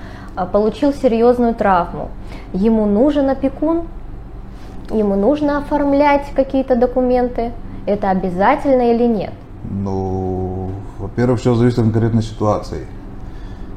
получил 0.52 0.92
серьезную 0.92 1.54
травму. 1.54 2.08
Ему 2.54 2.86
нужен 2.86 3.28
опекун, 3.28 3.88
ему 4.90 5.16
нужно 5.16 5.58
оформлять 5.58 6.26
какие-то 6.34 6.76
документы. 6.76 7.52
Это 7.86 8.10
обязательно 8.10 8.90
или 8.92 9.04
нет? 9.04 9.32
Ну, 9.70 10.70
во-первых, 10.98 11.40
все 11.40 11.54
зависит 11.54 11.78
от 11.78 11.84
конкретной 11.84 12.22
ситуации. 12.22 12.86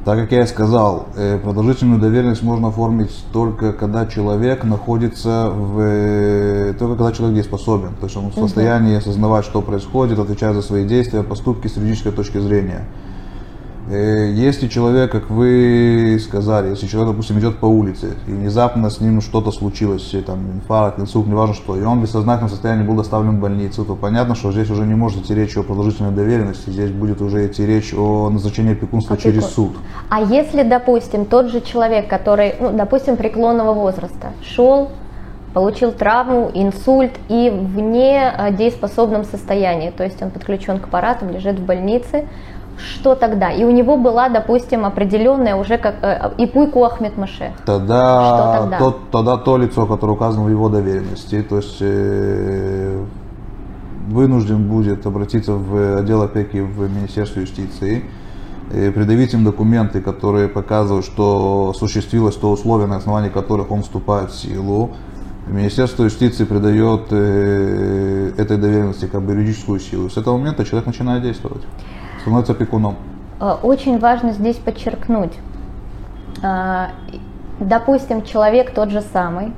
Так 0.04 0.18
как 0.18 0.32
я 0.32 0.42
и 0.42 0.46
сказал, 0.46 1.06
э, 1.14 1.38
продолжительную 1.38 2.00
доверенность 2.00 2.42
можно 2.42 2.68
оформить 2.68 3.12
только 3.32 3.72
когда 3.72 4.04
человек 4.06 4.64
находится 4.64 5.48
в... 5.48 5.78
Э, 5.78 6.74
только 6.76 6.96
когда 6.96 7.12
человек 7.12 7.36
дееспособен. 7.36 7.94
То 8.00 8.06
есть 8.06 8.16
он 8.16 8.30
в 8.30 8.34
состоянии 8.34 8.96
осознавать, 8.96 9.44
что 9.44 9.62
происходит, 9.62 10.18
отвечать 10.18 10.56
за 10.56 10.62
свои 10.62 10.84
действия, 10.84 11.22
поступки 11.22 11.68
с 11.68 11.76
юридической 11.76 12.10
точки 12.10 12.38
зрения. 12.38 12.84
Э, 13.90 14.30
если 14.32 14.68
человек, 14.68 15.10
как 15.10 15.28
вы 15.28 16.18
сказали, 16.22 16.70
если 16.70 16.86
человек, 16.86 17.12
допустим, 17.12 17.38
идет 17.40 17.58
по 17.58 17.66
улице, 17.66 18.14
и 18.28 18.30
внезапно 18.30 18.90
с 18.90 19.00
ним 19.00 19.20
что-то 19.20 19.50
случилось, 19.50 20.14
там, 20.24 20.52
инфаркт, 20.52 21.00
инсульт, 21.00 21.26
неважно 21.26 21.54
что, 21.54 21.76
и 21.76 21.82
он 21.82 21.98
в 21.98 22.02
бессознательном 22.02 22.48
состоянии 22.48 22.84
был 22.84 22.94
доставлен 22.94 23.38
в 23.38 23.40
больницу, 23.40 23.84
то 23.84 23.96
понятно, 23.96 24.34
что 24.36 24.52
здесь 24.52 24.70
уже 24.70 24.84
не 24.86 24.94
может 24.94 25.24
идти 25.24 25.34
речь 25.34 25.56
о 25.56 25.64
продолжительной 25.64 26.12
доверенности, 26.12 26.70
здесь 26.70 26.90
будет 26.90 27.20
уже 27.20 27.46
идти 27.46 27.66
речь 27.66 27.92
о 27.92 28.30
назначении 28.30 28.72
опекунства 28.72 29.14
Опекун. 29.14 29.32
через 29.32 29.46
суд. 29.46 29.72
А 30.08 30.20
если, 30.22 30.62
допустим, 30.62 31.24
тот 31.24 31.50
же 31.50 31.60
человек, 31.60 32.08
который, 32.08 32.54
ну, 32.60 32.72
допустим, 32.72 33.16
преклонного 33.16 33.74
возраста, 33.74 34.32
шел, 34.44 34.90
получил 35.54 35.90
травму, 35.90 36.50
инсульт 36.54 37.12
и 37.28 37.50
в 37.50 37.78
недееспособном 37.80 39.24
состоянии, 39.24 39.90
то 39.90 40.04
есть 40.04 40.22
он 40.22 40.30
подключен 40.30 40.78
к 40.78 40.84
аппаратам, 40.84 41.30
лежит 41.30 41.58
в 41.58 41.64
больнице, 41.64 42.26
что 42.78 43.14
тогда? 43.14 43.50
И 43.50 43.64
у 43.64 43.70
него 43.70 43.96
была, 43.96 44.28
допустим, 44.28 44.84
определенная 44.84 45.56
уже 45.56 45.78
как 45.78 45.96
э, 46.02 46.30
и 46.38 46.46
Пуйку 46.46 46.84
Ахмед 46.84 47.16
Маше. 47.16 47.52
Тогда, 47.64 48.24
что 48.24 48.60
тогда? 48.60 48.78
То, 48.78 48.98
тогда 49.10 49.36
то 49.36 49.56
лицо, 49.56 49.86
которое 49.86 50.12
указано 50.12 50.44
в 50.44 50.50
его 50.50 50.68
доверенности, 50.68 51.42
то 51.42 51.56
есть 51.56 51.78
э, 51.80 53.04
вынужден 54.08 54.68
будет 54.68 55.06
обратиться 55.06 55.52
в 55.52 55.98
отдел 55.98 56.22
опеки 56.22 56.58
в 56.58 56.90
Министерство 56.90 57.40
юстиции, 57.40 58.04
и 58.72 58.90
предъявить 58.90 59.34
им 59.34 59.44
документы, 59.44 60.00
которые 60.00 60.48
показывают, 60.48 61.04
что 61.04 61.72
осуществилось 61.74 62.36
то 62.36 62.50
условие, 62.50 62.86
на 62.86 62.96
основании 62.96 63.28
которых 63.28 63.70
он 63.70 63.82
вступает 63.82 64.30
в 64.30 64.34
силу, 64.34 64.92
Министерство 65.46 66.04
юстиции 66.04 66.44
придает 66.44 67.08
э, 67.10 68.32
этой 68.38 68.56
доверенности 68.56 69.06
как 69.06 69.22
бы 69.22 69.32
юридическую 69.32 69.80
силу. 69.80 70.08
С 70.08 70.16
этого 70.16 70.38
момента 70.38 70.64
человек 70.64 70.86
начинает 70.86 71.22
действовать, 71.22 71.62
становится 72.22 72.52
опекуном. 72.52 72.96
Э, 73.40 73.56
очень 73.62 73.98
важно 73.98 74.32
здесь 74.32 74.56
подчеркнуть, 74.56 75.32
э, 76.42 76.86
допустим, 77.60 78.22
человек 78.22 78.72
тот 78.72 78.90
же 78.90 79.02
самый, 79.02 79.52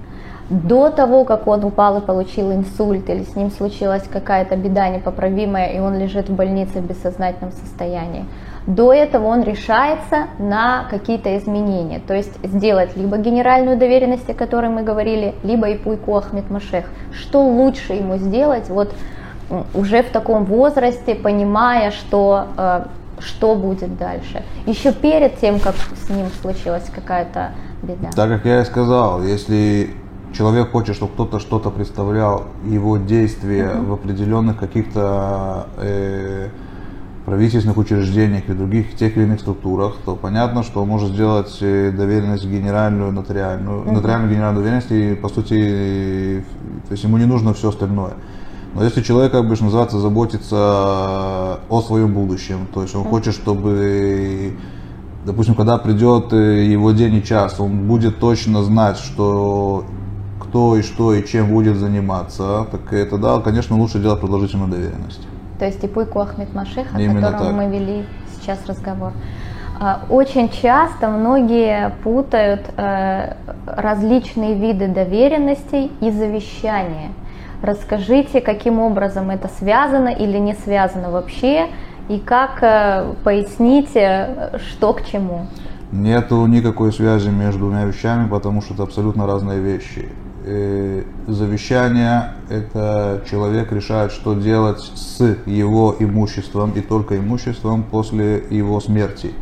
до 0.50 0.90
того, 0.90 1.24
как 1.24 1.46
он 1.46 1.64
упал 1.64 1.98
и 1.98 2.00
получил 2.00 2.52
инсульт, 2.52 3.08
или 3.08 3.22
с 3.22 3.34
ним 3.34 3.50
случилась 3.50 4.02
какая-то 4.10 4.56
беда 4.56 4.88
непоправимая, 4.88 5.68
и 5.68 5.78
он 5.78 5.98
лежит 5.98 6.28
в 6.28 6.34
больнице 6.34 6.80
в 6.80 6.86
бессознательном 6.86 7.52
состоянии, 7.52 8.26
до 8.66 8.92
этого 8.92 9.26
он 9.26 9.42
решается 9.42 10.28
на 10.38 10.84
какие-то 10.90 11.36
изменения, 11.36 12.00
то 12.06 12.14
есть 12.14 12.32
сделать 12.42 12.96
либо 12.96 13.18
генеральную 13.18 13.76
доверенность, 13.76 14.28
о 14.28 14.34
которой 14.34 14.70
мы 14.70 14.82
говорили, 14.82 15.34
либо 15.42 15.68
и 15.68 15.76
Пуйку 15.76 16.16
Ахмед 16.16 16.50
Машех. 16.50 16.86
Что 17.12 17.42
лучше 17.42 17.92
ему 17.92 18.16
сделать 18.16 18.70
вот 18.70 18.94
уже 19.74 20.02
в 20.02 20.10
таком 20.10 20.44
возрасте, 20.44 21.14
понимая, 21.14 21.90
что 21.90 22.48
э, 22.56 22.84
что 23.20 23.54
будет 23.54 23.96
дальше, 23.96 24.42
еще 24.66 24.92
перед 24.92 25.38
тем, 25.38 25.60
как 25.60 25.74
с 25.74 26.08
ним 26.08 26.26
случилась 26.42 26.90
какая-то 26.94 27.52
беда. 27.82 28.10
Так 28.14 28.28
как 28.28 28.44
я 28.44 28.60
и 28.60 28.64
сказал, 28.64 29.22
если 29.22 29.90
человек 30.32 30.70
хочет, 30.72 30.96
чтобы 30.96 31.12
кто-то 31.12 31.38
что-то 31.38 31.70
представлял, 31.70 32.44
его 32.64 32.96
действия 32.96 33.66
uh-huh. 33.66 33.86
в 33.86 33.92
определенных 33.92 34.58
каких-то 34.58 35.68
э, 35.78 36.48
правительственных 37.24 37.78
учреждениях 37.78 38.48
и 38.48 38.52
других 38.52 38.94
тех 38.96 39.16
или 39.16 39.24
иных 39.24 39.40
структурах, 39.40 39.94
то 40.04 40.14
понятно, 40.16 40.62
что 40.62 40.82
он 40.82 40.88
может 40.88 41.10
сделать 41.10 41.56
э, 41.60 41.90
доверенность 41.90 42.44
генеральную, 42.44 43.12
нотариальную, 43.12 43.82
mm-hmm. 43.82 43.92
нотариальную 43.92 44.30
генеральную 44.30 44.62
доверенность, 44.62 44.90
и 44.90 45.14
по 45.14 45.28
сути, 45.28 46.44
то 46.86 46.92
есть 46.92 47.04
ему 47.04 47.16
не 47.16 47.24
нужно 47.24 47.54
все 47.54 47.70
остальное. 47.70 48.14
Но 48.74 48.82
если 48.82 49.02
человек, 49.02 49.32
как 49.32 49.46
бы, 49.48 49.54
что 49.54 49.64
называется, 49.64 49.98
заботится 49.98 50.56
о 51.68 51.82
своем 51.86 52.12
будущем, 52.12 52.66
то 52.72 52.82
есть 52.82 52.94
он 52.94 53.04
хочет, 53.04 53.34
чтобы, 53.34 54.56
допустим, 55.24 55.54
когда 55.54 55.78
придет 55.78 56.32
э, 56.32 56.64
его 56.64 56.90
день 56.90 57.14
и 57.14 57.24
час, 57.24 57.60
он 57.60 57.86
будет 57.86 58.18
точно 58.18 58.62
знать, 58.62 58.98
что 58.98 59.84
кто 60.40 60.76
и 60.76 60.82
что 60.82 61.14
и 61.14 61.24
чем 61.24 61.52
будет 61.52 61.76
заниматься, 61.76 62.66
так 62.70 62.92
это, 62.92 63.16
да, 63.16 63.40
конечно, 63.40 63.76
лучше 63.76 64.00
делать 64.00 64.20
продолжительную 64.20 64.70
доверенность 64.70 65.20
то 65.58 65.68
есть 65.68 65.84
Ипуйку 65.84 66.20
Ахмед 66.20 66.52
Машех, 66.54 66.94
о 66.94 67.00
Именно 67.00 67.30
котором 67.30 67.56
так. 67.56 67.56
мы 67.56 67.66
вели 67.70 68.04
сейчас 68.34 68.58
разговор. 68.66 69.12
А, 69.80 70.02
очень 70.08 70.50
часто 70.50 71.08
многие 71.08 71.90
путают 72.02 72.62
э, 72.76 73.34
различные 73.66 74.54
виды 74.54 74.88
доверенностей 74.88 75.90
и 76.00 76.10
завещания. 76.10 77.12
Расскажите, 77.64 78.42
каким 78.42 78.78
образом 78.78 79.30
это 79.30 79.48
связано 79.48 80.08
или 80.08 80.36
не 80.36 80.52
связано 80.52 81.10
вообще, 81.10 81.68
и 82.10 82.18
как 82.18 82.62
э, 82.62 83.14
поясните, 83.24 84.50
что 84.68 84.92
к 84.92 85.06
чему. 85.06 85.46
Нету 85.90 86.44
никакой 86.44 86.92
связи 86.92 87.30
между 87.30 87.60
двумя 87.60 87.84
вещами, 87.84 88.28
потому 88.28 88.60
что 88.60 88.74
это 88.74 88.82
абсолютно 88.82 89.26
разные 89.26 89.60
вещи 89.60 90.10
э, 90.44 91.04
завещание– 91.26 92.34
это 92.50 93.22
человек 93.30 93.72
решает, 93.72 94.12
что 94.12 94.34
делать 94.34 94.80
с 94.94 95.36
его 95.46 95.96
имуществом 95.98 96.72
и 96.72 96.82
только 96.82 97.16
имуществом 97.16 97.82
после 97.82 98.44
его 98.50 98.78
смерти. 98.80 99.32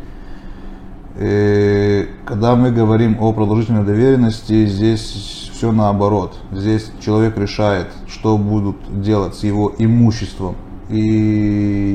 И 1.19 2.09
когда 2.25 2.55
мы 2.55 2.71
говорим 2.71 3.17
о 3.19 3.33
продолжительной 3.33 3.83
доверенности, 3.83 4.65
здесь 4.65 5.42
все 5.63 5.71
наоборот. 5.71 6.33
Здесь 6.51 6.91
человек 6.99 7.37
решает, 7.37 7.87
что 8.09 8.37
будут 8.37 8.75
делать 9.01 9.35
с 9.35 9.43
его 9.43 9.71
имуществом 9.77 10.55
и 10.89 10.99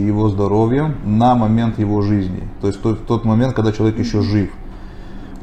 его 0.07 0.31
здоровьем 0.31 0.95
на 1.05 1.35
момент 1.35 1.79
его 1.79 2.01
жизни. 2.01 2.49
То 2.63 2.69
есть 2.69 2.81
тот, 2.81 3.07
тот 3.07 3.27
момент, 3.27 3.53
когда 3.53 3.73
человек 3.73 3.99
еще 3.99 4.23
жив 4.23 4.49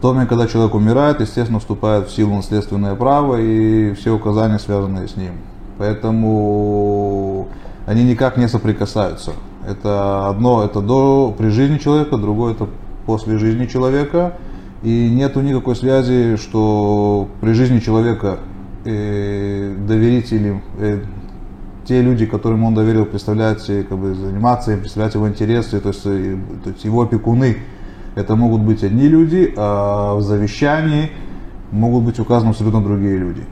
то 0.02 0.12
момент, 0.12 0.30
когда 0.30 0.48
человек 0.48 0.74
умирает, 0.74 1.22
естественно, 1.22 1.60
вступает 1.60 2.08
в 2.08 2.16
силу 2.16 2.36
наследственное 2.36 2.96
право 2.96 3.40
и 3.40 3.94
все 3.94 4.12
указания, 4.12 4.58
связанные 4.58 5.08
с 5.08 5.16
ним. 5.16 5.34
Поэтому 5.78 7.48
они 7.86 8.04
никак 8.04 8.38
не 8.38 8.48
соприкасаются. 8.48 9.34
Это 9.68 10.30
одно, 10.30 10.64
это 10.64 10.82
до, 10.82 11.34
при 11.38 11.50
жизни 11.50 11.78
человека, 11.78 12.18
другое 12.18 12.54
это 12.54 12.68
после 13.06 13.38
жизни 13.38 13.68
человека. 13.68 14.34
И 14.84 15.10
нету 15.10 15.42
никакой 15.42 15.76
связи, 15.76 16.36
что 16.38 17.28
при 17.42 17.54
жизни 17.54 17.80
человека 17.80 18.40
э, 18.84 19.76
доверители, 19.88 20.62
э, 20.78 21.02
те 21.88 22.02
люди, 22.02 22.26
которым 22.26 22.64
он 22.64 22.76
доверил 22.76 23.06
представлять, 23.06 23.70
э, 23.70 23.84
как 23.84 23.98
бы, 23.98 24.14
заниматься 24.14 24.74
им, 24.74 24.80
представлять 24.80 25.16
его 25.16 25.28
интересы, 25.28 25.80
то 25.80 25.90
есть, 25.90 26.06
э, 26.06 26.38
то 26.64 26.70
есть 26.70 26.86
его 26.86 27.02
опекуны, 27.02 27.58
это 28.16 28.36
могут 28.36 28.62
быть 28.62 28.84
одни 28.84 29.08
люди, 29.08 29.54
а 29.58 30.16
в 30.16 30.22
завещании 30.22 31.12
могут 31.72 32.04
быть 32.04 32.20
указаны 32.20 32.52
абсолютно 32.52 32.82
другие 32.82 33.18
люди. 33.18 33.44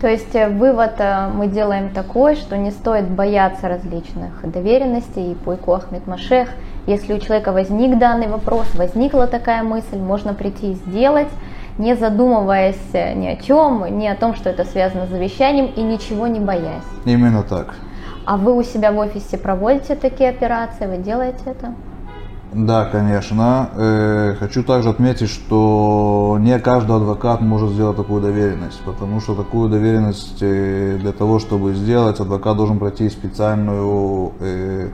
То 0.00 0.08
есть 0.08 0.34
э, 0.34 0.48
вывод 0.48 0.94
э, 0.98 1.28
мы 1.34 1.48
делаем 1.48 1.90
такой, 1.90 2.36
что 2.36 2.56
не 2.56 2.70
стоит 2.70 3.08
бояться 3.10 3.68
различных 3.68 4.48
доверенностей 4.48 5.32
и 5.32 5.34
Пуйку 5.34 5.72
Ахмед 5.72 6.06
Машех. 6.06 6.50
Если 6.88 7.12
у 7.12 7.18
человека 7.18 7.52
возник 7.52 7.98
данный 7.98 8.28
вопрос, 8.28 8.66
возникла 8.74 9.26
такая 9.26 9.62
мысль, 9.62 9.98
можно 9.98 10.32
прийти 10.32 10.72
и 10.72 10.74
сделать, 10.74 11.28
не 11.76 11.94
задумываясь 11.94 12.94
ни 12.94 13.26
о 13.26 13.36
чем, 13.36 13.98
ни 13.98 14.06
о 14.06 14.14
том, 14.14 14.34
что 14.34 14.48
это 14.48 14.64
связано 14.64 15.04
с 15.04 15.10
завещанием 15.10 15.66
и 15.66 15.82
ничего 15.82 16.26
не 16.28 16.40
боясь. 16.40 16.88
Именно 17.04 17.42
так. 17.42 17.74
А 18.24 18.38
вы 18.38 18.56
у 18.56 18.62
себя 18.62 18.90
в 18.90 18.96
офисе 18.96 19.36
проводите 19.36 19.96
такие 19.96 20.30
операции, 20.30 20.86
вы 20.86 20.96
делаете 20.96 21.42
это? 21.44 21.74
Да, 22.54 22.86
конечно. 22.86 23.68
Э, 23.76 24.34
хочу 24.38 24.62
также 24.62 24.88
отметить, 24.88 25.28
что 25.28 26.38
не 26.40 26.58
каждый 26.58 26.96
адвокат 26.96 27.42
может 27.42 27.68
сделать 27.72 27.98
такую 27.98 28.22
доверенность, 28.22 28.80
потому 28.86 29.20
что 29.20 29.34
такую 29.34 29.68
доверенность 29.68 30.38
э, 30.40 30.96
для 30.98 31.12
того, 31.12 31.38
чтобы 31.38 31.74
сделать, 31.74 32.18
адвокат 32.18 32.56
должен 32.56 32.78
пройти 32.78 33.10
специальную 33.10 34.32
э, 34.40 34.88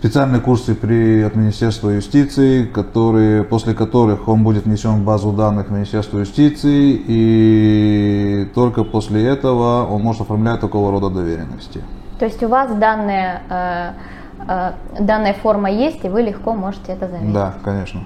специальные 0.00 0.40
курсы 0.40 0.74
при 0.74 1.22
от 1.22 1.36
Министерства 1.36 1.90
юстиции, 1.90 2.64
которые, 2.64 3.44
после 3.44 3.74
которых 3.74 4.28
он 4.28 4.42
будет 4.42 4.64
внесен 4.64 5.02
в 5.02 5.04
базу 5.04 5.32
данных 5.32 5.70
Министерства 5.70 6.18
юстиции, 6.18 7.00
и 7.06 8.50
только 8.54 8.84
после 8.84 9.26
этого 9.26 9.86
он 9.86 10.02
может 10.02 10.22
оформлять 10.22 10.60
такого 10.60 10.90
рода 10.90 11.10
доверенности. 11.10 11.82
То 12.18 12.24
есть 12.24 12.42
у 12.42 12.48
вас 12.48 12.74
данные 12.74 13.40
Э, 14.46 14.72
данная 14.98 15.34
форма 15.34 15.70
есть, 15.70 16.04
и 16.04 16.08
вы 16.08 16.22
легко 16.22 16.54
можете 16.54 16.92
это 16.92 17.08
заметить. 17.08 17.32
Да, 17.32 17.54
конечно. 17.62 18.02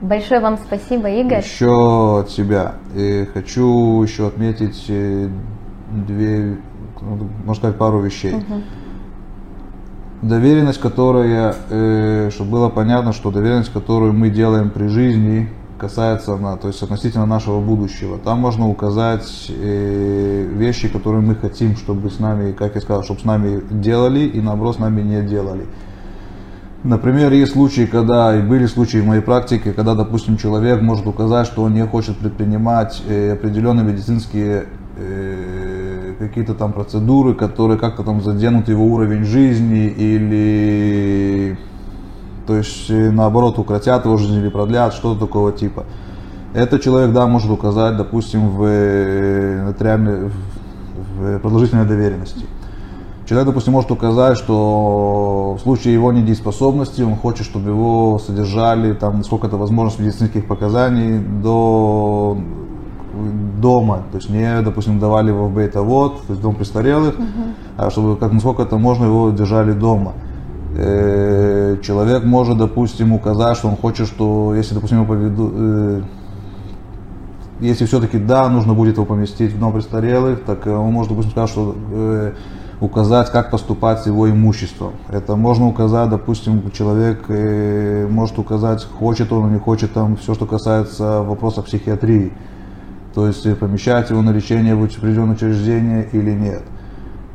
Большое 0.00 0.40
вам 0.40 0.56
спасибо, 0.56 1.08
Игорь. 1.08 1.42
Еще 1.44 2.20
от 2.20 2.30
себя. 2.30 2.74
И 2.94 3.28
хочу 3.32 4.02
еще 4.02 4.28
отметить 4.28 4.86
э, 4.88 5.28
две, 6.06 6.56
можно 7.00 7.54
сказать, 7.54 7.76
пару 7.76 8.00
вещей. 8.00 8.34
Угу. 8.34 8.62
Доверенность, 10.22 10.80
которая, 10.80 11.54
э, 11.70 12.30
чтобы 12.32 12.50
было 12.50 12.68
понятно, 12.68 13.12
что 13.12 13.30
доверенность, 13.30 13.72
которую 13.72 14.12
мы 14.12 14.28
делаем 14.28 14.68
при 14.70 14.86
жизни, 14.86 15.48
касается 15.78 16.36
на, 16.36 16.58
то 16.58 16.68
есть 16.68 16.82
относительно 16.82 17.24
нашего 17.24 17.58
будущего. 17.60 18.18
Там 18.18 18.38
можно 18.38 18.68
указать 18.68 19.46
э, 19.48 20.46
вещи, 20.52 20.88
которые 20.88 21.22
мы 21.22 21.34
хотим, 21.34 21.74
чтобы 21.76 22.10
с 22.10 22.18
нами, 22.18 22.52
как 22.52 22.74
я 22.74 22.82
сказал, 22.82 23.02
чтобы 23.02 23.20
с 23.20 23.24
нами 23.24 23.62
делали 23.70 24.20
и 24.20 24.42
наоборот 24.42 24.76
с 24.76 24.78
нами 24.78 25.00
не 25.00 25.22
делали. 25.22 25.66
Например, 26.84 27.32
есть 27.32 27.52
случаи, 27.52 27.86
когда, 27.86 28.36
и 28.36 28.42
были 28.42 28.66
случаи 28.66 28.98
в 28.98 29.06
моей 29.06 29.22
практике, 29.22 29.72
когда, 29.72 29.94
допустим, 29.94 30.36
человек 30.36 30.82
может 30.82 31.06
указать, 31.06 31.46
что 31.46 31.62
он 31.62 31.72
не 31.72 31.86
хочет 31.86 32.18
предпринимать 32.18 33.02
э, 33.08 33.32
определенные 33.32 33.84
медицинские 33.84 34.66
э, 34.98 35.69
какие-то 36.20 36.54
там 36.54 36.72
процедуры, 36.72 37.34
которые 37.34 37.78
как-то 37.78 38.02
там 38.02 38.20
заденут 38.20 38.68
его 38.68 38.84
уровень 38.84 39.24
жизни 39.24 39.86
или 39.86 41.58
то 42.46 42.56
есть 42.56 42.90
э, 42.90 43.10
наоборот 43.10 43.58
укротят 43.58 44.04
его 44.04 44.16
жизнь 44.16 44.34
или 44.34 44.48
продлят, 44.48 44.92
что-то 44.92 45.26
такого 45.26 45.52
типа. 45.52 45.84
Этот 46.52 46.82
человек, 46.82 47.12
да, 47.12 47.26
может 47.26 47.50
указать, 47.50 47.96
допустим, 47.96 48.50
в, 48.50 48.64
э, 48.64 49.62
нотариальной, 49.64 50.30
в 51.16 51.38
продолжительной 51.38 51.86
доверенности. 51.86 52.44
Человек, 53.26 53.46
допустим, 53.46 53.72
может 53.72 53.90
указать, 53.92 54.36
что 54.36 55.56
в 55.58 55.62
случае 55.62 55.94
его 55.94 56.12
недееспособности 56.12 57.02
он 57.02 57.14
хочет, 57.14 57.46
чтобы 57.46 57.70
его 57.70 58.18
содержали, 58.18 58.92
там, 58.92 59.18
насколько 59.18 59.46
это 59.46 59.56
возможно, 59.56 59.92
с 59.92 59.98
медицинских 60.00 60.46
показаний 60.48 61.20
до 61.20 62.36
дома, 63.60 64.04
то 64.10 64.18
есть 64.18 64.30
не, 64.30 64.62
допустим, 64.62 64.98
давали 64.98 65.28
его 65.28 65.48
в 65.48 65.54
бейт-вот, 65.54 66.26
то 66.26 66.32
есть 66.32 66.42
дом 66.42 66.54
престарелых, 66.54 67.16
а 67.76 67.90
чтобы, 67.90 68.16
как 68.16 68.32
насколько 68.32 68.62
это 68.62 68.78
можно, 68.78 69.04
его 69.04 69.30
держали 69.30 69.72
дома. 69.72 70.12
Э, 70.76 71.76
человек 71.82 72.24
может, 72.24 72.58
допустим, 72.58 73.12
указать, 73.12 73.56
что 73.56 73.68
он 73.68 73.76
хочет, 73.76 74.06
что 74.06 74.54
если, 74.54 74.74
допустим, 74.74 74.98
его 74.98 75.06
поведу, 75.06 75.50
э, 75.52 76.02
если 77.60 77.84
все-таки 77.86 78.18
да, 78.18 78.48
нужно 78.48 78.74
будет 78.74 78.96
его 78.96 79.04
поместить 79.04 79.52
в 79.52 79.58
дом 79.58 79.72
престарелых, 79.72 80.44
так 80.44 80.66
он 80.66 80.92
может, 80.92 81.10
допустим, 81.10 81.32
сказать, 81.32 81.50
что 81.50 81.76
э, 81.92 82.32
указать, 82.80 83.30
как 83.30 83.50
поступать 83.50 84.00
с 84.00 84.06
его 84.06 84.30
имуществом. 84.30 84.92
Это 85.08 85.36
можно 85.36 85.68
указать, 85.68 86.08
допустим, 86.08 86.70
человек 86.70 87.24
э, 87.28 88.06
может 88.10 88.38
указать, 88.38 88.84
хочет 88.84 89.32
он 89.32 89.46
или 89.46 89.54
не 89.54 89.60
хочет 89.60 89.92
там 89.92 90.16
все, 90.16 90.34
что 90.34 90.46
касается 90.46 91.22
вопроса 91.22 91.62
психиатрии. 91.62 92.32
То 93.14 93.26
есть 93.26 93.44
э, 93.46 93.54
помещать 93.54 94.10
его 94.10 94.22
на 94.22 94.30
лечение 94.30 94.74
в 94.74 94.84
определенное 94.84 95.34
учреждение 95.34 96.08
или 96.12 96.30
нет. 96.30 96.62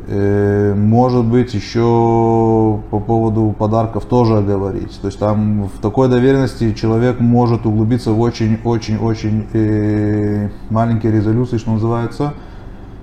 Э, 0.08 0.74
может 0.74 1.26
быть, 1.26 1.54
еще 1.54 2.80
по 2.92 3.00
поводу 3.00 3.54
подарков 3.58 4.06
тоже 4.06 4.38
оговорить. 4.38 5.00
То 5.02 5.08
есть 5.08 5.20
там 5.20 5.64
в 5.64 5.82
такой 5.82 6.08
доверенности 6.08 6.74
человек 6.74 7.20
может 7.20 7.66
углубиться 7.66 8.12
в 8.12 8.20
очень-очень-очень 8.22 9.48
э, 9.52 10.50
маленькие 10.70 11.12
резолюции, 11.12 11.58
что 11.58 11.72
называется, 11.72 12.34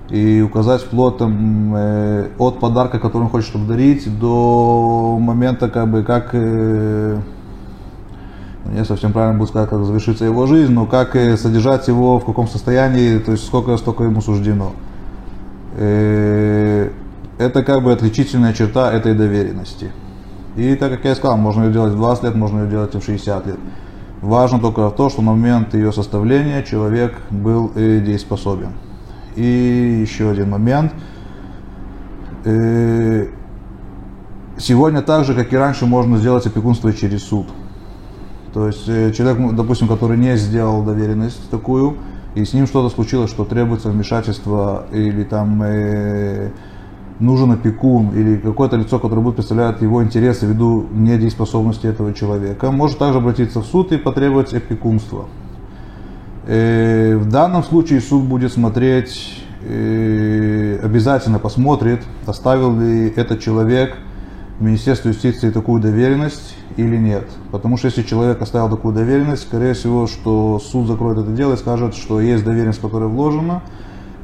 и 0.09 0.41
указать 0.41 0.81
вплоть 0.81 1.17
там, 1.17 1.73
от 2.37 2.59
подарка, 2.59 2.99
который 2.99 3.23
он 3.23 3.29
хочет 3.29 3.53
подарить, 3.53 4.19
до 4.19 5.17
момента, 5.19 5.69
как 5.69 5.89
бы, 5.89 6.03
как 6.03 6.35
не 8.65 8.85
совсем 8.85 9.11
правильно 9.11 9.37
будет 9.37 9.49
сказать, 9.49 9.69
как 9.69 9.83
завершится 9.83 10.25
его 10.25 10.47
жизнь, 10.47 10.71
но 10.71 10.85
как 10.85 11.15
э, 11.15 11.35
содержать 11.37 11.87
его, 11.87 12.19
в 12.19 12.25
каком 12.25 12.47
состоянии, 12.47 13.17
то 13.19 13.31
есть 13.31 13.45
сколько, 13.45 13.75
столько 13.77 14.03
ему 14.03 14.21
суждено. 14.21 14.71
Э, 15.75 16.89
это 17.37 17.63
как 17.63 17.83
бы 17.83 17.91
отличительная 17.91 18.53
черта 18.53 18.91
этой 18.91 19.13
доверенности. 19.15 19.91
И 20.55 20.75
так 20.75 20.91
как 20.91 21.05
я 21.05 21.15
сказал, 21.15 21.37
можно 21.37 21.63
ее 21.63 21.73
делать 21.73 21.93
в 21.93 21.97
20 21.97 22.23
лет, 22.23 22.35
можно 22.35 22.61
ее 22.61 22.69
делать 22.69 22.95
и 22.95 22.99
в 22.99 23.03
60 23.03 23.47
лет. 23.47 23.59
Важно 24.21 24.59
только 24.59 24.89
то, 24.91 25.09
что 25.09 25.21
на 25.21 25.31
момент 25.31 25.73
ее 25.73 25.91
составления 25.91 26.63
человек 26.63 27.13
был 27.29 27.71
дееспособен. 27.75 28.73
И 29.35 29.99
еще 30.01 30.29
один 30.29 30.51
момент. 30.51 30.93
Э, 32.45 33.27
сегодня 34.57 35.01
так 35.01 35.25
же, 35.25 35.33
как 35.33 35.51
и 35.51 35.57
раньше, 35.57 35.85
можно 35.85 36.17
сделать 36.17 36.45
опекунство 36.45 36.93
через 36.93 37.23
суд. 37.23 37.47
То 38.53 38.67
есть 38.67 38.87
э, 38.87 39.11
человек, 39.11 39.55
допустим, 39.55 39.87
который 39.87 40.17
не 40.17 40.37
сделал 40.37 40.83
доверенность 40.83 41.49
такую, 41.49 41.97
и 42.35 42.45
с 42.45 42.53
ним 42.53 42.67
что-то 42.67 42.93
случилось, 42.93 43.29
что 43.29 43.45
требуется 43.45 43.89
вмешательство 43.89 44.85
или 44.91 45.23
там 45.23 45.61
э, 45.63 46.49
нужен 47.19 47.51
опекун 47.51 48.09
или 48.15 48.37
какое-то 48.37 48.75
лицо, 48.75 48.99
которое 48.99 49.21
будет 49.21 49.35
представлять 49.35 49.81
его 49.81 50.03
интересы 50.03 50.45
ввиду 50.45 50.87
недееспособности 50.91 51.87
этого 51.87 52.13
человека, 52.13 52.71
может 52.71 52.97
также 52.97 53.19
обратиться 53.19 53.61
в 53.61 53.65
суд 53.65 53.91
и 53.91 53.97
потребовать 53.97 54.53
опекунства. 54.53 55.25
Э, 56.45 57.15
в 57.17 57.29
данном 57.29 57.63
случае 57.63 58.01
суд 58.01 58.23
будет 58.23 58.51
смотреть, 58.51 59.43
э, 59.61 60.79
обязательно 60.83 61.39
посмотрит, 61.39 62.01
оставил 62.25 62.79
ли 62.79 63.09
этот 63.15 63.39
человек 63.39 63.95
в 64.59 64.63
Министерстве 64.63 65.11
юстиции 65.11 65.49
такую 65.49 65.81
доверенность 65.81 66.55
или 66.77 66.97
нет. 66.97 67.27
Потому 67.51 67.77
что 67.77 67.87
если 67.87 68.03
человек 68.03 68.41
оставил 68.41 68.69
такую 68.69 68.93
доверенность, 68.93 69.43
скорее 69.43 69.73
всего, 69.73 70.07
что 70.07 70.59
суд 70.59 70.87
закроет 70.87 71.17
это 71.17 71.31
дело 71.31 71.53
и 71.53 71.57
скажет, 71.57 71.95
что 71.95 72.21
есть 72.21 72.43
доверенность, 72.43 72.81
которая 72.81 73.09
вложена 73.09 73.61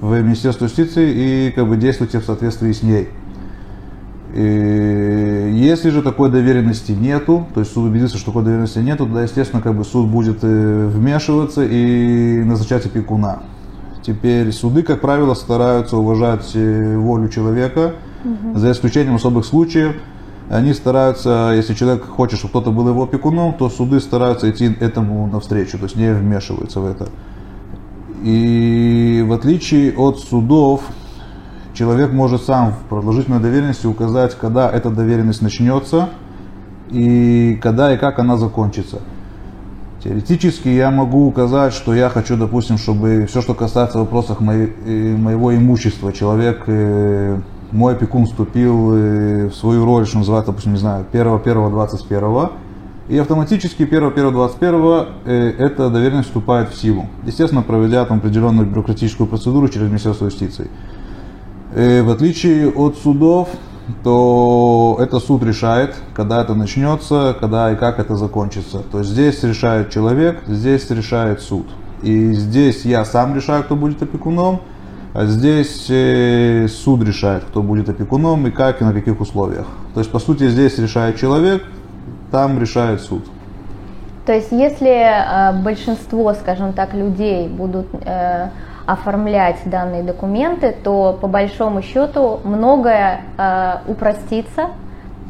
в 0.02 0.20
Министерство 0.22 0.66
юстиции 0.66 1.48
и 1.48 1.52
как 1.52 1.68
бы 1.68 1.78
действуйте 1.78 2.20
в 2.20 2.26
соответствии 2.26 2.72
с 2.72 2.84
ней. 2.84 3.10
И 4.34 5.52
если 5.56 5.90
же 5.90 6.04
такой 6.04 6.30
доверенности 6.30 6.92
нету, 6.92 7.48
то 7.54 7.62
есть 7.62 7.74
суд 7.74 7.86
убедится, 7.86 8.18
что 8.18 8.28
такой 8.28 8.44
доверенности 8.44 8.80
нету, 8.80 9.06
тогда, 9.06 9.24
естественно, 9.24 9.62
как 9.62 9.76
бы 9.76 9.84
суд 9.84 10.08
будет 10.08 10.40
э, 10.44 10.88
вмешиваться 10.88 11.66
и 11.66 12.44
назначать 12.44 12.86
опекуна. 12.86 13.40
Теперь 14.04 14.52
суды, 14.52 14.84
как 14.84 15.02
правило, 15.02 15.34
стараются 15.34 15.98
уважать 15.98 16.52
э, 16.54 16.96
волю 16.98 17.28
человека, 17.30 17.96
угу. 18.24 18.58
за 18.58 18.72
исключением 18.72 19.16
особых 19.16 19.46
случаев. 19.46 19.96
Они 20.50 20.74
стараются, 20.74 21.54
если 21.56 21.76
человек 21.76 22.06
хочет, 22.06 22.40
чтобы 22.40 22.50
кто-то 22.50 22.72
был 22.72 22.90
его 22.90 23.04
опекуном, 23.04 23.54
то 23.54 23.70
суды 23.70 24.00
стараются 24.00 24.50
идти 24.50 24.76
этому 24.80 25.28
навстречу, 25.28 25.78
то 25.78 25.84
есть 25.84 25.96
не 25.96 26.12
вмешиваются 26.12 26.80
в 26.80 26.88
это. 26.88 27.08
И 28.24 29.24
в 29.28 29.32
отличие 29.32 29.94
от 29.96 30.20
судов, 30.20 30.82
человек 31.74 32.12
может 32.12 32.44
сам 32.44 32.72
в 32.72 32.80
продолжительной 32.90 33.40
доверенности 33.40 33.86
указать, 33.86 34.36
когда 34.36 34.70
эта 34.70 34.90
доверенность 34.90 35.44
начнется 35.44 36.10
и 36.90 37.60
когда 37.62 37.94
и 37.94 37.98
как 37.98 38.18
она 38.18 38.36
закончится. 38.36 39.02
Теоретически 40.04 40.70
я 40.70 40.90
могу 40.90 41.28
указать, 41.28 41.74
что 41.74 41.94
я 41.94 42.10
хочу, 42.10 42.38
допустим, 42.38 42.78
чтобы 42.78 43.28
все, 43.30 43.42
что 43.42 43.54
касается 43.54 44.00
вопросов 44.00 44.40
э, 44.42 45.16
моего 45.16 45.56
имущества, 45.56 46.12
человек, 46.12 46.64
э, 46.68 47.38
мой 47.72 47.94
опекун 47.94 48.26
вступил 48.26 48.94
э, 48.94 49.48
в 49.48 49.54
свою 49.54 49.86
роль, 49.86 50.06
что 50.06 50.20
называется, 50.20 50.52
допустим, 50.52 50.74
не 50.74 50.80
знаю, 50.80 51.06
1.1.21, 51.12 52.52
и 53.10 53.18
автоматически 53.18 53.84
1.1.21 53.84 55.56
эта 55.58 55.90
доверенность 55.90 56.28
вступает 56.28 56.70
в 56.70 56.80
силу. 56.80 57.08
Естественно, 57.26 57.64
проведя 57.64 58.06
там 58.06 58.20
определенную 58.20 58.68
бюрократическую 58.68 59.26
процедуру 59.26 59.68
через 59.68 59.88
Министерство 59.88 60.26
юстиции. 60.26 60.70
И 61.76 62.02
в 62.06 62.10
отличие 62.12 62.70
от 62.70 62.98
судов, 62.98 63.50
то 64.04 64.98
это 65.00 65.20
суд 65.20 65.44
решает, 65.44 65.96
когда 66.14 66.42
это 66.42 66.54
начнется, 66.54 67.36
когда 67.40 67.72
и 67.72 67.76
как 67.76 68.00
это 68.00 68.16
закончится. 68.16 68.80
То 68.92 69.00
есть 69.00 69.12
здесь 69.12 69.44
решает 69.44 69.90
человек, 69.90 70.42
здесь 70.48 70.90
решает 70.90 71.42
суд. 71.42 71.66
И 72.02 72.34
здесь 72.34 72.86
я 72.86 73.04
сам 73.06 73.36
решаю, 73.36 73.64
кто 73.64 73.76
будет 73.76 74.02
опекуном, 74.02 74.62
а 75.14 75.26
здесь 75.26 75.88
э, 75.90 76.68
суд 76.68 77.04
решает, 77.04 77.44
кто 77.44 77.62
будет 77.62 77.90
опекуном 77.90 78.48
и 78.48 78.52
как 78.52 78.82
и 78.82 78.86
на 78.86 78.94
каких 78.94 79.20
условиях. 79.20 79.66
То 79.94 80.00
есть, 80.00 80.12
по 80.12 80.20
сути, 80.20 80.48
здесь 80.50 80.78
решает 80.78 81.18
человек, 81.18 81.64
там 82.32 82.60
решает 82.60 83.02
суд. 83.02 83.26
То 84.26 84.34
есть, 84.34 84.52
если 84.52 84.90
э, 84.90 85.64
большинство, 85.64 86.34
скажем 86.34 86.74
так, 86.74 86.94
людей 86.94 87.48
будут 87.48 87.88
э, 88.06 88.50
оформлять 88.86 89.58
данные 89.66 90.04
документы, 90.04 90.76
то 90.84 91.18
по 91.20 91.28
большому 91.28 91.82
счету 91.82 92.40
многое 92.44 93.22
э, 93.38 93.78
упростится, 93.88 94.70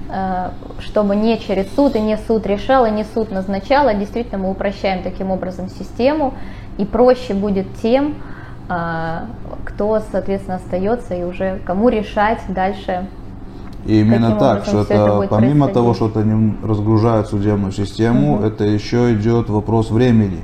э, 0.10 0.50
чтобы 0.80 1.16
не 1.16 1.38
через 1.40 1.74
суд 1.76 1.96
и 1.96 2.00
не 2.00 2.18
суд 2.18 2.46
решал, 2.46 2.86
и 2.86 2.92
не 2.92 3.04
суд 3.04 3.32
назначал, 3.32 3.88
а 3.88 3.94
действительно 3.94 4.40
мы 4.40 4.52
упрощаем 4.52 5.04
таким 5.04 5.32
образом 5.32 5.70
систему, 5.70 6.34
и 6.78 6.86
проще 6.86 7.34
будет 7.34 7.68
тем, 7.82 8.16
кто, 8.70 10.02
соответственно, 10.12 10.58
остается 10.58 11.16
и 11.16 11.24
уже 11.24 11.60
кому 11.66 11.90
решать 11.90 12.40
дальше 12.50 13.08
и 13.86 14.02
именно 14.02 14.36
так, 14.36 14.66
что 14.66 14.82
это, 14.82 15.28
помимо 15.30 15.68
того, 15.70 15.94
что 15.94 16.10
это 16.10 16.24
не 16.24 16.56
разгружает 16.64 17.28
судебную 17.28 17.72
систему, 17.72 18.36
угу. 18.36 18.46
это 18.46 18.64
еще 18.66 19.14
идет 19.14 19.50
вопрос 19.50 19.90
времени. 19.90 20.42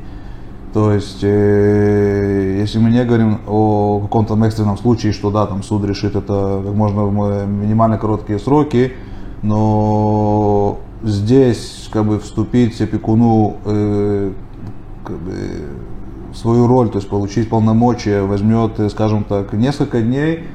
То 0.73 0.91
есть, 0.91 1.19
э, 1.21 2.57
если 2.59 2.79
мы 2.79 2.89
не 2.89 3.03
говорим 3.05 3.39
о 3.47 4.01
каком-то 4.01 4.35
экстренном 4.45 4.77
случае, 4.77 5.13
что 5.13 5.31
да, 5.31 5.45
там 5.45 5.63
суд 5.63 5.85
решит 5.85 6.15
это 6.15 6.61
как 6.65 6.73
можно 6.73 7.05
в 7.05 7.47
минимально 7.47 7.97
короткие 7.97 8.39
сроки, 8.39 8.93
но 9.41 10.77
здесь 11.03 11.89
как 11.93 12.05
бы 12.05 12.19
вступить 12.19 12.79
опекуну 12.81 13.55
э, 13.65 14.31
как 15.05 15.17
бы, 15.17 15.31
свою 16.35 16.67
роль, 16.67 16.89
то 16.89 16.97
есть 16.97 17.09
получить 17.09 17.49
полномочия, 17.49 18.21
возьмет, 18.21 18.79
э, 18.79 18.89
скажем 18.89 19.23
так, 19.23 19.53
несколько 19.53 20.01
дней, 20.01 20.47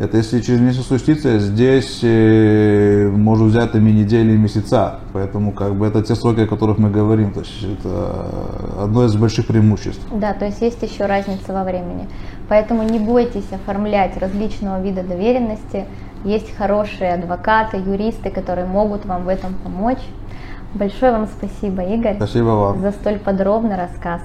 это 0.00 0.16
если 0.16 0.40
через 0.40 0.60
месяц 0.60 0.90
юстиция, 0.90 1.38
здесь 1.38 2.00
э, 2.02 3.08
может 3.14 3.46
взять 3.46 3.72
там 3.72 3.86
и 3.86 3.92
недели, 3.92 4.32
и 4.32 4.36
месяца. 4.36 4.98
Поэтому 5.12 5.52
как 5.52 5.76
бы 5.76 5.86
это 5.86 6.02
те 6.02 6.16
сроки, 6.16 6.40
о 6.40 6.46
которых 6.48 6.78
мы 6.78 6.90
говорим. 6.90 7.32
То 7.32 7.40
есть 7.40 7.62
это 7.62 8.26
одно 8.82 9.04
из 9.04 9.14
больших 9.14 9.46
преимуществ. 9.46 10.04
Да, 10.12 10.32
то 10.32 10.46
есть 10.46 10.60
есть 10.62 10.82
еще 10.82 11.06
разница 11.06 11.52
во 11.52 11.62
времени. 11.62 12.08
Поэтому 12.48 12.82
не 12.82 12.98
бойтесь 12.98 13.46
оформлять 13.52 14.16
различного 14.16 14.82
вида 14.82 15.04
доверенности. 15.04 15.84
Есть 16.24 16.56
хорошие 16.56 17.14
адвокаты, 17.14 17.76
юристы, 17.76 18.30
которые 18.30 18.66
могут 18.66 19.06
вам 19.06 19.24
в 19.24 19.28
этом 19.28 19.54
помочь. 19.62 20.02
Большое 20.74 21.12
вам 21.12 21.28
спасибо, 21.28 21.82
Игорь. 21.82 22.16
Спасибо 22.16 22.46
вам. 22.46 22.80
За 22.80 22.90
столь 22.90 23.20
подробный 23.20 23.76
рассказ. 23.76 24.22